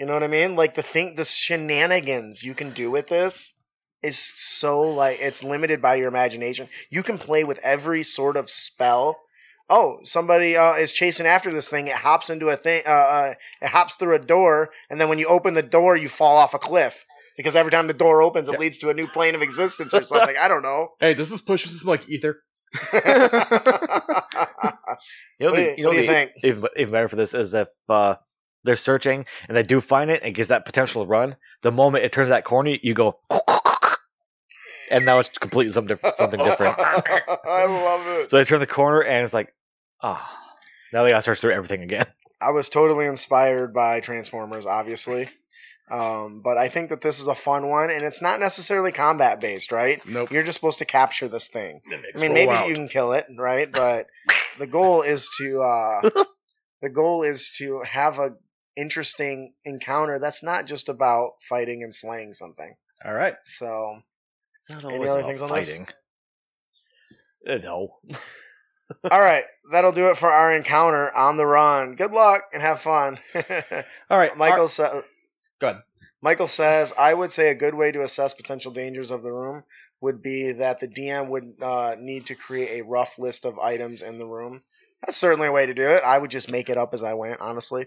You 0.00 0.06
know 0.06 0.14
what 0.14 0.22
I 0.22 0.28
mean? 0.28 0.56
Like 0.56 0.74
the 0.74 0.82
thing, 0.82 1.14
the 1.14 1.26
shenanigans 1.26 2.42
you 2.42 2.54
can 2.54 2.72
do 2.72 2.90
with 2.90 3.06
this. 3.08 3.52
is 4.02 4.18
so 4.18 4.80
like 4.80 5.20
it's 5.20 5.44
limited 5.44 5.82
by 5.82 5.96
your 5.96 6.08
imagination. 6.08 6.70
You 6.88 7.02
can 7.02 7.18
play 7.18 7.44
with 7.44 7.58
every 7.58 8.02
sort 8.02 8.38
of 8.38 8.48
spell. 8.48 9.20
Oh, 9.68 9.98
somebody 10.04 10.56
uh, 10.56 10.76
is 10.76 10.90
chasing 10.92 11.26
after 11.26 11.52
this 11.52 11.68
thing. 11.68 11.86
It 11.88 11.94
hops 11.96 12.30
into 12.30 12.48
a 12.48 12.56
thing. 12.56 12.82
Uh, 12.86 12.90
uh, 12.90 13.34
it 13.60 13.68
hops 13.68 13.96
through 13.96 14.14
a 14.14 14.18
door, 14.18 14.70
and 14.88 14.98
then 14.98 15.10
when 15.10 15.18
you 15.18 15.26
open 15.28 15.52
the 15.52 15.62
door, 15.62 15.98
you 15.98 16.08
fall 16.08 16.38
off 16.38 16.54
a 16.54 16.58
cliff 16.58 16.94
because 17.36 17.54
every 17.54 17.70
time 17.70 17.86
the 17.86 17.92
door 17.92 18.22
opens, 18.22 18.48
it 18.48 18.52
Yeah. 18.52 18.58
leads 18.58 18.78
to 18.78 18.88
a 18.88 18.94
new 18.94 19.06
plane 19.06 19.34
of 19.34 19.42
existence 19.42 19.92
or 19.92 20.02
something. 20.02 20.34
I 20.34 20.48
don't 20.48 20.62
know. 20.62 20.92
Hey, 20.98 21.12
does 21.12 21.28
this 21.28 21.42
push? 21.42 21.64
Does 21.64 21.74
this 21.74 21.84
like 21.84 22.08
ether? 22.08 22.42
You 22.94 23.00
know, 25.46 25.52
What 25.52 25.56
do 25.56 25.62
the- 25.62 25.62
you- 25.62 25.74
you 25.76 25.82
know 25.84 25.90
what 25.90 25.94
do 25.96 26.00
you 26.02 26.06
think? 26.08 26.30
Even, 26.42 26.64
even 26.76 26.92
better 26.92 27.08
for 27.08 27.16
this 27.16 27.34
is 27.34 27.52
if 27.54 27.68
uh, 27.88 28.14
they're 28.64 28.76
searching 28.76 29.26
and 29.48 29.56
they 29.56 29.62
do 29.62 29.80
find 29.80 30.10
it 30.10 30.22
and 30.22 30.34
gives 30.34 30.48
that 30.48 30.64
potential 30.64 31.06
run. 31.06 31.36
The 31.62 31.72
moment 31.72 32.04
it 32.04 32.12
turns 32.12 32.28
that 32.28 32.44
corner, 32.44 32.76
you 32.82 32.94
go, 32.94 33.18
and 34.90 35.04
now 35.04 35.20
it's 35.20 35.30
completely 35.38 35.72
something 35.72 35.88
different. 35.88 36.16
Something 36.16 36.40
different. 36.44 36.78
I 36.78 37.64
love 37.64 38.06
it. 38.06 38.30
So 38.30 38.36
they 38.36 38.44
turn 38.44 38.60
the 38.60 38.66
corner 38.66 39.02
and 39.02 39.24
it's 39.24 39.34
like, 39.34 39.54
ah, 40.02 40.38
now 40.92 41.04
they 41.04 41.10
gotta 41.10 41.22
search 41.22 41.40
through 41.40 41.52
everything 41.52 41.82
again. 41.82 42.06
I 42.40 42.52
was 42.52 42.68
totally 42.68 43.06
inspired 43.06 43.74
by 43.74 44.00
Transformers, 44.00 44.64
obviously. 44.64 45.28
Um, 45.90 46.40
but 46.42 46.56
I 46.56 46.68
think 46.68 46.90
that 46.90 47.00
this 47.00 47.18
is 47.18 47.26
a 47.26 47.34
fun 47.34 47.68
one, 47.68 47.90
and 47.90 48.04
it's 48.04 48.22
not 48.22 48.38
necessarily 48.38 48.92
combat 48.92 49.40
based, 49.40 49.72
right? 49.72 50.00
Nope. 50.06 50.30
You're 50.30 50.44
just 50.44 50.56
supposed 50.56 50.78
to 50.78 50.84
capture 50.84 51.26
this 51.28 51.48
thing. 51.48 51.80
I 51.92 52.18
mean, 52.18 52.32
maybe 52.32 52.52
out. 52.52 52.68
you 52.68 52.74
can 52.74 52.88
kill 52.88 53.12
it, 53.12 53.26
right? 53.36 53.70
But 53.70 54.06
the 54.58 54.68
goal 54.68 55.02
is 55.02 55.28
to 55.38 55.60
uh, 55.62 56.10
the 56.80 56.90
goal 56.90 57.24
is 57.24 57.50
to 57.58 57.82
have 57.82 58.20
a 58.20 58.36
interesting 58.76 59.52
encounter 59.64 60.18
that's 60.18 60.42
not 60.42 60.66
just 60.66 60.88
about 60.88 61.32
fighting 61.48 61.82
and 61.82 61.94
slaying 61.94 62.34
something. 62.34 62.74
All 63.04 63.14
right. 63.14 63.34
So 63.44 64.00
It's 64.58 64.70
not 64.70 64.84
Any 64.84 64.94
always 64.94 65.10
other 65.10 65.20
about 65.20 65.28
things 65.28 65.42
on 65.42 65.48
this? 65.50 65.68
fighting. 65.68 65.88
Uh, 67.48 67.56
no. 67.56 67.96
all 69.10 69.20
right, 69.20 69.44
that'll 69.72 69.92
do 69.92 70.08
it 70.10 70.18
for 70.18 70.30
our 70.30 70.54
encounter 70.54 71.14
on 71.14 71.36
the 71.36 71.46
run. 71.46 71.94
Good 71.96 72.12
luck 72.12 72.42
and 72.52 72.60
have 72.62 72.80
fun. 72.80 73.18
All 73.34 74.18
right. 74.18 74.36
Michael 74.36 74.62
Our- 74.62 74.68
said. 74.68 75.02
Go 75.60 75.68
ahead. 75.68 75.82
Michael 76.22 76.48
says, 76.48 76.92
I 76.98 77.14
would 77.14 77.32
say 77.32 77.48
a 77.48 77.54
good 77.54 77.74
way 77.74 77.92
to 77.92 78.02
assess 78.02 78.34
potential 78.34 78.72
dangers 78.72 79.10
of 79.10 79.22
the 79.22 79.32
room 79.32 79.64
would 80.02 80.20
be 80.22 80.52
that 80.52 80.78
the 80.78 80.86
DM 80.88 81.28
would 81.28 81.54
uh, 81.62 81.96
need 81.98 82.26
to 82.26 82.34
create 82.34 82.78
a 82.80 82.84
rough 82.84 83.18
list 83.18 83.46
of 83.46 83.58
items 83.58 84.02
in 84.02 84.18
the 84.18 84.26
room. 84.26 84.62
That's 85.04 85.16
certainly 85.16 85.48
a 85.48 85.52
way 85.52 85.66
to 85.66 85.74
do 85.74 85.86
it. 85.86 86.02
I 86.04 86.18
would 86.18 86.30
just 86.30 86.50
make 86.50 86.68
it 86.68 86.76
up 86.76 86.92
as 86.94 87.02
I 87.02 87.14
went, 87.14 87.40
honestly. 87.40 87.86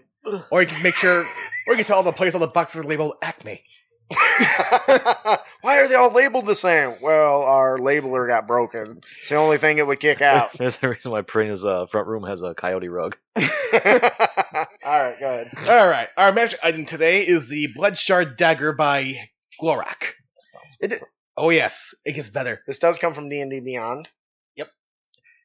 or 0.50 0.62
you 0.62 0.66
can 0.66 0.82
make 0.82 0.96
sure, 0.96 1.20
or 1.66 1.72
you 1.72 1.76
can 1.76 1.84
tell 1.84 1.98
all 1.98 2.02
the 2.02 2.12
players 2.12 2.34
all 2.34 2.40
the 2.40 2.48
boxes 2.48 2.80
are 2.80 2.88
labeled 2.88 3.14
Acme. 3.22 3.62
Why 4.10 5.80
are 5.80 5.88
they 5.88 5.94
all 5.94 6.12
labeled 6.12 6.46
the 6.46 6.54
same? 6.54 6.96
Well, 7.00 7.42
our 7.42 7.78
labeler 7.78 8.28
got 8.28 8.46
broken. 8.46 9.00
It's 9.20 9.30
the 9.30 9.36
only 9.36 9.58
thing 9.58 9.78
it 9.78 9.86
would 9.86 10.00
kick 10.00 10.20
out. 10.20 10.52
There's 10.58 10.78
a 10.82 10.88
reason 10.88 11.10
why 11.10 11.22
Perina's 11.22 11.64
uh, 11.64 11.86
front 11.86 12.06
room 12.08 12.24
has 12.24 12.42
a 12.42 12.54
coyote 12.54 12.88
rug. 12.88 13.16
all 13.36 13.42
right, 13.72 15.18
go 15.18 15.30
ahead. 15.30 15.50
All 15.68 15.88
right. 15.88 16.08
Our 16.16 16.32
magic 16.32 16.60
item 16.62 16.84
today 16.84 17.20
is 17.22 17.48
the 17.48 17.68
Blood 17.74 17.96
Shard 17.96 18.36
Dagger 18.36 18.72
by 18.72 19.16
Glorak. 19.60 20.12
It, 20.80 21.02
oh 21.36 21.50
yes, 21.50 21.94
it 22.04 22.12
gets 22.12 22.30
better. 22.30 22.60
This 22.66 22.78
does 22.78 22.98
come 22.98 23.14
from 23.14 23.28
D&D 23.28 23.60
Beyond. 23.60 24.08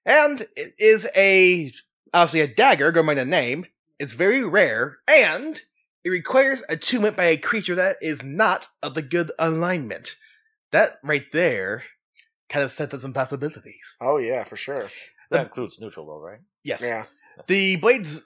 And 0.06 0.42
it 0.56 0.74
is 0.80 1.08
a 1.16 1.72
obviously 2.14 2.42
a 2.42 2.48
dagger, 2.48 2.92
going 2.92 3.06
by 3.06 3.14
the 3.14 3.26
name. 3.26 3.66
It's 4.00 4.14
very 4.14 4.44
rare, 4.44 4.98
and 5.08 5.62
it 6.04 6.10
requires 6.10 6.64
attunement 6.68 7.18
by 7.18 7.26
a 7.26 7.38
creature 7.38 7.76
that 7.76 7.98
is 8.02 8.24
not 8.24 8.68
of 8.82 8.96
the 8.96 9.02
good 9.02 9.32
alignment. 9.38 10.16
That 10.72 10.94
right 11.04 11.26
there 11.34 11.84
kind 12.50 12.64
of 12.64 12.72
sets 12.72 12.94
up 12.94 13.02
some 13.02 13.14
possibilities. 13.14 13.98
Oh, 14.00 14.18
yeah, 14.18 14.44
for 14.44 14.56
sure. 14.56 14.90
That 15.32 15.48
includes 15.48 15.80
neutral, 15.80 16.08
though, 16.08 16.20
right? 16.20 16.40
Yes. 16.64 16.82
Yeah. 16.82 17.06
The 17.48 17.76
blades 17.76 18.22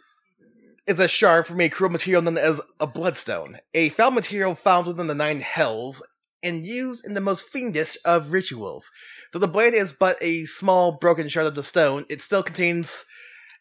is 0.86 1.00
a 1.00 1.08
shard 1.08 1.48
from 1.48 1.62
a 1.62 1.70
cruel 1.70 1.92
material 1.92 2.22
known 2.22 2.38
as 2.38 2.62
a 2.80 2.88
bloodstone, 2.88 3.58
a 3.74 3.90
foul 3.90 4.12
material 4.12 4.56
found 4.56 4.88
within 4.88 5.08
the 5.08 5.16
nine 5.16 5.40
hells 5.40 6.02
and 6.44 6.66
used 6.66 7.06
in 7.06 7.14
the 7.14 7.22
most 7.22 7.50
fiendish 7.50 7.98
of 8.06 8.32
rituals. 8.32 8.92
Though 9.32 9.40
the 9.40 9.48
blade 9.48 9.74
is 9.74 9.94
but 9.94 10.18
a 10.22 10.46
small 10.46 10.94
broken 11.00 11.30
shard 11.30 11.48
of 11.48 11.56
the 11.56 11.64
stone, 11.64 12.06
it 12.10 12.22
still 12.22 12.44
contains 12.44 13.06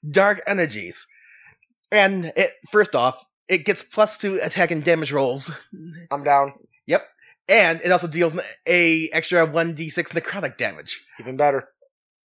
dark 0.09 0.43
energies. 0.47 1.07
And 1.91 2.33
it 2.37 2.51
first 2.71 2.95
off, 2.95 3.25
it 3.49 3.65
gets 3.65 3.83
plus 3.83 4.19
two 4.19 4.41
attack 4.43 4.71
and 4.71 4.85
damage 4.85 5.13
rolls, 5.13 5.51
I'm 6.11 6.25
down. 6.25 6.55
Yep. 6.87 7.07
And 7.49 7.81
it 7.83 7.93
also 7.93 8.07
deals 8.07 8.35
a 8.67 9.09
extra 9.11 9.47
one 9.47 9.75
d 9.75 9.91
six 9.91 10.13
necrotic 10.13 10.57
damage. 10.57 11.01
Even 11.21 11.37
better. 11.37 11.69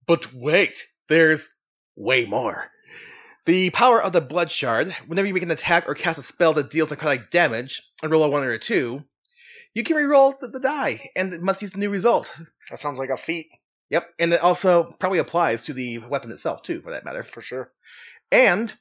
But 0.05 0.33
wait, 0.33 0.85
there's 1.09 1.51
way 1.95 2.25
more. 2.25 2.69
The 3.45 3.69
power 3.69 4.01
of 4.01 4.11
the 4.11 4.21
Blood 4.21 4.51
Shard, 4.51 4.93
whenever 5.07 5.25
you 5.25 5.33
make 5.33 5.43
an 5.43 5.51
attack 5.51 5.87
or 5.87 5.95
cast 5.95 6.19
a 6.19 6.23
spell 6.23 6.53
that 6.53 6.69
deals 6.69 6.89
necrotic 6.89 7.29
damage, 7.29 7.81
and 8.03 8.11
roll 8.11 8.23
a 8.23 8.29
1 8.29 8.43
or 8.43 8.51
a 8.51 8.59
2, 8.59 9.01
you 9.77 9.83
can 9.83 9.95
reroll 9.95 10.39
the, 10.39 10.47
the 10.47 10.59
die, 10.59 11.11
and 11.15 11.31
it 11.31 11.41
must 11.41 11.61
use 11.61 11.69
the 11.69 11.77
new 11.77 11.91
result. 11.91 12.33
That 12.71 12.79
sounds 12.79 12.97
like 12.97 13.11
a 13.11 13.17
feat, 13.17 13.45
Yep, 13.91 14.07
and 14.17 14.33
it 14.33 14.41
also 14.41 14.91
probably 14.99 15.19
applies 15.19 15.61
to 15.65 15.73
the 15.73 15.99
weapon 15.99 16.31
itself, 16.31 16.63
too, 16.63 16.81
for 16.81 16.91
that 16.91 17.05
matter. 17.05 17.21
for 17.21 17.41
sure. 17.41 17.71
And 18.31 18.73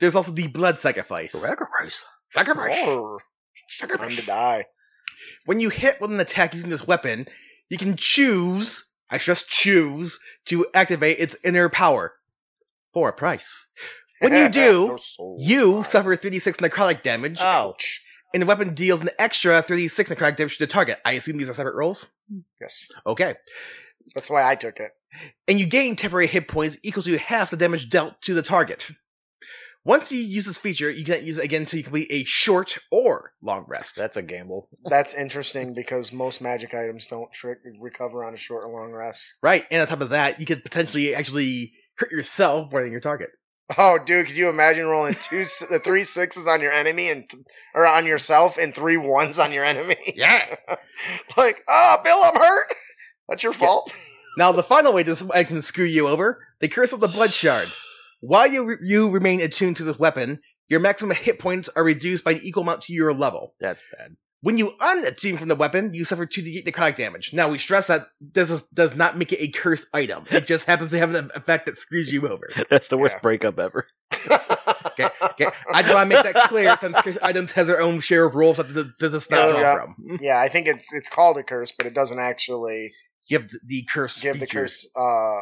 there's 0.00 0.16
also 0.16 0.32
the 0.32 0.46
Blood 0.48 0.80
Sacrifice. 0.80 1.32
Sacrifice. 1.32 1.98
Oh, 2.78 3.18
time 3.78 4.16
to 4.16 4.22
die. 4.22 4.64
When 5.44 5.60
you 5.60 5.68
hit 5.68 6.00
with 6.00 6.10
an 6.10 6.18
attack 6.18 6.54
using 6.54 6.70
this 6.70 6.86
weapon, 6.86 7.26
you 7.68 7.76
can 7.76 7.96
choose, 7.96 8.84
I 9.10 9.18
stress 9.18 9.44
choose, 9.44 10.18
to 10.46 10.66
activate 10.72 11.18
its 11.18 11.36
inner 11.44 11.68
power 11.68 12.14
for 12.94 13.10
a 13.10 13.12
price. 13.12 13.66
When 14.20 14.32
you 14.32 14.48
do, 14.62 14.88
No 14.88 14.96
soul. 14.96 15.36
You 15.38 15.84
suffer 15.84 16.16
36 16.16 16.56
necrotic 16.58 17.02
damage, 17.02 17.38
Ouch. 17.38 18.00
And 18.36 18.42
the 18.42 18.46
weapon 18.46 18.74
deals 18.74 19.00
an 19.00 19.08
extra 19.18 19.62
36 19.62 20.10
necrotic 20.10 20.36
damage 20.36 20.58
to 20.58 20.66
the 20.66 20.70
target. 20.70 20.98
I 21.06 21.12
assume 21.12 21.38
these 21.38 21.48
are 21.48 21.54
separate 21.54 21.74
rolls? 21.74 22.06
Yes, 22.60 22.88
Okay. 23.06 23.34
that's 24.14 24.28
why 24.28 24.46
I 24.46 24.56
took 24.56 24.78
it. 24.78 24.90
And 25.48 25.58
you 25.58 25.64
gain 25.64 25.96
temporary 25.96 26.26
hit 26.26 26.46
points 26.46 26.76
equal 26.82 27.02
to 27.04 27.16
half 27.16 27.48
the 27.50 27.56
damage 27.56 27.88
dealt 27.88 28.20
to 28.22 28.34
the 28.34 28.42
target. 28.42 28.90
Once 29.86 30.12
you 30.12 30.20
use 30.20 30.44
this 30.44 30.58
feature, 30.58 30.90
you 30.90 31.02
can't 31.04 31.22
use 31.22 31.38
it 31.38 31.44
again 31.44 31.62
until 31.62 31.78
you 31.78 31.84
complete 31.84 32.08
a 32.10 32.24
short 32.24 32.76
or 32.90 33.32
long 33.40 33.64
rest. 33.68 33.96
That's 33.96 34.18
a 34.18 34.22
gamble. 34.22 34.68
That's 34.84 35.14
interesting 35.14 35.72
because 35.72 36.12
most 36.12 36.42
magic 36.42 36.74
items 36.74 37.06
don't 37.06 37.32
trick 37.32 37.58
recover 37.80 38.22
on 38.24 38.34
a 38.34 38.36
short 38.36 38.64
or 38.64 38.68
long 38.72 38.92
rest. 38.92 39.24
right, 39.42 39.64
and 39.70 39.80
on 39.80 39.86
top 39.86 40.02
of 40.02 40.10
that, 40.10 40.40
you 40.40 40.44
could 40.44 40.62
potentially 40.62 41.14
actually 41.14 41.72
hurt 41.96 42.10
yourself 42.12 42.70
more 42.70 42.82
than 42.82 42.90
your 42.92 43.00
target. 43.00 43.30
Oh, 43.76 43.98
dude, 43.98 44.26
could 44.26 44.36
you 44.36 44.48
imagine 44.48 44.86
rolling 44.86 45.14
two, 45.14 45.44
the 45.68 45.80
three 45.82 46.04
sixes 46.04 46.46
on 46.46 46.60
your 46.60 46.72
enemy 46.72 47.10
and 47.10 47.28
or 47.74 47.86
on 47.86 48.06
yourself 48.06 48.58
and 48.58 48.74
three 48.74 48.96
ones 48.96 49.38
on 49.38 49.52
your 49.52 49.64
enemy? 49.64 50.14
Yeah. 50.14 50.54
like, 51.36 51.64
ah, 51.68 52.00
Bill, 52.04 52.20
I'm 52.22 52.36
hurt. 52.36 52.74
That's 53.28 53.42
your 53.42 53.52
fault. 53.52 53.92
Now, 54.38 54.52
the 54.52 54.62
final 54.62 54.92
way 54.92 55.02
this 55.02 55.22
I 55.34 55.44
can 55.44 55.62
screw 55.62 55.84
you 55.84 56.06
over, 56.08 56.46
the 56.60 56.68
Curse 56.68 56.92
of 56.92 57.00
the 57.00 57.08
Blood 57.08 57.32
Shard. 57.32 57.68
While 58.20 58.46
you, 58.46 58.64
re- 58.64 58.76
you 58.82 59.10
remain 59.10 59.40
attuned 59.40 59.78
to 59.78 59.84
this 59.84 59.98
weapon, 59.98 60.40
your 60.68 60.80
maximum 60.80 61.16
hit 61.16 61.38
points 61.38 61.68
are 61.74 61.82
reduced 61.82 62.22
by 62.22 62.32
an 62.32 62.40
equal 62.42 62.62
amount 62.62 62.82
to 62.82 62.92
your 62.92 63.12
level. 63.12 63.54
That's 63.60 63.82
bad. 63.96 64.16
When 64.42 64.58
you 64.58 64.72
unattune 64.80 65.38
from 65.38 65.48
the 65.48 65.56
weapon, 65.56 65.92
you 65.94 66.04
suffer 66.04 66.26
2d8 66.26 66.64
necrotic 66.66 66.96
damage. 66.96 67.32
Now, 67.32 67.48
we 67.50 67.58
stress 67.58 67.86
that 67.88 68.02
this 68.20 68.50
is, 68.50 68.62
does 68.68 68.94
not 68.94 69.16
make 69.16 69.32
it 69.32 69.40
a 69.40 69.48
cursed 69.48 69.86
item. 69.92 70.24
It 70.30 70.46
just 70.46 70.64
happens 70.66 70.90
to 70.90 70.98
have 70.98 71.14
an 71.14 71.30
effect 71.34 71.66
that 71.66 71.78
screws 71.78 72.12
you 72.12 72.28
over. 72.28 72.48
That's 72.70 72.88
the 72.88 72.98
worst 72.98 73.14
Yeah. 73.16 73.20
breakup 73.20 73.58
ever. 73.58 73.86
Okay, 74.98 75.10
okay. 75.20 75.46
I 75.74 75.82
just 75.82 75.94
want 75.94 76.08
to 76.10 76.16
make 76.16 76.24
that 76.32 76.48
clear 76.48 76.74
since 76.80 76.96
cursed 77.02 77.18
items 77.20 77.52
has 77.52 77.66
their 77.66 77.82
own 77.82 78.00
share 78.00 78.24
of 78.24 78.34
rules 78.34 78.56
that 78.56 78.72
th- 78.72 78.86
this 78.98 79.12
is 79.24 79.30
not 79.30 79.48
Yeah, 79.54 79.60
yeah. 79.60 79.74
from. 79.74 80.18
yeah, 80.22 80.40
I 80.40 80.48
think 80.48 80.68
it's 80.68 80.90
it's 80.94 81.10
called 81.10 81.36
a 81.36 81.42
curse, 81.42 81.70
but 81.76 81.86
it 81.86 81.92
doesn't 81.92 82.18
actually 82.18 82.94
Give 83.28 83.46
the, 83.46 83.60
the 83.66 83.82
curse 83.92 84.18
give 84.22 84.40
the 84.40 84.46
curse 84.46 84.86
uh, 84.96 85.40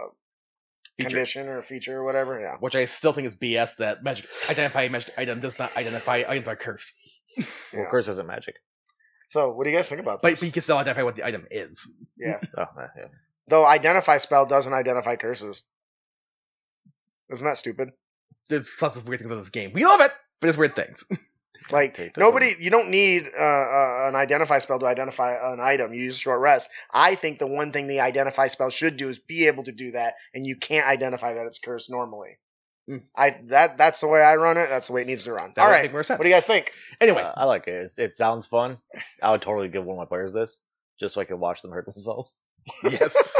feature, 0.96 1.08
condition 1.10 1.48
or 1.48 1.62
feature 1.62 1.98
or 1.98 2.04
whatever. 2.04 2.40
Yeah. 2.40 2.56
which 2.58 2.74
I 2.74 2.86
still 2.86 3.12
think 3.12 3.28
is 3.28 3.36
BS 3.36 3.76
that 3.76 4.02
magic 4.02 4.26
identify 4.50 4.88
magic 4.88 5.14
item 5.16 5.38
does 5.40 5.56
not 5.56 5.76
identify 5.76 6.24
items 6.26 6.48
are 6.48 6.56
cursed. 6.56 6.92
Well, 7.36 7.46
Yeah. 7.74 7.84
curse 7.92 8.08
isn't 8.08 8.26
magic. 8.26 8.56
So, 9.28 9.50
what 9.50 9.64
do 9.64 9.70
you 9.70 9.76
guys 9.76 9.88
think 9.88 10.00
about 10.00 10.22
this? 10.22 10.40
but 10.40 10.46
you 10.46 10.52
can 10.52 10.62
still 10.62 10.78
identify 10.78 11.02
what 11.02 11.16
the 11.16 11.24
item 11.26 11.46
is. 11.50 11.86
yeah. 12.16 12.40
Oh, 12.56 12.66
yeah. 12.76 13.06
Though 13.48 13.66
identify 13.66 14.18
spell 14.18 14.46
doesn't 14.46 14.72
identify 14.72 15.16
curses. 15.16 15.62
Isn't 17.30 17.46
that 17.46 17.56
stupid? 17.58 17.90
There's 18.48 18.70
lots 18.80 18.96
of 18.96 19.08
weird 19.08 19.20
things 19.20 19.32
in 19.32 19.38
this 19.38 19.48
game. 19.50 19.72
We 19.72 19.84
love 19.84 20.00
it, 20.00 20.10
but 20.40 20.46
there's 20.46 20.56
weird 20.56 20.76
things. 20.76 21.04
Like 21.70 22.12
nobody, 22.18 22.54
you 22.60 22.68
don't 22.68 22.90
need 22.90 23.26
uh, 23.26 23.42
uh, 23.42 24.08
an 24.08 24.16
identify 24.16 24.58
spell 24.58 24.78
to 24.80 24.86
identify 24.86 25.52
an 25.52 25.60
item. 25.60 25.94
You 25.94 26.02
use 26.04 26.18
short 26.18 26.40
rest. 26.40 26.68
I 26.92 27.14
think 27.14 27.38
the 27.38 27.46
one 27.46 27.72
thing 27.72 27.86
the 27.86 28.00
identify 28.00 28.48
spell 28.48 28.68
should 28.68 28.98
do 28.98 29.08
is 29.08 29.18
be 29.18 29.46
able 29.46 29.64
to 29.64 29.72
do 29.72 29.92
that, 29.92 30.16
and 30.34 30.46
you 30.46 30.56
can't 30.56 30.86
identify 30.86 31.32
that 31.34 31.46
it's 31.46 31.58
cursed 31.58 31.90
normally. 31.90 32.36
Hmm. 32.88 32.98
I 33.16 33.38
that 33.44 33.78
that's 33.78 34.00
the 34.00 34.08
way 34.08 34.20
I 34.20 34.36
run 34.36 34.56
it. 34.58 34.68
That's 34.68 34.88
the 34.88 34.92
way 34.92 35.02
it 35.02 35.06
needs 35.06 35.24
to 35.24 35.32
run. 35.32 35.52
That 35.56 35.62
All 35.62 35.68
would 35.68 35.72
right, 35.72 35.82
make 35.84 35.92
more 35.92 36.02
sense. 36.02 36.18
what 36.18 36.24
do 36.24 36.28
you 36.28 36.34
guys 36.34 36.44
think? 36.44 36.72
Anyway, 37.00 37.22
Uh, 37.22 37.32
I 37.34 37.44
like 37.44 37.66
it. 37.66 37.74
It's, 37.74 37.98
it 37.98 38.12
sounds 38.14 38.46
fun. 38.46 38.78
I 39.22 39.30
would 39.32 39.42
totally 39.42 39.68
give 39.68 39.84
one 39.84 39.96
of 39.96 39.98
my 40.00 40.04
players 40.04 40.32
this. 40.32 40.60
just 41.00 41.14
so 41.14 41.20
I 41.20 41.24
could 41.24 41.38
watch 41.38 41.62
them 41.62 41.70
hurt 41.72 41.86
themselves. 41.86 42.36
yes. 42.84 43.36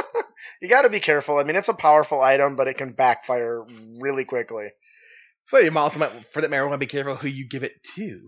You 0.61 0.69
got 0.69 0.83
to 0.83 0.91
be 0.91 1.01
careful. 1.01 1.39
I 1.39 1.45
mean, 1.45 1.57
it's 1.57 1.69
a 1.69 1.75
powerful 1.75 2.21
item, 2.21 2.57
but 2.57 2.69
it 2.69 2.79
can 2.79 2.93
backfire 2.93 3.63
really 3.99 4.25
quickly. 4.25 4.69
So 5.45 5.59
you 5.59 5.71
also 5.77 5.99
might, 5.99 6.27
for 6.29 6.41
that 6.41 6.51
matter, 6.51 6.65
want 6.67 6.75
to 6.75 6.79
be 6.79 6.91
careful 6.91 7.17
who 7.17 7.29
you 7.29 7.47
give 7.49 7.65
it 7.65 7.73
to. 7.97 8.21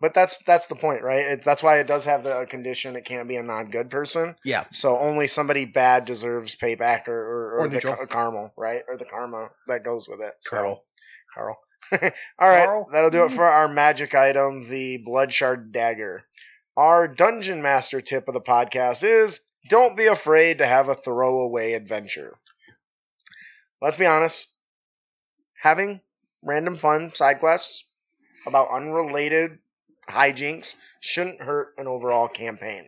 But 0.00 0.12
that's 0.12 0.38
that's 0.44 0.66
the 0.66 0.74
point, 0.74 1.02
right? 1.02 1.24
It, 1.24 1.44
that's 1.44 1.62
why 1.62 1.78
it 1.78 1.86
does 1.86 2.04
have 2.04 2.24
the 2.24 2.46
condition. 2.46 2.96
It 2.96 3.04
can't 3.04 3.28
be 3.28 3.36
a 3.36 3.42
non-good 3.42 3.90
person. 3.90 4.34
Yeah. 4.44 4.64
So 4.72 4.98
only 4.98 5.28
somebody 5.28 5.64
bad 5.64 6.04
deserves 6.04 6.56
payback 6.56 7.08
or 7.08 7.14
or, 7.14 7.50
or, 7.50 7.60
Or 7.60 7.68
the 7.68 7.80
ca- 7.80 8.06
caramel, 8.06 8.52
right? 8.56 8.82
Or 8.88 8.96
the 8.96 9.04
karma 9.04 9.50
that 9.68 9.84
goes 9.84 10.08
with 10.08 10.20
it. 10.20 10.34
So- 10.42 10.56
Carl. 10.56 10.84
Carl. 11.32 11.58
All 11.92 12.48
right, 12.48 12.66
Carl. 12.66 12.88
that'll 12.92 13.10
do 13.10 13.24
it 13.24 13.26
mm-hmm. 13.26 13.36
for 13.36 13.44
our 13.44 13.68
magic 13.68 14.14
item, 14.14 14.68
the 14.68 14.98
blood 14.98 15.32
shard 15.32 15.70
dagger. 15.72 16.24
Our 16.76 17.06
dungeon 17.06 17.62
master 17.62 18.00
tip 18.00 18.26
of 18.26 18.34
the 18.34 18.40
podcast 18.40 19.04
is 19.04 19.40
don't 19.68 19.96
be 19.96 20.06
afraid 20.06 20.58
to 20.58 20.66
have 20.66 20.88
a 20.88 20.94
throwaway 20.94 21.72
adventure. 21.72 22.36
Let's 23.80 23.96
be 23.96 24.06
honest, 24.06 24.48
having 25.60 26.00
random 26.42 26.78
fun 26.78 27.14
side 27.14 27.38
quests 27.38 27.84
about 28.46 28.70
unrelated 28.70 29.58
hijinks 30.08 30.74
shouldn't 31.00 31.40
hurt 31.40 31.74
an 31.78 31.86
overall 31.86 32.28
campaign. 32.28 32.84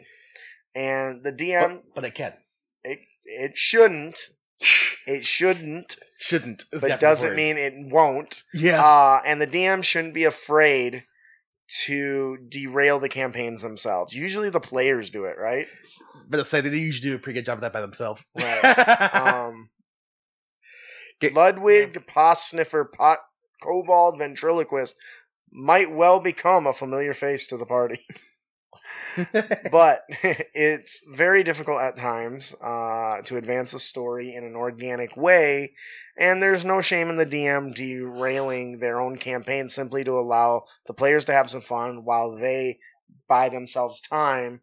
And 0.75 1.23
the 1.23 1.33
DM, 1.33 1.81
But, 1.85 1.95
but 1.95 2.05
it 2.05 2.15
can. 2.15 2.35
it, 2.85 2.99
it 3.25 3.57
shouldn't. 3.57 4.19
It 5.07 5.25
shouldn't, 5.25 5.97
Shouldn't. 6.19 6.65
but 6.73 6.99
doesn't 6.99 7.29
word. 7.31 7.37
mean 7.37 7.59
it 7.59 7.75
won't. 7.77 8.43
Yeah. 8.55 8.83
Uh, 8.83 9.21
and 9.25 9.41
the 9.41 9.47
DM 9.47 9.85
shouldn't 9.85 10.15
be 10.15 10.25
afraid 10.25 11.05
to 11.85 12.39
derail 12.49 12.99
the 12.99 13.09
campaigns 13.09 13.61
themselves. 13.61 14.15
Usually 14.15 14.49
the 14.51 14.61
players 14.61 15.11
do 15.11 15.25
it, 15.27 15.37
right? 15.39 15.67
but 16.29 16.47
say 16.47 16.63
they 16.63 16.71
usually 16.79 17.11
do 17.11 17.17
a 17.17 17.19
pretty 17.19 17.39
good 17.39 17.45
job 17.45 17.59
of 17.59 17.61
that 17.63 17.73
by 17.75 17.81
themselves. 17.83 18.25
Right. 18.35 18.63
Um, 19.15 19.69
Get- 21.21 21.35
Ludwig, 21.35 22.07
Pos 22.07 22.49
Sniffer, 22.49 22.85
Pot, 22.87 23.19
Kobold, 23.63 24.19
Ventriloquist 24.19 24.95
might 25.51 25.91
well 25.91 26.21
become 26.21 26.67
a 26.67 26.73
familiar 26.73 27.15
face 27.15 27.49
to 27.49 27.57
the 27.57 27.67
party. 27.67 28.05
but 29.71 30.03
it's 30.55 31.07
very 31.09 31.43
difficult 31.43 31.81
at 31.81 31.97
times 31.97 32.55
uh, 32.63 33.23
to 33.25 33.37
advance 33.37 33.73
a 33.75 33.81
story 33.81 34.35
in 34.35 34.45
an 34.45 34.55
organic 34.55 35.17
way, 35.17 35.73
and 36.19 36.43
there's 36.43 36.65
no 36.65 36.81
shame 36.81 37.11
in 37.11 37.17
the 37.17 37.27
DM 37.27 37.75
derailing 37.75 38.79
their 38.79 39.01
own 39.01 39.17
campaign 39.17 39.69
simply 39.69 40.05
to 40.05 40.19
allow 40.19 40.65
the 40.87 40.95
players 40.95 41.25
to 41.27 41.33
have 41.33 41.51
some 41.51 41.63
fun 41.63 42.05
while 42.05 42.37
they 42.37 42.79
buy 43.29 43.49
themselves 43.49 44.01
time 44.01 44.61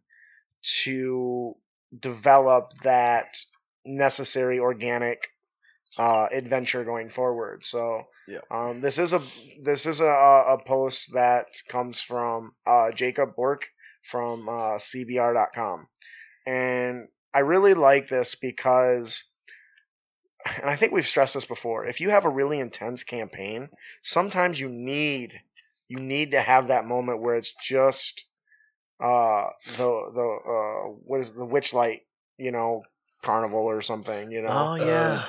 to 0.62 1.56
develop 2.00 2.72
that 2.84 3.38
necessary 3.86 4.60
organic 4.60 5.28
uh, 5.98 6.28
adventure 6.32 6.84
going 6.84 7.10
forward. 7.10 7.66
So. 7.66 8.04
Yeah. 8.28 8.40
Um, 8.50 8.82
this 8.82 8.98
is 8.98 9.14
a 9.14 9.22
this 9.62 9.86
is 9.86 10.00
a, 10.00 10.06
a 10.06 10.58
post 10.66 11.14
that 11.14 11.48
comes 11.68 12.02
from 12.02 12.54
uh, 12.66 12.92
Jacob 12.92 13.36
Bork 13.36 13.68
from 14.04 14.48
uh, 14.50 14.78
CBR.com. 14.78 15.88
And 16.46 17.08
I 17.34 17.40
really 17.40 17.74
like 17.74 18.08
this 18.08 18.36
because, 18.36 19.24
and 20.46 20.70
I 20.70 20.76
think 20.76 20.92
we've 20.92 21.08
stressed 21.08 21.34
this 21.34 21.46
before, 21.46 21.86
if 21.86 22.02
you 22.02 22.10
have 22.10 22.26
a 22.26 22.30
really 22.30 22.60
intense 22.60 23.04
campaign, 23.04 23.70
sometimes 24.02 24.60
you 24.60 24.70
need 24.70 25.40
you 25.88 26.00
need 26.00 26.32
to 26.32 26.42
have 26.42 26.68
that 26.68 26.86
moment 26.86 27.22
where 27.22 27.36
it's 27.36 27.54
just 27.62 28.26
uh 29.04 29.48
the 29.78 30.12
the 30.14 30.40
uh 30.50 30.90
what 31.06 31.20
is 31.20 31.30
it, 31.30 31.36
the 31.36 31.46
witchlight 31.46 32.02
you 32.38 32.52
know 32.52 32.84
carnival 33.24 33.60
or 33.62 33.82
something 33.82 34.32
you 34.32 34.42
know 34.42 34.50
Oh 34.50 34.76
yeah. 34.76 35.26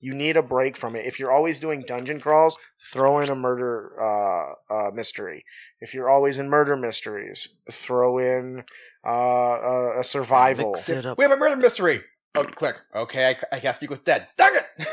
You 0.00 0.14
need 0.14 0.36
a 0.36 0.42
break 0.42 0.76
from 0.76 0.96
it. 0.96 1.06
If 1.06 1.18
you're 1.18 1.32
always 1.32 1.60
doing 1.60 1.84
dungeon 1.86 2.20
crawls, 2.20 2.56
throw 2.92 3.20
in 3.20 3.30
a 3.30 3.34
murder 3.34 3.92
uh, 4.00 4.74
uh, 4.74 4.90
mystery. 4.92 5.44
If 5.80 5.94
you're 5.94 6.08
always 6.08 6.38
in 6.38 6.48
murder 6.48 6.76
mysteries, 6.76 7.48
throw 7.72 8.18
in 8.18 8.62
uh, 9.06 9.10
a, 9.10 10.00
a 10.00 10.04
survival. 10.04 10.72
Mix 10.72 10.88
it 10.88 11.06
up. 11.06 11.18
we 11.18 11.24
have 11.24 11.32
a 11.32 11.36
murder 11.36 11.56
mystery. 11.56 12.02
Oh, 12.34 12.44
click. 12.44 12.76
Okay, 12.94 13.26
I, 13.26 13.56
I 13.56 13.60
can't 13.60 13.74
speak 13.74 13.90
with 13.90 14.04
dead. 14.04 14.28
Dang 14.36 14.52
it! 14.54 14.88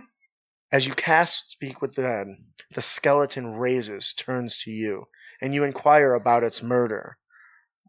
As 0.72 0.84
you 0.84 0.94
cast 0.94 1.52
Speak 1.52 1.80
with 1.80 1.94
the 1.94 2.02
Dead, 2.02 2.26
the 2.74 2.82
skeleton 2.82 3.54
raises, 3.54 4.12
turns 4.14 4.58
to 4.64 4.72
you, 4.72 5.04
and 5.40 5.54
you 5.54 5.62
inquire 5.62 6.14
about 6.14 6.42
its 6.42 6.64
murder. 6.64 7.16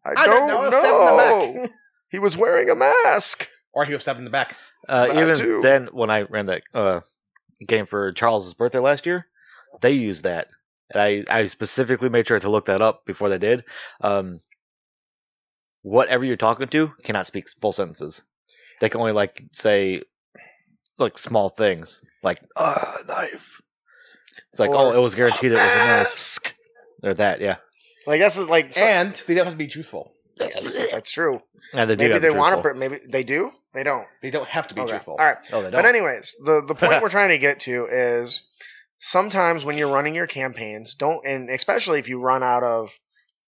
I, 0.05 0.11
I 0.15 0.27
don't 0.27 0.47
know. 0.47 0.69
know. 0.69 0.69
Stab 0.69 0.93
in 0.93 1.05
the 1.05 1.61
back. 1.63 1.71
He 2.11 2.19
was 2.19 2.37
wearing 2.37 2.69
a 2.69 2.75
mask. 2.75 3.49
or 3.73 3.83
he 3.83 3.91
was 3.91 4.03
stabbed 4.03 4.19
in 4.19 4.23
the 4.23 4.29
back. 4.29 4.55
Uh, 4.88 5.07
even 5.11 5.38
too. 5.38 5.59
then, 5.61 5.88
when 5.91 6.09
I 6.09 6.21
ran 6.23 6.47
that 6.47 6.63
uh, 6.73 6.99
game 7.65 7.86
for 7.88 8.11
Charles's 8.11 8.53
birthday 8.53 8.79
last 8.79 9.05
year, 9.05 9.25
they 9.81 9.91
used 9.91 10.23
that. 10.23 10.47
And 10.91 11.01
I, 11.01 11.23
I 11.29 11.47
specifically 11.47 12.09
made 12.09 12.27
sure 12.27 12.39
to 12.39 12.49
look 12.49 12.65
that 12.65 12.81
up 12.81 13.05
before 13.05 13.29
they 13.29 13.39
did. 13.39 13.63
Um, 14.01 14.41
whatever 15.81 16.23
you're 16.23 16.36
talking 16.38 16.67
to 16.67 16.91
cannot 17.03 17.27
speak 17.27 17.47
full 17.61 17.73
sentences. 17.73 18.21
They 18.81 18.89
can 18.89 18.99
only 18.99 19.13
like 19.13 19.43
say 19.53 20.01
like 20.97 21.17
small 21.17 21.49
things, 21.49 22.01
like 22.23 22.39
ah 22.55 22.97
knife. 23.07 23.61
It's 24.51 24.59
like 24.59 24.69
Or 24.71 24.77
oh, 24.77 24.91
it 24.91 24.99
was 25.01 25.15
guaranteed 25.15 25.51
it 25.51 25.55
was 25.55 25.61
a 25.73 25.75
knife 25.75 26.09
mask. 26.09 26.53
or 27.03 27.13
that, 27.15 27.41
yeah. 27.41 27.57
Like 28.07 28.19
that's 28.19 28.38
like 28.38 28.73
so- 28.73 28.81
And 28.81 29.13
they 29.27 29.33
don't 29.36 29.45
have 29.45 29.53
to 29.53 29.57
be 29.57 29.67
truthful. 29.67 30.14
Yes, 30.38 30.88
that's 30.91 31.11
true. 31.11 31.41
And 31.73 31.89
they 31.89 31.95
do 31.95 32.07
Maybe 32.07 32.19
they 32.19 32.31
want 32.31 32.61
to. 32.61 32.73
Maybe 32.73 32.99
they 33.07 33.23
do. 33.23 33.51
They 33.73 33.83
don't. 33.83 34.07
They 34.21 34.29
don't 34.31 34.47
have 34.47 34.67
to 34.69 34.75
be 34.75 34.81
Okay. 34.81 34.91
truthful. 34.91 35.15
All 35.19 35.25
right. 35.25 35.38
Oh, 35.51 35.61
they 35.61 35.65
But 35.65 35.71
don't. 35.71 35.83
But 35.83 35.86
anyways, 35.89 36.36
the 36.43 36.63
the 36.65 36.75
point 36.75 37.01
we're 37.01 37.09
trying 37.09 37.29
to 37.29 37.38
get 37.38 37.61
to 37.61 37.88
is 37.91 38.43
sometimes 38.99 39.63
when 39.63 39.77
you're 39.77 39.91
running 39.91 40.15
your 40.15 40.27
campaigns, 40.27 40.95
don't 40.95 41.25
and 41.25 41.49
especially 41.49 41.99
if 41.99 42.09
you 42.09 42.19
run 42.19 42.43
out 42.43 42.63
of 42.63 42.91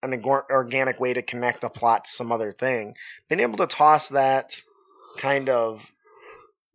an 0.04 0.24
organic 0.24 1.00
way 1.00 1.14
to 1.14 1.22
connect 1.22 1.62
the 1.62 1.70
plot 1.70 2.06
to 2.06 2.12
some 2.12 2.32
other 2.32 2.52
thing, 2.52 2.96
being 3.30 3.42
able 3.42 3.58
to 3.58 3.68
toss 3.68 4.10
that 4.10 4.60
kind 5.18 5.50
of 5.50 5.84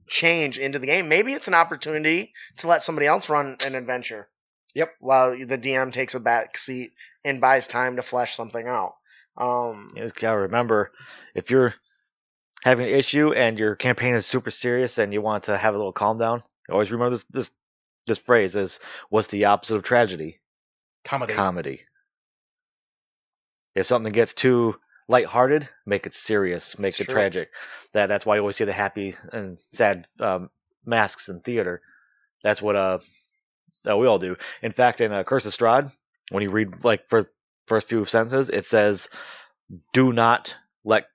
change 0.09 0.59
into 0.59 0.79
the 0.79 0.87
game, 0.87 1.09
maybe 1.09 1.33
it's 1.33 1.49
an 1.49 1.55
opportunity 1.55 2.33
to 2.59 2.67
let 2.67 2.83
somebody 2.83 3.07
else 3.07 3.29
run 3.29 3.57
an 3.65 3.75
adventure. 3.75 4.29
Yep. 4.75 4.91
While 5.01 5.31
the 5.39 5.59
DM 5.59 5.93
takes 5.93 6.15
a 6.15 6.21
back 6.21 6.57
seat 6.57 6.93
and 7.25 7.41
buys 7.41 7.67
time 7.67 7.97
to 7.97 8.03
flesh 8.03 8.35
something 8.37 8.67
out. 8.67 8.95
Um, 9.37 9.89
You 9.95 10.03
just 10.03 10.17
gotta 10.17 10.39
remember, 10.39 10.93
if 11.35 11.51
you're 11.51 11.75
having 12.63 12.87
an 12.87 12.95
issue 12.95 13.33
and 13.33 13.59
your 13.59 13.75
campaign 13.75 14.15
is 14.15 14.27
super 14.27 14.51
serious 14.51 14.99
and 14.99 15.13
you 15.13 15.21
want 15.23 15.45
to 15.45 15.57
have 15.57 15.75
a 15.75 15.77
little 15.79 15.93
calm 15.93 16.19
down, 16.19 16.43
always 16.71 16.91
remember 16.91 17.17
this 17.17 17.25
this 17.31 17.51
this 18.07 18.19
phrase 18.19 18.57
is 18.57 18.79
what's 19.11 19.29
the 19.29 19.47
opposite 19.47 19.77
of 19.77 19.83
tragedy? 19.83 20.41
Comedy. 21.05 21.35
Comedy. 21.35 21.81
If 23.75 23.87
something 23.87 24.13
gets 24.13 24.35
too 24.35 24.77
lighthearted, 25.09 25.69
make 25.87 26.07
it 26.07 26.15
serious, 26.15 26.79
make 26.79 26.91
It's 26.91 27.01
it 27.01 27.05
true. 27.05 27.15
tragic. 27.15 27.51
That 27.93 28.07
that's 28.07 28.27
why 28.27 28.37
you 28.37 28.41
always 28.41 28.57
see 28.57 28.65
the 28.65 28.73
happy 28.73 29.17
and 29.33 29.59
sad 29.73 30.07
um, 30.21 30.51
masks 30.85 31.29
in 31.29 31.41
theater. 31.41 31.81
That's 32.43 32.61
what 32.61 32.77
uh, 32.77 32.99
uh 33.89 33.97
we 33.97 34.07
all 34.07 34.19
do. 34.19 34.37
In 34.63 34.73
fact, 34.73 35.01
in 35.01 35.13
uh, 35.13 35.25
Curse 35.25 35.47
of 35.47 35.53
Strahd, 35.57 35.93
when 36.31 36.43
you 36.43 36.51
read 36.51 36.85
like 36.85 37.09
for 37.09 37.31
first 37.67 37.89
few 37.89 38.05
sentences, 38.05 38.49
it 38.49 38.67
says, 38.67 39.09
"Do 39.93 40.13
not 40.13 40.55
let 40.85 41.07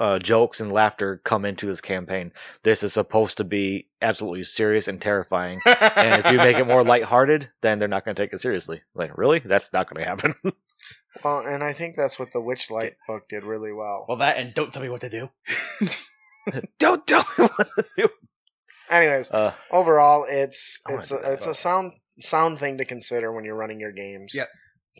uh, 0.00 0.18
jokes 0.18 0.60
and 0.60 0.72
laughter 0.72 1.20
come 1.24 1.44
into 1.44 1.66
this 1.66 1.82
campaign. 1.82 2.32
This 2.62 2.82
is 2.82 2.94
supposed 2.94 3.36
to 3.36 3.44
be 3.44 3.88
absolutely 4.00 4.44
serious 4.44 4.88
and 4.88 5.00
terrifying. 5.00 5.60
and 5.66 6.24
if 6.24 6.32
you 6.32 6.38
make 6.38 6.56
it 6.56 6.66
more 6.66 6.82
lighthearted, 6.84 7.50
then 7.60 7.78
they're 7.78 7.88
not 7.88 8.06
going 8.06 8.14
to 8.14 8.22
take 8.22 8.32
it 8.32 8.40
seriously. 8.40 8.80
Like, 8.94 9.16
really? 9.18 9.40
That's 9.40 9.72
not 9.74 9.92
going 9.92 10.02
to 10.02 10.08
happen. 10.08 10.34
well, 11.24 11.40
and 11.40 11.62
I 11.62 11.74
think 11.74 11.96
that's 11.96 12.18
what 12.18 12.32
the 12.32 12.40
Witchlight 12.40 12.94
book 13.06 13.28
did 13.28 13.44
really 13.44 13.72
well. 13.72 14.06
well, 14.08 14.18
that 14.18 14.38
and 14.38 14.54
don't 14.54 14.72
tell 14.72 14.82
me 14.82 14.88
what 14.88 15.02
to 15.02 15.10
do. 15.10 15.28
Don't 16.78 17.06
tell 17.06 17.26
me 17.38 17.44
what 17.44 17.68
to 17.76 17.84
do. 17.98 18.08
Anyways, 18.88 19.30
Uh, 19.30 19.52
overall, 19.70 20.24
it's 20.28 20.80
it's 20.88 21.10
a 21.10 21.32
it's 21.32 21.46
a 21.46 21.54
sound 21.54 21.92
sound 22.18 22.58
thing 22.58 22.78
to 22.78 22.86
consider 22.86 23.30
when 23.30 23.44
you're 23.44 23.54
running 23.54 23.78
your 23.78 23.92
games. 23.92 24.32
Yep. 24.34 24.48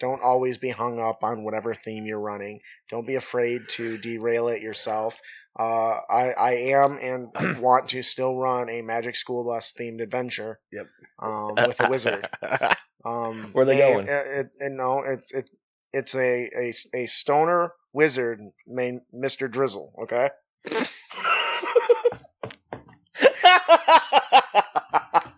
Don't 0.00 0.22
always 0.22 0.58
be 0.58 0.70
hung 0.70 0.98
up 0.98 1.22
on 1.22 1.44
whatever 1.44 1.74
theme 1.74 2.06
you're 2.06 2.18
running. 2.18 2.60
Don't 2.90 3.06
be 3.06 3.14
afraid 3.16 3.68
to 3.70 3.98
derail 3.98 4.48
it 4.48 4.62
yourself. 4.62 5.16
Uh, 5.58 6.00
I 6.10 6.32
I 6.36 6.52
am 6.72 6.98
and 7.00 7.60
want 7.60 7.88
to 7.90 8.02
still 8.02 8.36
run 8.36 8.68
a 8.70 8.82
Magic 8.82 9.14
School 9.14 9.44
Bus 9.44 9.72
themed 9.78 10.02
adventure. 10.02 10.58
Yep. 10.72 10.86
Um, 11.20 11.54
with 11.68 11.80
a 11.80 11.88
wizard. 11.90 12.28
Um, 13.04 13.50
Where 13.52 13.62
are 13.62 13.66
they 13.66 13.82
and- 13.82 14.06
going? 14.06 14.08
It, 14.08 14.26
it, 14.26 14.50
it- 14.60 14.72
no, 14.72 15.02
it's 15.06 15.32
it, 15.32 15.50
it's 15.92 16.14
a, 16.14 16.48
a 16.56 16.72
a 16.94 17.06
stoner 17.06 17.72
wizard 17.92 18.40
named 18.66 19.02
Mister 19.12 19.48
Drizzle. 19.48 19.92
Okay. 20.04 20.30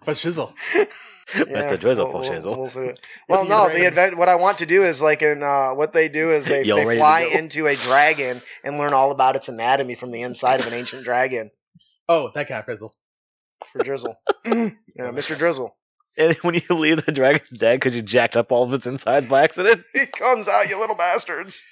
But 0.05 0.17
shizzle. 0.17 0.53
Mr. 1.33 1.79
Drizzle 1.79 2.13
we'll, 2.13 2.25
for 2.25 2.41
we'll, 2.41 2.59
we'll 2.59 2.69
see. 2.69 2.91
Well, 3.29 3.45
no, 3.45 3.69
the 3.69 3.87
event. 3.87 4.17
What 4.17 4.29
I 4.29 4.35
want 4.35 4.59
to 4.59 4.67
do 4.67 4.85
is 4.85 5.01
like 5.01 5.23
in 5.23 5.43
uh, 5.43 5.71
what 5.71 5.93
they 5.93 6.09
do 6.09 6.33
is 6.33 6.45
they, 6.45 6.63
they 6.65 6.97
fly 6.97 7.23
into 7.23 7.67
a 7.67 7.75
dragon 7.75 8.43
and 8.63 8.79
learn 8.79 8.93
all 8.93 9.11
about 9.11 9.37
its 9.37 9.49
anatomy 9.49 9.95
from 9.95 10.11
the 10.11 10.23
inside 10.23 10.61
of 10.61 10.67
an 10.67 10.75
ancient 10.75 11.05
dragon 11.05 11.51
Oh, 12.09 12.31
that 12.35 12.49
kind 12.49 12.59
of 12.59 12.65
Frizzle. 12.65 12.93
for 13.73 13.83
Drizzle. 13.83 14.19
yeah, 14.45 14.71
Mr. 14.97 15.39
Drizzle. 15.39 15.75
And 16.19 16.37
when 16.43 16.57
you 16.57 16.63
leave 16.77 17.05
the 17.07 17.13
dragon's 17.13 17.49
dead 17.49 17.81
because 17.81 17.97
you 17.97 18.03
jacked 18.03 18.37
up 18.37 18.53
all 18.53 18.65
of 18.65 18.75
its 18.75 18.87
insides 18.87 19.29
by 19.29 19.45
accident. 19.45 19.85
He 19.95 20.05
comes 20.07 20.47
out, 20.47 20.69
you 20.69 20.79
little 20.79 20.97
bastards. 20.97 21.63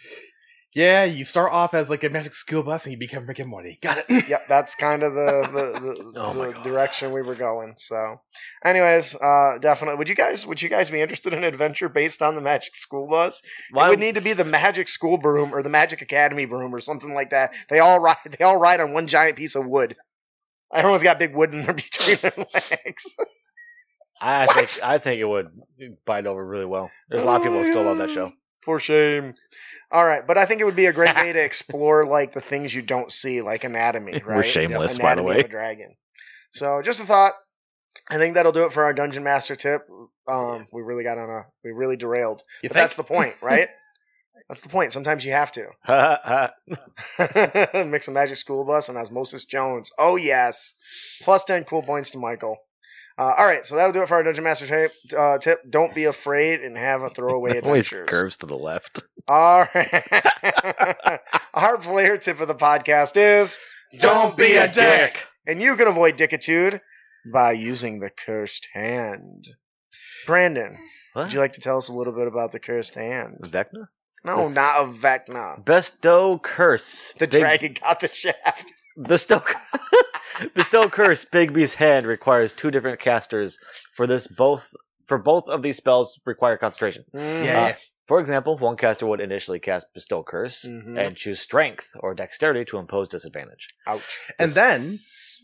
Yeah, 0.72 1.02
you 1.04 1.24
start 1.24 1.52
off 1.52 1.74
as 1.74 1.90
like 1.90 2.04
a 2.04 2.10
magic 2.10 2.32
school 2.32 2.62
bus 2.62 2.84
and 2.84 2.92
you 2.92 2.98
become 2.98 3.26
Rick 3.26 3.40
and 3.40 3.50
Morty. 3.50 3.78
Got 3.82 4.04
it. 4.08 4.28
Yep, 4.28 4.46
that's 4.46 4.74
kind 4.76 5.02
of 5.02 5.14
the 5.14 5.42
the, 5.42 5.80
the, 5.80 6.12
Oh 6.16 6.34
the 6.34 6.52
direction 6.62 7.12
we 7.12 7.22
were 7.22 7.34
going. 7.34 7.74
So, 7.78 8.20
anyways, 8.64 9.16
uh, 9.16 9.58
definitely. 9.60 9.98
Would 9.98 10.08
you 10.08 10.14
guys 10.14 10.46
would 10.46 10.62
you 10.62 10.68
guys 10.68 10.88
be 10.88 11.00
interested 11.00 11.32
in 11.32 11.40
an 11.40 11.44
adventure 11.44 11.88
based 11.88 12.22
on 12.22 12.36
the 12.36 12.40
Magic 12.40 12.76
School 12.76 13.08
Bus? 13.08 13.42
Why 13.72 13.86
It 13.86 13.90
would 13.90 13.98
need 13.98 14.14
to 14.14 14.20
be 14.20 14.32
the 14.32 14.44
Magic 14.44 14.88
School 14.88 15.18
Broom 15.18 15.52
or 15.52 15.64
the 15.64 15.68
Magic 15.68 16.02
Academy 16.02 16.44
Broom 16.44 16.72
or 16.72 16.80
something 16.80 17.14
like 17.14 17.30
that. 17.30 17.52
They 17.68 17.80
all 17.80 17.98
ride. 17.98 18.16
They 18.38 18.44
all 18.44 18.56
ride 18.56 18.80
on 18.80 18.92
one 18.92 19.08
giant 19.08 19.36
piece 19.36 19.56
of 19.56 19.66
wood. 19.66 19.96
Everyone's 20.72 21.02
got 21.02 21.18
big 21.18 21.34
wood 21.34 21.52
in 21.52 21.62
their 21.62 21.74
between 21.74 22.18
their 22.22 22.32
legs. 22.36 23.16
I 24.20 24.46
think 24.46 24.84
I 24.84 24.98
think 24.98 25.20
it 25.20 25.24
would 25.24 25.48
bite 26.04 26.26
over 26.26 26.46
really 26.46 26.66
well. 26.66 26.90
There's 27.08 27.22
a 27.22 27.26
lot 27.26 27.36
of 27.38 27.42
people 27.42 27.60
who 27.60 27.70
still 27.72 27.82
love 27.82 27.98
that 27.98 28.10
show. 28.10 28.32
For 28.62 28.78
shame. 28.80 29.34
All 29.92 30.04
right, 30.06 30.24
but 30.26 30.38
I 30.38 30.46
think 30.46 30.61
it 30.61 30.64
would 30.64 30.76
be 30.76 30.86
a 30.86 30.92
great 30.92 31.16
way 31.16 31.32
to 31.32 31.42
explore 31.42 32.06
like 32.06 32.32
the 32.32 32.40
things 32.40 32.74
you 32.74 32.82
don't 32.82 33.11
see, 33.11 33.42
like 33.42 33.64
anatomy. 33.64 34.12
Right? 34.24 34.36
We're 34.36 34.42
shameless, 34.44 34.98
by 34.98 35.14
the 35.16 35.22
way. 35.22 35.40
of 35.40 35.46
a 35.46 35.48
dragon. 35.48 35.96
So 36.52 36.80
just 36.82 37.00
a 37.00 37.04
thought. 37.06 37.32
I 38.08 38.18
think 38.18 38.34
that'll 38.34 38.52
do 38.52 38.64
it 38.64 38.72
for 38.72 38.84
our 38.84 38.92
dungeon 38.92 39.24
master 39.24 39.56
tip. 39.56 39.88
Um, 40.28 40.66
we 40.72 40.82
really 40.82 41.02
got 41.04 41.18
on 41.18 41.28
a 41.28 41.46
we 41.64 41.72
really 41.72 41.96
derailed. 41.96 42.42
You 42.62 42.68
But 42.68 42.74
think? 42.74 42.82
that's 42.84 42.94
the 42.94 43.02
point, 43.04 43.34
right? 43.42 43.68
that's 44.48 44.61
the 44.62 44.68
point. 44.68 44.92
Sometimes 44.92 45.24
you 45.24 45.32
have 45.32 45.52
to 45.52 45.68
Ha, 45.84 46.50
ha. 47.16 47.82
mix 47.84 48.08
a 48.08 48.11
magic 48.11 48.36
school 48.36 48.64
bus 48.64 48.88
and 48.88 48.98
osmosis 48.98 49.44
Jones. 49.44 49.90
Oh 49.98 50.16
yes, 50.16 50.74
plus 51.22 51.44
ten 51.44 51.64
cool 51.64 51.82
points 51.82 52.11
to 52.11 52.18
Michael. 52.18 52.56
Uh, 53.20 53.34
all 53.36 53.44
right, 53.46 53.66
so 53.66 53.76
that'll 53.76 53.92
do 53.92 54.00
it 54.00 54.08
for 54.08 54.14
our 54.14 54.22
dungeon 54.22 54.44
master 54.44 54.66
tip. 54.66 54.92
Uh, 55.14 55.36
tip: 55.36 55.58
Don't 55.68 55.94
be 55.94 56.04
afraid 56.04 56.62
and 56.62 56.74
have 56.74 57.02
a 57.02 57.10
throwaway 57.10 57.60
Always 57.62 57.90
curves 57.90 58.38
to 58.38 58.46
the 58.46 58.56
left. 58.56 59.02
All 59.28 59.66
right. 59.74 61.20
Our 61.54 61.76
player 61.76 62.16
tip 62.16 62.40
of 62.40 62.48
the 62.48 62.54
podcast 62.54 63.18
is 63.18 63.58
don't 63.98 64.38
be 64.38 64.56
a 64.56 64.72
dick. 64.72 65.18
And 65.46 65.60
you 65.60 65.76
can 65.76 65.86
avoid 65.86 66.16
dickitude 66.16 66.80
by 67.30 67.52
using 67.52 68.00
the 68.00 68.08
cursed 68.08 68.66
hand. 68.72 69.46
Brandon, 70.26 70.78
What? 71.12 71.24
would 71.24 71.32
you 71.34 71.40
like 71.40 71.52
to 71.54 71.60
tell 71.60 71.76
us 71.76 71.88
a 71.88 71.92
little 71.92 72.14
bit 72.14 72.26
about 72.26 72.52
the 72.52 72.58
cursed 72.58 72.94
hand? 72.94 73.36
Vecna? 73.42 73.88
No, 74.24 74.48
not 74.48 74.82
a 74.82 74.92
Vecna. 74.92 75.62
Bestow 75.62 76.38
curse. 76.38 77.12
The 77.18 77.26
Big- 77.28 77.40
dragon 77.40 77.76
got 77.80 78.00
the 78.00 78.08
shaft. 78.08 78.72
Bestow. 78.97 79.43
Bestow 80.55 80.88
curse. 80.91 81.24
Bigby's 81.24 81.74
hand 81.74 82.07
requires 82.07 82.53
two 82.53 82.70
different 82.70 83.01
casters. 83.01 83.59
For 83.97 84.07
this, 84.07 84.26
both 84.26 84.72
for 85.07 85.18
both 85.18 85.49
of 85.49 85.62
these 85.62 85.76
spells 85.76 86.20
require 86.24 86.57
concentration. 86.57 87.05
Yeah, 87.12 87.20
Mm. 87.20 87.45
yeah. 87.45 87.76
For 88.07 88.18
example, 88.20 88.59
one 88.59 88.76
caster 88.76 89.07
would 89.07 89.20
initially 89.20 89.61
cast 89.61 89.86
Bestow 89.95 90.24
Curse 90.24 90.64
Mhm. 90.64 90.99
and 90.99 91.16
choose 91.16 91.41
Strength 91.41 91.91
or 92.01 92.14
Dexterity 92.14 92.64
to 92.66 92.78
impose 92.78 93.09
disadvantage. 93.09 93.68
Ouch. 93.86 94.03
And 94.38 94.51
then, 94.51 94.80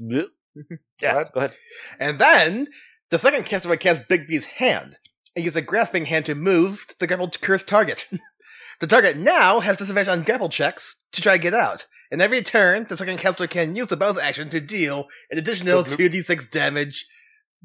Bleh. 0.01 0.27
yeah, 1.01 1.13
ahead. 1.13 1.29
go 1.33 1.41
ahead. 1.41 1.55
and 2.01 2.19
then, 2.19 2.67
the 3.11 3.19
second 3.19 3.45
caster 3.45 3.69
would 3.69 3.79
cast 3.81 4.09
Bigby's 4.09 4.47
hand 4.47 4.97
and 5.37 5.45
use 5.45 5.55
a 5.55 5.63
grasping 5.63 6.05
hand 6.07 6.27
to 6.27 6.35
move 6.35 6.85
to 6.89 6.99
the 6.99 7.07
grappled 7.07 7.41
curse 7.41 7.63
target. 7.63 8.07
the 8.81 8.87
target 8.89 9.17
now 9.17 9.61
has 9.61 9.77
disadvantage 9.77 10.09
on 10.13 10.25
grapple 10.25 10.49
checks 10.49 10.97
to 11.13 11.21
try 11.23 11.37
to 11.37 11.43
get 11.43 11.55
out. 11.55 11.87
And 12.11 12.23
every 12.23 12.43
turn, 12.43 12.87
the 12.89 12.97
second 12.97 13.19
caster 13.19 13.47
can 13.47 13.75
use 13.77 13.89
the 13.89 13.97
bonus 13.97 14.19
action 14.19 14.51
to 14.51 14.61
deal 14.61 15.07
an 15.31 15.39
additional 15.39 15.85
2d6 15.85 16.51
damage 16.51 17.07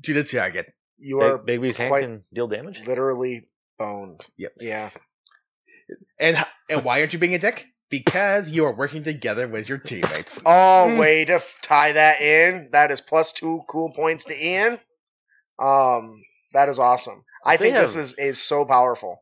to 0.04 0.14
the 0.14 0.24
target. 0.24 0.72
You 0.98 1.20
are 1.22 1.38
Big, 1.38 1.60
are 1.60 1.62
Bigby's 1.62 1.78
hand 1.78 1.90
quite- 1.90 2.02
can 2.04 2.24
deal 2.34 2.48
damage. 2.48 2.82
literally 2.86 3.48
boned. 3.78 4.26
Yep. 4.38 4.54
Yeah. 4.60 4.90
And 6.20 6.44
and 6.70 6.84
why 6.84 7.00
aren't 7.02 7.14
you 7.14 7.20
being 7.20 7.36
a 7.36 7.40
dick? 7.40 7.66
Because 7.90 8.50
you 8.50 8.66
are 8.66 8.74
working 8.74 9.04
together 9.04 9.48
with 9.48 9.68
your 9.68 9.78
teammates. 9.78 10.40
Oh, 10.46 10.88
Mm. 10.90 11.00
way 11.00 11.26
to 11.26 11.34
f- 11.34 11.58
tie 11.62 11.92
that 11.92 12.22
in. 12.22 12.70
That 12.72 12.92
is 12.92 13.02
plus 13.02 13.34
two 13.34 13.64
cool 13.68 13.92
points 13.92 14.24
to 14.26 14.46
Ian. 14.46 14.80
Um, 15.60 16.24
that 16.54 16.70
is 16.70 16.80
awesome. 16.80 17.24
I 17.44 17.58
They 17.58 17.66
think 17.72 17.76
this 17.78 17.96
is 17.96 18.14
is 18.18 18.42
so 18.42 18.64
powerful. 18.66 19.22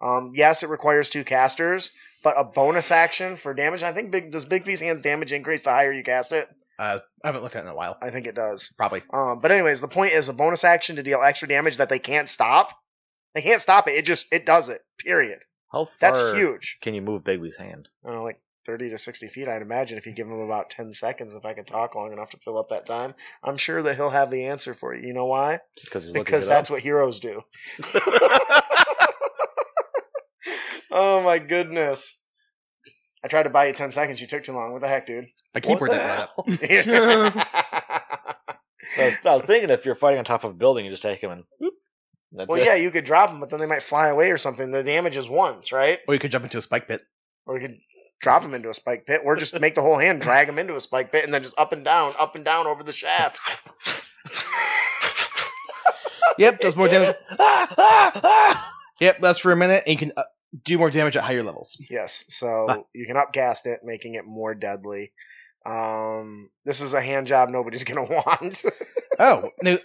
Um, 0.00 0.32
yes, 0.34 0.62
it 0.62 0.68
requires 0.70 1.10
two 1.10 1.24
casters, 1.24 1.90
but 2.26 2.34
a 2.36 2.42
bonus 2.42 2.90
action 2.90 3.36
for 3.36 3.54
damage. 3.54 3.84
I 3.84 3.92
think 3.92 4.10
big 4.10 4.32
does 4.32 4.44
Bigby's 4.44 4.80
hands 4.80 5.00
damage 5.00 5.32
increase 5.32 5.62
the 5.62 5.70
higher 5.70 5.92
you 5.92 6.02
cast 6.02 6.32
it. 6.32 6.48
Uh, 6.76 6.98
I 7.22 7.28
haven't 7.28 7.42
looked 7.44 7.54
at 7.54 7.60
it 7.60 7.66
in 7.66 7.70
a 7.70 7.76
while. 7.76 7.96
I 8.02 8.10
think 8.10 8.26
it 8.26 8.34
does. 8.34 8.74
Probably. 8.76 9.04
Um, 9.12 9.38
but 9.40 9.52
anyways, 9.52 9.80
the 9.80 9.86
point 9.86 10.12
is 10.12 10.28
a 10.28 10.32
bonus 10.32 10.64
action 10.64 10.96
to 10.96 11.04
deal 11.04 11.22
extra 11.22 11.46
damage 11.46 11.76
that 11.76 11.88
they 11.88 12.00
can't 12.00 12.28
stop. 12.28 12.70
They 13.36 13.42
can't 13.42 13.60
stop 13.62 13.86
it. 13.86 13.92
It 13.94 14.04
just 14.04 14.26
it 14.32 14.44
does 14.44 14.68
it. 14.68 14.80
Period. 14.98 15.38
How 15.70 15.84
far 15.84 15.94
That's 16.00 16.36
huge. 16.36 16.78
can 16.82 16.94
you 16.94 17.00
move 17.00 17.22
Bigby's 17.22 17.56
hand? 17.56 17.88
I 18.04 18.08
don't 18.08 18.16
know, 18.16 18.24
like 18.24 18.40
30 18.66 18.90
to 18.90 18.98
60 18.98 19.28
feet, 19.28 19.46
I'd 19.46 19.62
imagine, 19.62 19.96
if 19.98 20.06
you 20.06 20.12
give 20.12 20.26
him 20.26 20.40
about 20.40 20.70
10 20.70 20.92
seconds, 20.92 21.34
if 21.36 21.44
I 21.44 21.54
could 21.54 21.68
talk 21.68 21.94
long 21.94 22.12
enough 22.12 22.30
to 22.30 22.38
fill 22.38 22.58
up 22.58 22.70
that 22.70 22.84
time. 22.86 23.14
I'm 23.44 23.56
sure 23.58 23.80
that 23.82 23.94
he'll 23.94 24.10
have 24.10 24.28
the 24.32 24.46
answer 24.46 24.74
for 24.74 24.92
you. 24.92 25.06
You 25.06 25.14
know 25.14 25.26
why? 25.26 25.60
Because 25.84 26.02
he's 26.02 26.12
looking 26.12 26.24
Because 26.24 26.46
it 26.46 26.48
that's 26.48 26.68
up. 26.70 26.72
what 26.74 26.82
heroes 26.82 27.20
do. 27.20 27.42
oh 30.96 31.22
my 31.22 31.38
goodness. 31.38 32.18
I 33.24 33.28
tried 33.28 33.44
to 33.44 33.50
buy 33.50 33.66
you 33.66 33.72
10 33.72 33.92
seconds. 33.92 34.20
You 34.20 34.26
took 34.26 34.44
too 34.44 34.52
long. 34.52 34.72
What 34.72 34.82
the 34.82 34.88
heck, 34.88 35.06
dude? 35.06 35.26
A 35.54 35.60
keeper 35.60 35.86
What 35.86 35.90
that 35.92 36.30
the 36.36 36.56
that 36.56 36.84
hell? 36.86 37.32
I, 38.98 39.06
was, 39.06 39.14
I 39.24 39.34
was 39.34 39.44
thinking 39.44 39.70
if 39.70 39.84
you're 39.84 39.94
fighting 39.94 40.18
on 40.18 40.24
top 40.24 40.44
of 40.44 40.52
a 40.52 40.54
building, 40.54 40.84
you 40.84 40.90
just 40.90 41.02
take 41.02 41.20
him 41.20 41.30
and 41.30 41.44
whoop, 41.60 41.74
that's 42.32 42.48
well, 42.48 42.60
it. 42.60 42.64
yeah, 42.64 42.74
you 42.76 42.90
could 42.90 43.04
drop 43.04 43.30
them, 43.30 43.40
but 43.40 43.50
then 43.50 43.60
they 43.60 43.66
might 43.66 43.82
fly 43.82 44.08
away 44.08 44.30
or 44.30 44.38
something. 44.38 44.70
The 44.70 44.82
damage 44.82 45.16
is 45.16 45.28
once, 45.28 45.72
right? 45.72 45.98
Or 46.08 46.14
you 46.14 46.20
could 46.20 46.30
jump 46.30 46.44
into 46.44 46.58
a 46.58 46.62
spike 46.62 46.88
pit. 46.88 47.02
Or 47.46 47.58
you 47.58 47.68
could 47.68 47.78
drop 48.20 48.42
them 48.42 48.54
into 48.54 48.70
a 48.70 48.74
spike 48.74 49.06
pit, 49.06 49.20
or 49.24 49.36
just 49.36 49.58
make 49.60 49.74
the 49.74 49.82
whole 49.82 49.98
hand 49.98 50.20
drag 50.22 50.46
them 50.46 50.58
into 50.58 50.76
a 50.76 50.80
spike 50.80 51.12
pit, 51.12 51.24
and 51.24 51.34
then 51.34 51.42
just 51.42 51.58
up 51.58 51.72
and 51.72 51.84
down, 51.84 52.14
up 52.18 52.34
and 52.34 52.44
down 52.44 52.66
over 52.66 52.82
the 52.82 52.92
shaft. 52.92 53.38
Yep, 56.38 56.60
does 56.60 56.76
more 56.76 56.88
damage. 56.88 57.16
Yep, 58.98 59.18
that's 59.20 59.38
for 59.38 59.52
a 59.52 59.56
minute, 59.56 59.82
and 59.86 59.92
you 59.92 59.98
can 59.98 60.12
uh, 60.16 60.22
do 60.64 60.78
more 60.78 60.90
damage 60.90 61.16
at 61.16 61.22
higher 61.24 61.42
levels. 61.42 61.76
Yes, 61.90 62.24
so 62.28 62.86
you 62.94 63.06
can 63.06 63.16
upcast 63.16 63.66
it, 63.66 63.80
making 63.84 64.14
it 64.14 64.24
more 64.24 64.54
deadly. 64.54 65.12
Um, 65.64 66.50
this 66.64 66.80
is 66.80 66.94
a 66.94 67.00
hand 67.02 67.26
job 67.26 67.48
nobody's 67.48 67.84
gonna 67.84 68.04
want. 68.04 68.62
Oh, 69.18 69.48
no. 69.62 69.78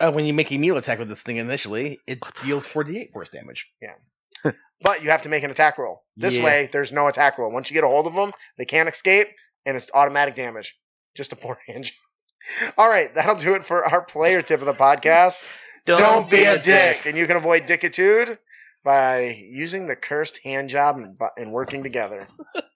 Uh, 0.00 0.10
when 0.12 0.24
you 0.24 0.32
make 0.32 0.50
a 0.50 0.56
meal 0.56 0.78
attack 0.78 0.98
with 0.98 1.08
this 1.10 1.20
thing 1.20 1.36
initially, 1.36 1.98
it 2.06 2.20
deals 2.42 2.66
48 2.66 3.12
force 3.12 3.28
damage. 3.28 3.68
Yeah, 3.82 4.52
but 4.80 5.02
you 5.02 5.10
have 5.10 5.20
to 5.22 5.28
make 5.28 5.42
an 5.42 5.50
attack 5.50 5.76
roll. 5.76 6.04
This 6.16 6.36
Yeah. 6.36 6.44
way, 6.44 6.70
there's 6.72 6.90
no 6.90 7.06
attack 7.06 7.36
roll. 7.36 7.50
Once 7.52 7.68
you 7.68 7.74
get 7.74 7.84
a 7.84 7.88
hold 7.88 8.06
of 8.06 8.14
them, 8.14 8.32
they 8.56 8.64
can't 8.64 8.88
escape, 8.88 9.26
and 9.66 9.76
it's 9.76 9.90
automatic 9.92 10.36
damage. 10.36 10.74
Just 11.16 11.32
a 11.32 11.36
poor 11.36 11.58
hand 11.66 11.84
job. 11.84 12.72
All 12.78 12.88
right, 12.88 13.14
that'll 13.14 13.34
do 13.36 13.54
it 13.56 13.66
for 13.66 13.84
our 13.84 14.00
player 14.02 14.40
tip 14.40 14.60
of 14.60 14.66
the 14.66 14.72
podcast. 14.72 15.46
Don't, 15.84 16.30
be 16.30 16.44
a 16.44 16.58
dick. 16.58 17.04
and 17.04 17.14
you 17.16 17.26
can 17.26 17.36
avoid 17.36 17.64
dickitude 17.66 18.38
by 18.84 19.46
using 19.50 19.86
the 19.86 19.96
cursed 19.96 20.38
hand 20.38 20.68
job 20.68 20.96
and, 20.96 21.18
and 21.36 21.52
working 21.52 21.82
together. 21.82 22.26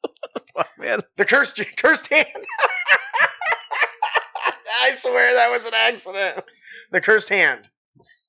man. 0.83 1.01
The 1.17 1.25
cursed 1.25 1.61
cursed 1.77 2.09
hand. 2.09 2.27
I 4.83 4.95
swear 4.97 5.35
that 5.35 5.51
was 5.51 5.65
an 5.65 5.73
accident. 5.75 6.45
The 6.91 7.01
cursed 7.01 7.29
hand. 7.29 7.69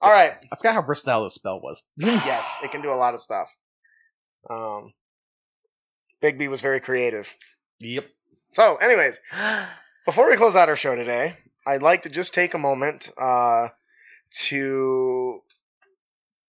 All 0.01 0.11
right. 0.11 0.33
I 0.51 0.55
forgot 0.55 0.75
how 0.75 0.81
versatile 0.81 1.23
this 1.23 1.35
spell 1.35 1.59
was. 1.59 1.83
Yes, 1.97 2.59
it 2.63 2.71
can 2.71 2.81
do 2.81 2.93
a 2.93 2.95
lot 2.95 3.13
of 3.13 3.21
stuff. 3.21 3.49
Um, 4.49 4.93
Bigby 6.21 6.47
was 6.47 6.61
very 6.61 6.79
creative. 6.79 7.27
Yep. 7.79 8.05
So, 8.53 8.75
anyways, 8.75 9.19
before 10.05 10.29
we 10.29 10.37
close 10.37 10.55
out 10.55 10.69
our 10.69 10.75
show 10.75 10.95
today, 10.95 11.37
I'd 11.65 11.81
like 11.81 12.03
to 12.03 12.09
just 12.09 12.33
take 12.33 12.53
a 12.53 12.59
moment 12.59 13.09
uh, 13.19 13.69
to 14.47 15.41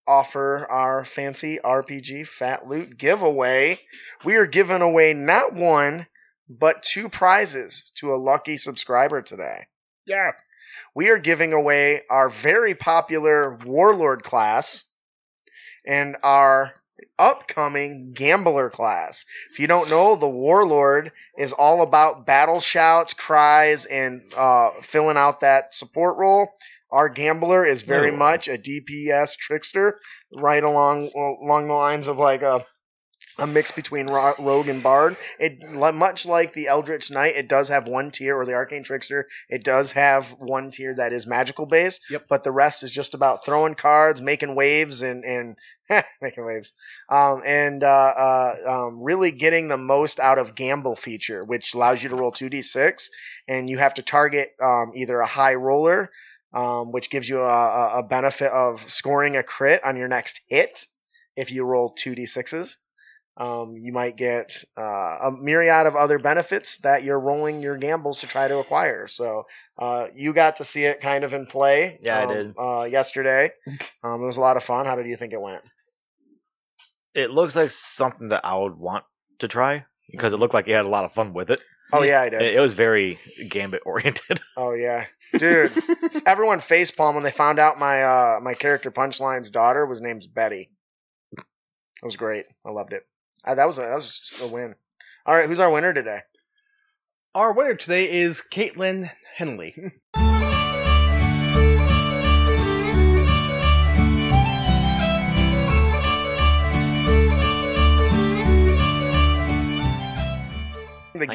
offer 0.07 0.67
our 0.69 1.05
fancy 1.05 1.59
RPG 1.63 2.27
Fat 2.27 2.67
Loot 2.67 2.97
giveaway. 2.97 3.79
We 4.23 4.35
are 4.35 4.45
giving 4.45 4.81
away 4.81 5.13
not 5.13 5.53
one, 5.53 6.07
but 6.49 6.83
two 6.83 7.09
prizes 7.09 7.91
to 7.95 8.13
a 8.13 8.17
lucky 8.17 8.57
subscriber 8.57 9.21
today. 9.21 9.67
Yeah. 10.05 10.31
We 10.93 11.09
are 11.09 11.17
giving 11.17 11.53
away 11.53 12.03
our 12.09 12.29
very 12.29 12.75
popular 12.75 13.57
Warlord 13.65 14.23
class 14.23 14.83
and 15.85 16.17
our 16.23 16.73
upcoming 17.17 18.13
gambler 18.13 18.69
class. 18.69 19.25
If 19.51 19.59
you 19.59 19.67
don't 19.67 19.89
know, 19.89 20.15
the 20.15 20.27
warlord 20.27 21.11
is 21.37 21.53
all 21.53 21.81
about 21.81 22.25
battle 22.25 22.59
shouts, 22.59 23.13
cries, 23.13 23.85
and 23.85 24.21
uh, 24.35 24.71
filling 24.81 25.17
out 25.17 25.41
that 25.41 25.73
support 25.75 26.17
role. 26.17 26.49
Our 26.91 27.09
gambler 27.09 27.65
is 27.65 27.81
very 27.81 28.11
Oh. 28.11 28.15
much 28.17 28.47
a 28.47 28.57
DPS 28.57 29.35
trickster, 29.35 29.99
right 30.33 30.63
along 30.63 31.11
along 31.15 31.67
the 31.67 31.73
lines 31.73 32.07
of 32.07 32.17
like 32.17 32.41
a 32.41 32.65
a 33.37 33.45
mix 33.47 33.71
between 33.71 34.07
ro- 34.07 34.35
rogue 34.39 34.69
and 34.69 34.81
bard. 34.81 35.17
It 35.39 35.61
much 35.61 36.25
like 36.25 36.53
the 36.53 36.67
Eldritch 36.67 37.11
Knight, 37.11 37.35
it 37.35 37.49
does 37.49 37.67
have 37.69 37.87
one 37.87 38.11
tier, 38.11 38.37
or 38.37 38.45
the 38.45 38.53
Arcane 38.53 38.83
Trickster. 38.83 39.27
It 39.49 39.63
does 39.63 39.91
have 39.93 40.27
one 40.39 40.71
tier 40.71 40.93
that 40.95 41.11
is 41.11 41.27
magical 41.27 41.65
based. 41.65 42.01
Yep. 42.09 42.25
But 42.29 42.43
the 42.45 42.51
rest 42.51 42.83
is 42.83 42.91
just 42.91 43.13
about 43.13 43.43
throwing 43.43 43.75
cards, 43.75 44.21
making 44.21 44.55
waves, 44.55 45.01
and 45.01 45.25
and 45.25 45.57
making 46.21 46.45
waves, 46.45 46.71
um, 47.09 47.41
and 47.45 47.83
uh, 47.83 47.87
uh, 47.87 48.55
um, 48.67 49.01
really 49.03 49.31
getting 49.31 49.67
the 49.67 49.77
most 49.77 50.19
out 50.19 50.37
of 50.39 50.55
gamble 50.55 50.95
feature, 50.95 51.43
which 51.43 51.73
allows 51.73 52.01
you 52.01 52.09
to 52.09 52.15
roll 52.15 52.31
two 52.31 52.49
d 52.49 52.61
six, 52.61 53.09
and 53.47 53.69
you 53.69 53.77
have 53.79 53.95
to 53.95 54.01
target 54.01 54.51
um, 54.63 54.91
either 54.95 55.19
a 55.19 55.27
high 55.27 55.55
roller. 55.55 56.09
Um, 56.55 56.91
which 56.93 57.09
gives 57.09 57.27
you 57.27 57.41
a, 57.41 57.43
a- 57.47 57.99
a 57.99 58.03
benefit 58.03 58.49
of 58.51 58.89
scoring 58.89 59.35
a 59.35 59.43
crit 59.43 59.83
on 59.83 59.97
your 59.97 60.07
next 60.07 60.39
hit 60.47 60.85
if 61.35 61.51
you 61.51 61.65
roll 61.65 61.89
two 61.91 62.15
d 62.15 62.25
sixes. 62.25 62.77
Um, 63.37 63.75
you 63.77 63.91
might 63.91 64.15
get 64.15 64.63
uh, 64.77 64.81
a 65.23 65.31
myriad 65.31 65.85
of 65.87 65.97
other 65.97 66.17
benefits 66.19 66.77
that 66.77 67.03
you're 67.03 67.19
rolling 67.19 67.61
your 67.61 67.75
gambles 67.77 68.19
to 68.19 68.27
try 68.27 68.47
to 68.47 68.59
acquire. 68.59 69.07
So 69.07 69.43
uh, 69.77 70.07
you 70.15 70.33
got 70.33 70.57
to 70.57 70.65
see 70.65 70.85
it 70.85 71.01
kind 71.01 71.25
of 71.25 71.33
in 71.33 71.45
play. 71.45 71.99
Yeah, 72.01 72.17
I 72.17 72.21
um, 72.23 72.29
did. 72.29 72.55
Uh, 72.57 72.83
yesterday, 72.85 73.51
um, 74.03 74.21
it 74.21 74.25
was 74.25 74.37
a 74.37 74.41
lot 74.41 74.55
of 74.55 74.63
fun. 74.63 74.85
How 74.85 74.95
did 74.95 75.07
you 75.07 75.17
think 75.17 75.33
it 75.33 75.41
went? 75.41 75.61
It 77.13 77.31
looks 77.31 77.55
like 77.55 77.71
something 77.71 78.29
that 78.29 78.45
I 78.45 78.55
would 78.57 78.77
want 78.77 79.03
to 79.39 79.49
try 79.49 79.85
because 80.11 80.33
it 80.33 80.37
looked 80.37 80.53
like 80.53 80.67
you 80.67 80.73
had 80.75 80.85
a 80.85 80.89
lot 80.89 81.03
of 81.05 81.11
fun 81.13 81.33
with 81.33 81.51
it. 81.51 81.59
Oh 81.93 82.01
yeah, 82.01 82.21
I 82.21 82.29
did. 82.29 82.41
It, 82.41 82.55
it 82.55 82.59
was 82.59 82.73
very 82.73 83.19
gambit 83.49 83.83
oriented. 83.85 84.41
Oh 84.57 84.73
yeah, 84.73 85.05
dude. 85.37 85.71
Everyone 86.25 86.61
facepalm 86.61 87.13
when 87.15 87.23
they 87.23 87.31
found 87.31 87.59
out 87.59 87.77
my 87.77 88.03
uh, 88.03 88.39
my 88.41 88.53
character 88.53 88.89
Punchline's 88.89 89.51
daughter 89.51 89.85
was 89.85 89.99
named 89.99 90.25
Betty. 90.33 90.69
It 91.37 92.05
was 92.05 92.15
great. 92.15 92.45
I 92.65 92.71
loved 92.71 92.93
it. 92.93 93.05
Uh, 93.43 93.55
that 93.55 93.67
was 93.67 93.77
a, 93.77 93.81
that 93.81 93.95
was 93.95 94.31
a 94.41 94.47
win. 94.47 94.75
All 95.25 95.35
right, 95.35 95.47
who's 95.47 95.59
our 95.59 95.69
winner 95.69 95.93
today? 95.93 96.19
Our 97.33 97.51
winner 97.51 97.75
today 97.75 98.09
is 98.11 98.41
Caitlin 98.49 99.09
Henley. 99.35 99.75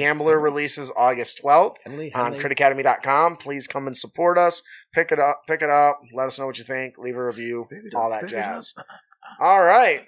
Gambler 0.01 0.41
releases 0.41 0.91
August 0.95 1.41
12th 1.43 1.77
Henley, 1.85 2.13
on 2.15 2.33
Henley. 2.33 2.55
critacademy.com. 2.55 3.37
Please 3.37 3.67
come 3.67 3.87
and 3.87 3.97
support 3.97 4.39
us. 4.39 4.63
Pick 4.93 5.13
it 5.13 5.19
up, 5.19 5.43
pick 5.47 5.63
it 5.63 5.71
up. 5.71 6.01
Let 6.13 6.27
us 6.27 6.39
know 6.39 6.47
what 6.47 6.59
you 6.59 6.65
think. 6.65 6.99
Leave 6.99 7.17
a 7.17 7.25
review. 7.25 7.69
all 7.95 8.11
that 8.11 8.27
jazz. 8.27 8.75
All 9.41 9.63
right. 9.63 10.07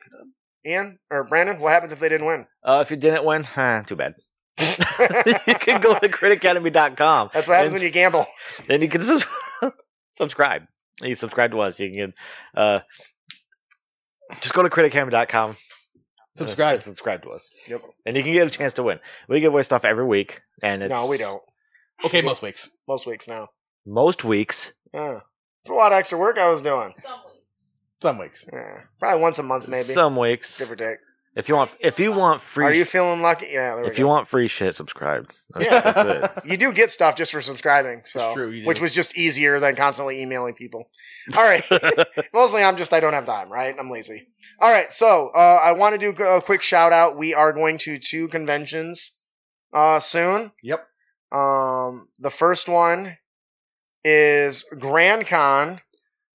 Ian 0.66 0.99
or 1.11 1.24
Brandon, 1.24 1.59
what 1.59 1.72
happens 1.72 1.93
if 1.93 2.01
they 2.01 2.09
didn't 2.09 2.26
win? 2.26 2.47
Uh, 2.64 2.82
if 2.84 2.90
you 2.90 2.97
didn't 2.97 3.24
win, 3.24 3.47
eh, 3.57 3.82
too 3.86 3.97
bad. 3.97 4.14
you 4.59 5.55
can 5.55 5.80
go 5.80 5.99
to 5.99 6.09
critacademy.com. 6.09 7.30
That's 7.32 7.49
what 7.49 7.55
happens 7.55 7.74
when 7.74 7.82
you 7.82 7.90
gamble. 7.90 8.26
Then 8.66 8.82
you 8.82 8.88
can 8.88 9.01
sus- 9.03 9.26
subscribe. 10.16 10.64
You 11.01 11.14
subscribe 11.14 11.53
to 11.53 11.61
us. 11.61 11.80
You 11.80 11.90
can 11.90 12.14
uh, 12.57 12.80
just 14.40 14.55
go 14.55 14.62
to 14.62 14.68
critacademy.com. 14.68 15.57
Subscribe. 16.37 16.74
and 16.74 16.83
subscribe 16.83 17.22
to 17.24 17.30
us. 17.30 17.51
Yep. 17.68 17.83
And 18.07 18.16
you 18.16 18.22
can 18.22 18.33
get 18.33 18.47
a 18.47 18.51
chance 18.51 18.74
to 18.74 18.83
win. 18.83 19.01
We 19.28 19.41
give 19.41 19.53
away 19.53 19.62
stuff 19.64 19.85
every 19.85 20.07
week, 20.07 20.41
and 20.62 20.83
it's 20.83 20.91
No, 20.91 21.07
we 21.07 21.18
don't. 21.18 21.43
Okay, 22.05 22.22
most 22.22 22.43
weeks. 22.43 22.70
Most 22.89 23.07
weeks 23.07 23.28
now. 23.28 23.49
Most 23.87 24.24
weeks, 24.24 24.72
Yeah. 24.95 25.20
It's 25.61 25.70
a 25.70 25.74
lot 25.74 25.93
of 25.93 25.99
extra 25.99 26.18
work 26.18 26.39
I 26.39 26.49
was 26.51 26.61
doing. 26.61 26.93
Some 27.01 27.20
weeks. 27.24 27.78
Some 28.03 28.18
weeks. 28.18 28.49
Yeah. 28.53 28.80
Probably 28.99 29.20
once 29.20 29.39
a 29.39 29.43
month, 29.45 29.68
maybe. 29.68 29.85
some 29.85 30.16
weeks. 30.16 30.59
Give 30.59 30.72
or 30.72 30.76
take. 30.76 30.97
If 31.35 31.49
you 31.49 31.55
want, 31.57 31.70
if 31.80 31.99
you 31.99 32.12
want 32.12 32.43
free, 32.43 32.66
Are 32.66 32.72
you 32.74 32.85
feeling 32.85 33.22
lucky? 33.22 33.47
Yeah, 33.51 33.74
there 33.74 33.85
we 33.85 33.89
if 33.91 33.97
go. 33.97 34.01
you 34.01 34.07
want 34.07 34.28
free 34.28 34.49
shit, 34.49 34.76
subscribe. 34.76 35.30
That's, 35.55 35.64
Yeah. 35.64 35.80
that's 35.80 36.37
it. 36.37 36.45
You 36.51 36.57
do 36.59 36.72
get 36.74 36.91
stuff 36.91 37.16
just 37.16 37.33
for 37.33 37.41
subscribing, 37.41 38.03
so 38.05 38.26
It's 38.26 38.35
true, 38.35 38.51
you 38.51 38.62
do. 38.62 38.68
which 38.68 38.80
was 38.83 38.93
just 38.93 39.16
easier 39.16 39.59
than 39.59 39.74
constantly 39.74 40.20
emailing 40.20 40.53
people. 40.55 40.91
All 41.35 41.43
right, 41.43 41.64
mostly 42.35 42.62
I'm 42.62 42.76
just 42.76 42.93
I 42.93 43.01
don't 43.01 43.14
have 43.14 43.24
time, 43.24 43.51
right? 43.51 43.74
I'm 43.78 43.91
lazy. 43.91 44.28
All 44.61 44.70
right, 44.70 44.93
so 44.93 45.30
uh, 45.35 45.61
I 45.64 45.72
want 45.72 45.99
to 45.99 46.12
do 46.12 46.22
a 46.22 46.43
quick 46.43 46.61
shout 46.62 46.93
out. 46.93 47.16
We 47.16 47.33
are 47.33 47.53
going 47.55 47.78
to 47.78 47.97
two 47.99 48.28
conventions 48.28 49.12
uh, 49.72 50.01
soon. 50.01 50.53
Yep. 50.62 50.87
Um, 51.33 52.09
the 52.18 52.30
first 52.30 52.68
one 52.68 53.16
is 54.05 54.64
Grand 54.78 55.26
Con, 55.26 55.80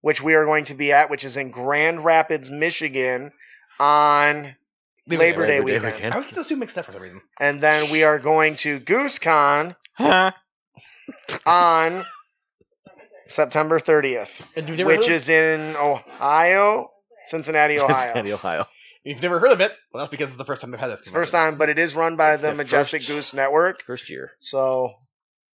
which 0.01 0.23
we 0.23 0.33
are 0.33 0.45
going 0.45 0.65
to 0.65 0.73
be 0.73 0.91
at, 0.91 1.11
which 1.11 1.23
is 1.23 1.37
in 1.37 1.51
Grand 1.51 2.03
Rapids, 2.03 2.49
Michigan, 2.49 3.31
on 3.79 4.55
Labor 5.07 5.47
Day 5.47 5.61
weekend. 5.61 6.13
I 6.13 6.17
was 6.17 6.25
getting 6.25 6.35
those 6.37 6.47
two 6.47 6.55
mixed 6.57 6.77
up 6.77 6.85
for 6.85 6.91
some 6.93 7.01
reason. 7.01 7.21
and 7.39 7.61
then 7.61 7.89
we 7.89 8.03
are 8.03 8.19
going 8.19 8.55
to 8.57 8.79
GooseCon 8.79 9.75
Huh? 9.93 10.31
on 11.45 12.03
September 13.27 13.79
30th, 13.79 14.29
And 14.55 14.67
you've 14.69 14.77
never 14.77 14.87
which 14.89 15.07
heard, 15.07 15.13
is 15.15 15.29
in 15.29 15.75
Ohio, 15.75 16.87
Cincinnati, 17.25 17.79
Ohio. 17.79 17.97
Cincinnati, 17.97 18.33
Ohio. 18.33 18.65
You've 19.03 19.21
never 19.21 19.39
heard 19.39 19.51
of 19.51 19.61
it? 19.61 19.71
Well, 19.93 20.01
that's 20.03 20.11
because 20.11 20.29
it's 20.29 20.37
the 20.37 20.45
first 20.45 20.61
time 20.61 20.71
they've 20.71 20.79
had 20.79 20.87
this. 20.91 20.99
It's 20.99 21.09
the 21.09 21.13
first 21.13 21.31
time, 21.31 21.57
but 21.57 21.69
it 21.69 21.79
is 21.79 21.95
run 21.95 22.15
by 22.17 22.33
It's 22.33 22.41
the 22.41 22.47
their 22.47 22.55
Majestic 22.55 23.01
first- 23.01 23.09
Goose 23.09 23.33
Network. 23.33 23.83
First 23.83 24.09
year. 24.09 24.31
So 24.39 24.93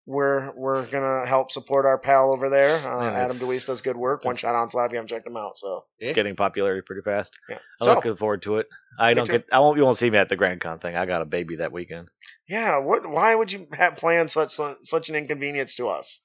we're 0.05 0.51
we're 0.55 0.85
gonna 0.87 1.25
help 1.25 1.51
support 1.51 1.85
our 1.85 1.97
pal 1.97 2.31
over 2.31 2.49
there. 2.49 2.75
Uh, 2.75 3.01
Yeah, 3.03 3.11
Adam 3.11 3.23
it's- 3.35 3.39
DeWeese 3.39 3.65
does 3.65 3.81
good 3.81 3.95
work. 3.97 4.25
One 4.25 4.35
shot 4.35 4.53
on 4.55 4.69
slab. 4.69 4.91
You 4.91 4.97
haven't 4.97 5.07
checked 5.07 5.25
him 5.27 5.37
out, 5.37 5.57
so 5.57 5.85
It's 5.99 6.09
Yeah. 6.09 6.13
getting 6.13 6.35
popularity 6.35 6.81
pretty 6.85 7.01
fast. 7.03 7.33
yeah. 7.49 7.57
I'm 7.81 7.85
So 7.87 7.93
looking 7.95 8.15
forward 8.15 8.41
to 8.43 8.57
it. 8.57 8.67
I 8.99 9.13
don't 9.13 9.25
too. 9.25 9.31
get. 9.33 9.45
I 9.51 9.59
won't. 9.59 9.77
You 9.77 9.83
won't 9.85 9.97
see 9.97 10.09
me 10.09 10.17
at 10.17 10.29
the 10.29 10.35
Grand 10.35 10.59
Con 10.61 10.79
thing. 10.79 10.95
I 10.95 11.05
got 11.05 11.21
a 11.21 11.25
baby 11.25 11.55
that 11.57 11.71
weekend. 11.71 12.09
yeah, 12.47 12.77
what? 12.79 13.07
Why 13.07 13.33
would 13.33 13.51
you 13.51 13.67
have 13.73 13.95
planned 13.97 14.29
such 14.31 14.59
such 14.83 15.09
an 15.09 15.15
inconvenience 15.15 15.75
to 15.75 15.89
us? 15.89 16.19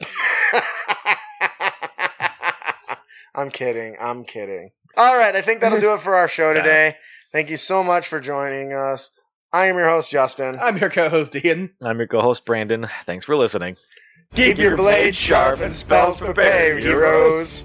I'm 3.34 3.50
kidding. 3.50 3.96
I'm 4.00 4.24
kidding. 4.24 4.70
All 4.96 5.16
right, 5.16 5.34
I 5.34 5.40
think 5.40 5.60
that'll 5.60 5.80
do 5.80 5.94
it 5.94 6.02
for 6.02 6.14
our 6.14 6.28
show 6.28 6.54
today. 6.54 6.96
Thank 7.32 7.50
you 7.50 7.56
so 7.56 7.82
much 7.82 8.06
for 8.06 8.20
joining 8.20 8.72
us. 8.72 9.10
I 9.54 9.66
am 9.66 9.76
your 9.76 9.88
host, 9.88 10.10
Justin. 10.10 10.58
I'm 10.60 10.78
your 10.78 10.90
co-host 10.90 11.36
Ian. 11.36 11.70
I'm 11.80 11.98
your 11.98 12.08
co-host 12.08 12.44
Brandon. 12.44 12.88
Thanks 13.06 13.24
for 13.24 13.36
listening. 13.36 13.76
Keep 14.34 14.58
your 14.58 14.76
blade 14.76 15.14
sharp 15.14 15.60
and 15.60 15.72
spells 15.72 16.18
prepared, 16.18 16.82
heroes. 16.82 17.62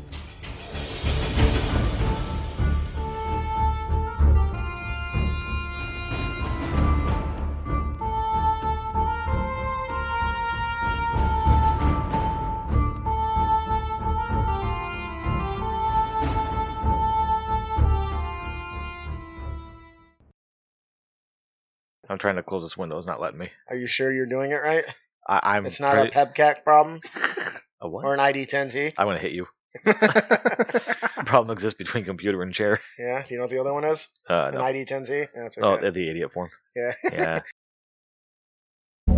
I'm 22.19 22.21
trying 22.21 22.35
to 22.35 22.43
close 22.43 22.63
this 22.63 22.75
window. 22.75 22.97
It's 22.97 23.07
not 23.07 23.21
letting 23.21 23.39
me. 23.39 23.49
Are 23.69 23.77
you 23.77 23.87
sure 23.87 24.11
you're 24.11 24.25
doing 24.25 24.51
it 24.51 24.55
right? 24.55 24.83
I, 25.25 25.39
I'm. 25.55 25.65
It's 25.65 25.79
not 25.79 25.93
pretty- 25.93 26.09
a 26.09 26.25
PEBKAC 26.25 26.63
problem 26.65 26.99
a 27.81 27.87
what? 27.87 28.03
or 28.03 28.13
an 28.13 28.19
ID10T. 28.19 28.93
I'm 28.97 29.07
gonna 29.07 29.19
hit 29.19 29.31
you. 29.31 29.47
Problem 31.25 31.53
exists 31.53 31.77
between 31.77 32.03
computer 32.03 32.41
and 32.41 32.53
chair. 32.53 32.81
Yeah. 32.97 33.21
Do 33.25 33.33
you 33.33 33.37
know 33.37 33.43
what 33.43 33.51
the 33.51 33.59
other 33.59 33.71
one 33.71 33.85
is? 33.85 34.07
Uh, 34.29 34.47
An 34.47 34.55
no. 34.55 34.61
ID10T. 34.61 35.27
That's 35.33 35.57
Oh, 35.61 35.73
okay. 35.75 35.89
the 35.91 36.09
idiot 36.09 36.31
form. 36.33 36.49
yeah. 36.75 36.91
Yeah. 37.09 37.41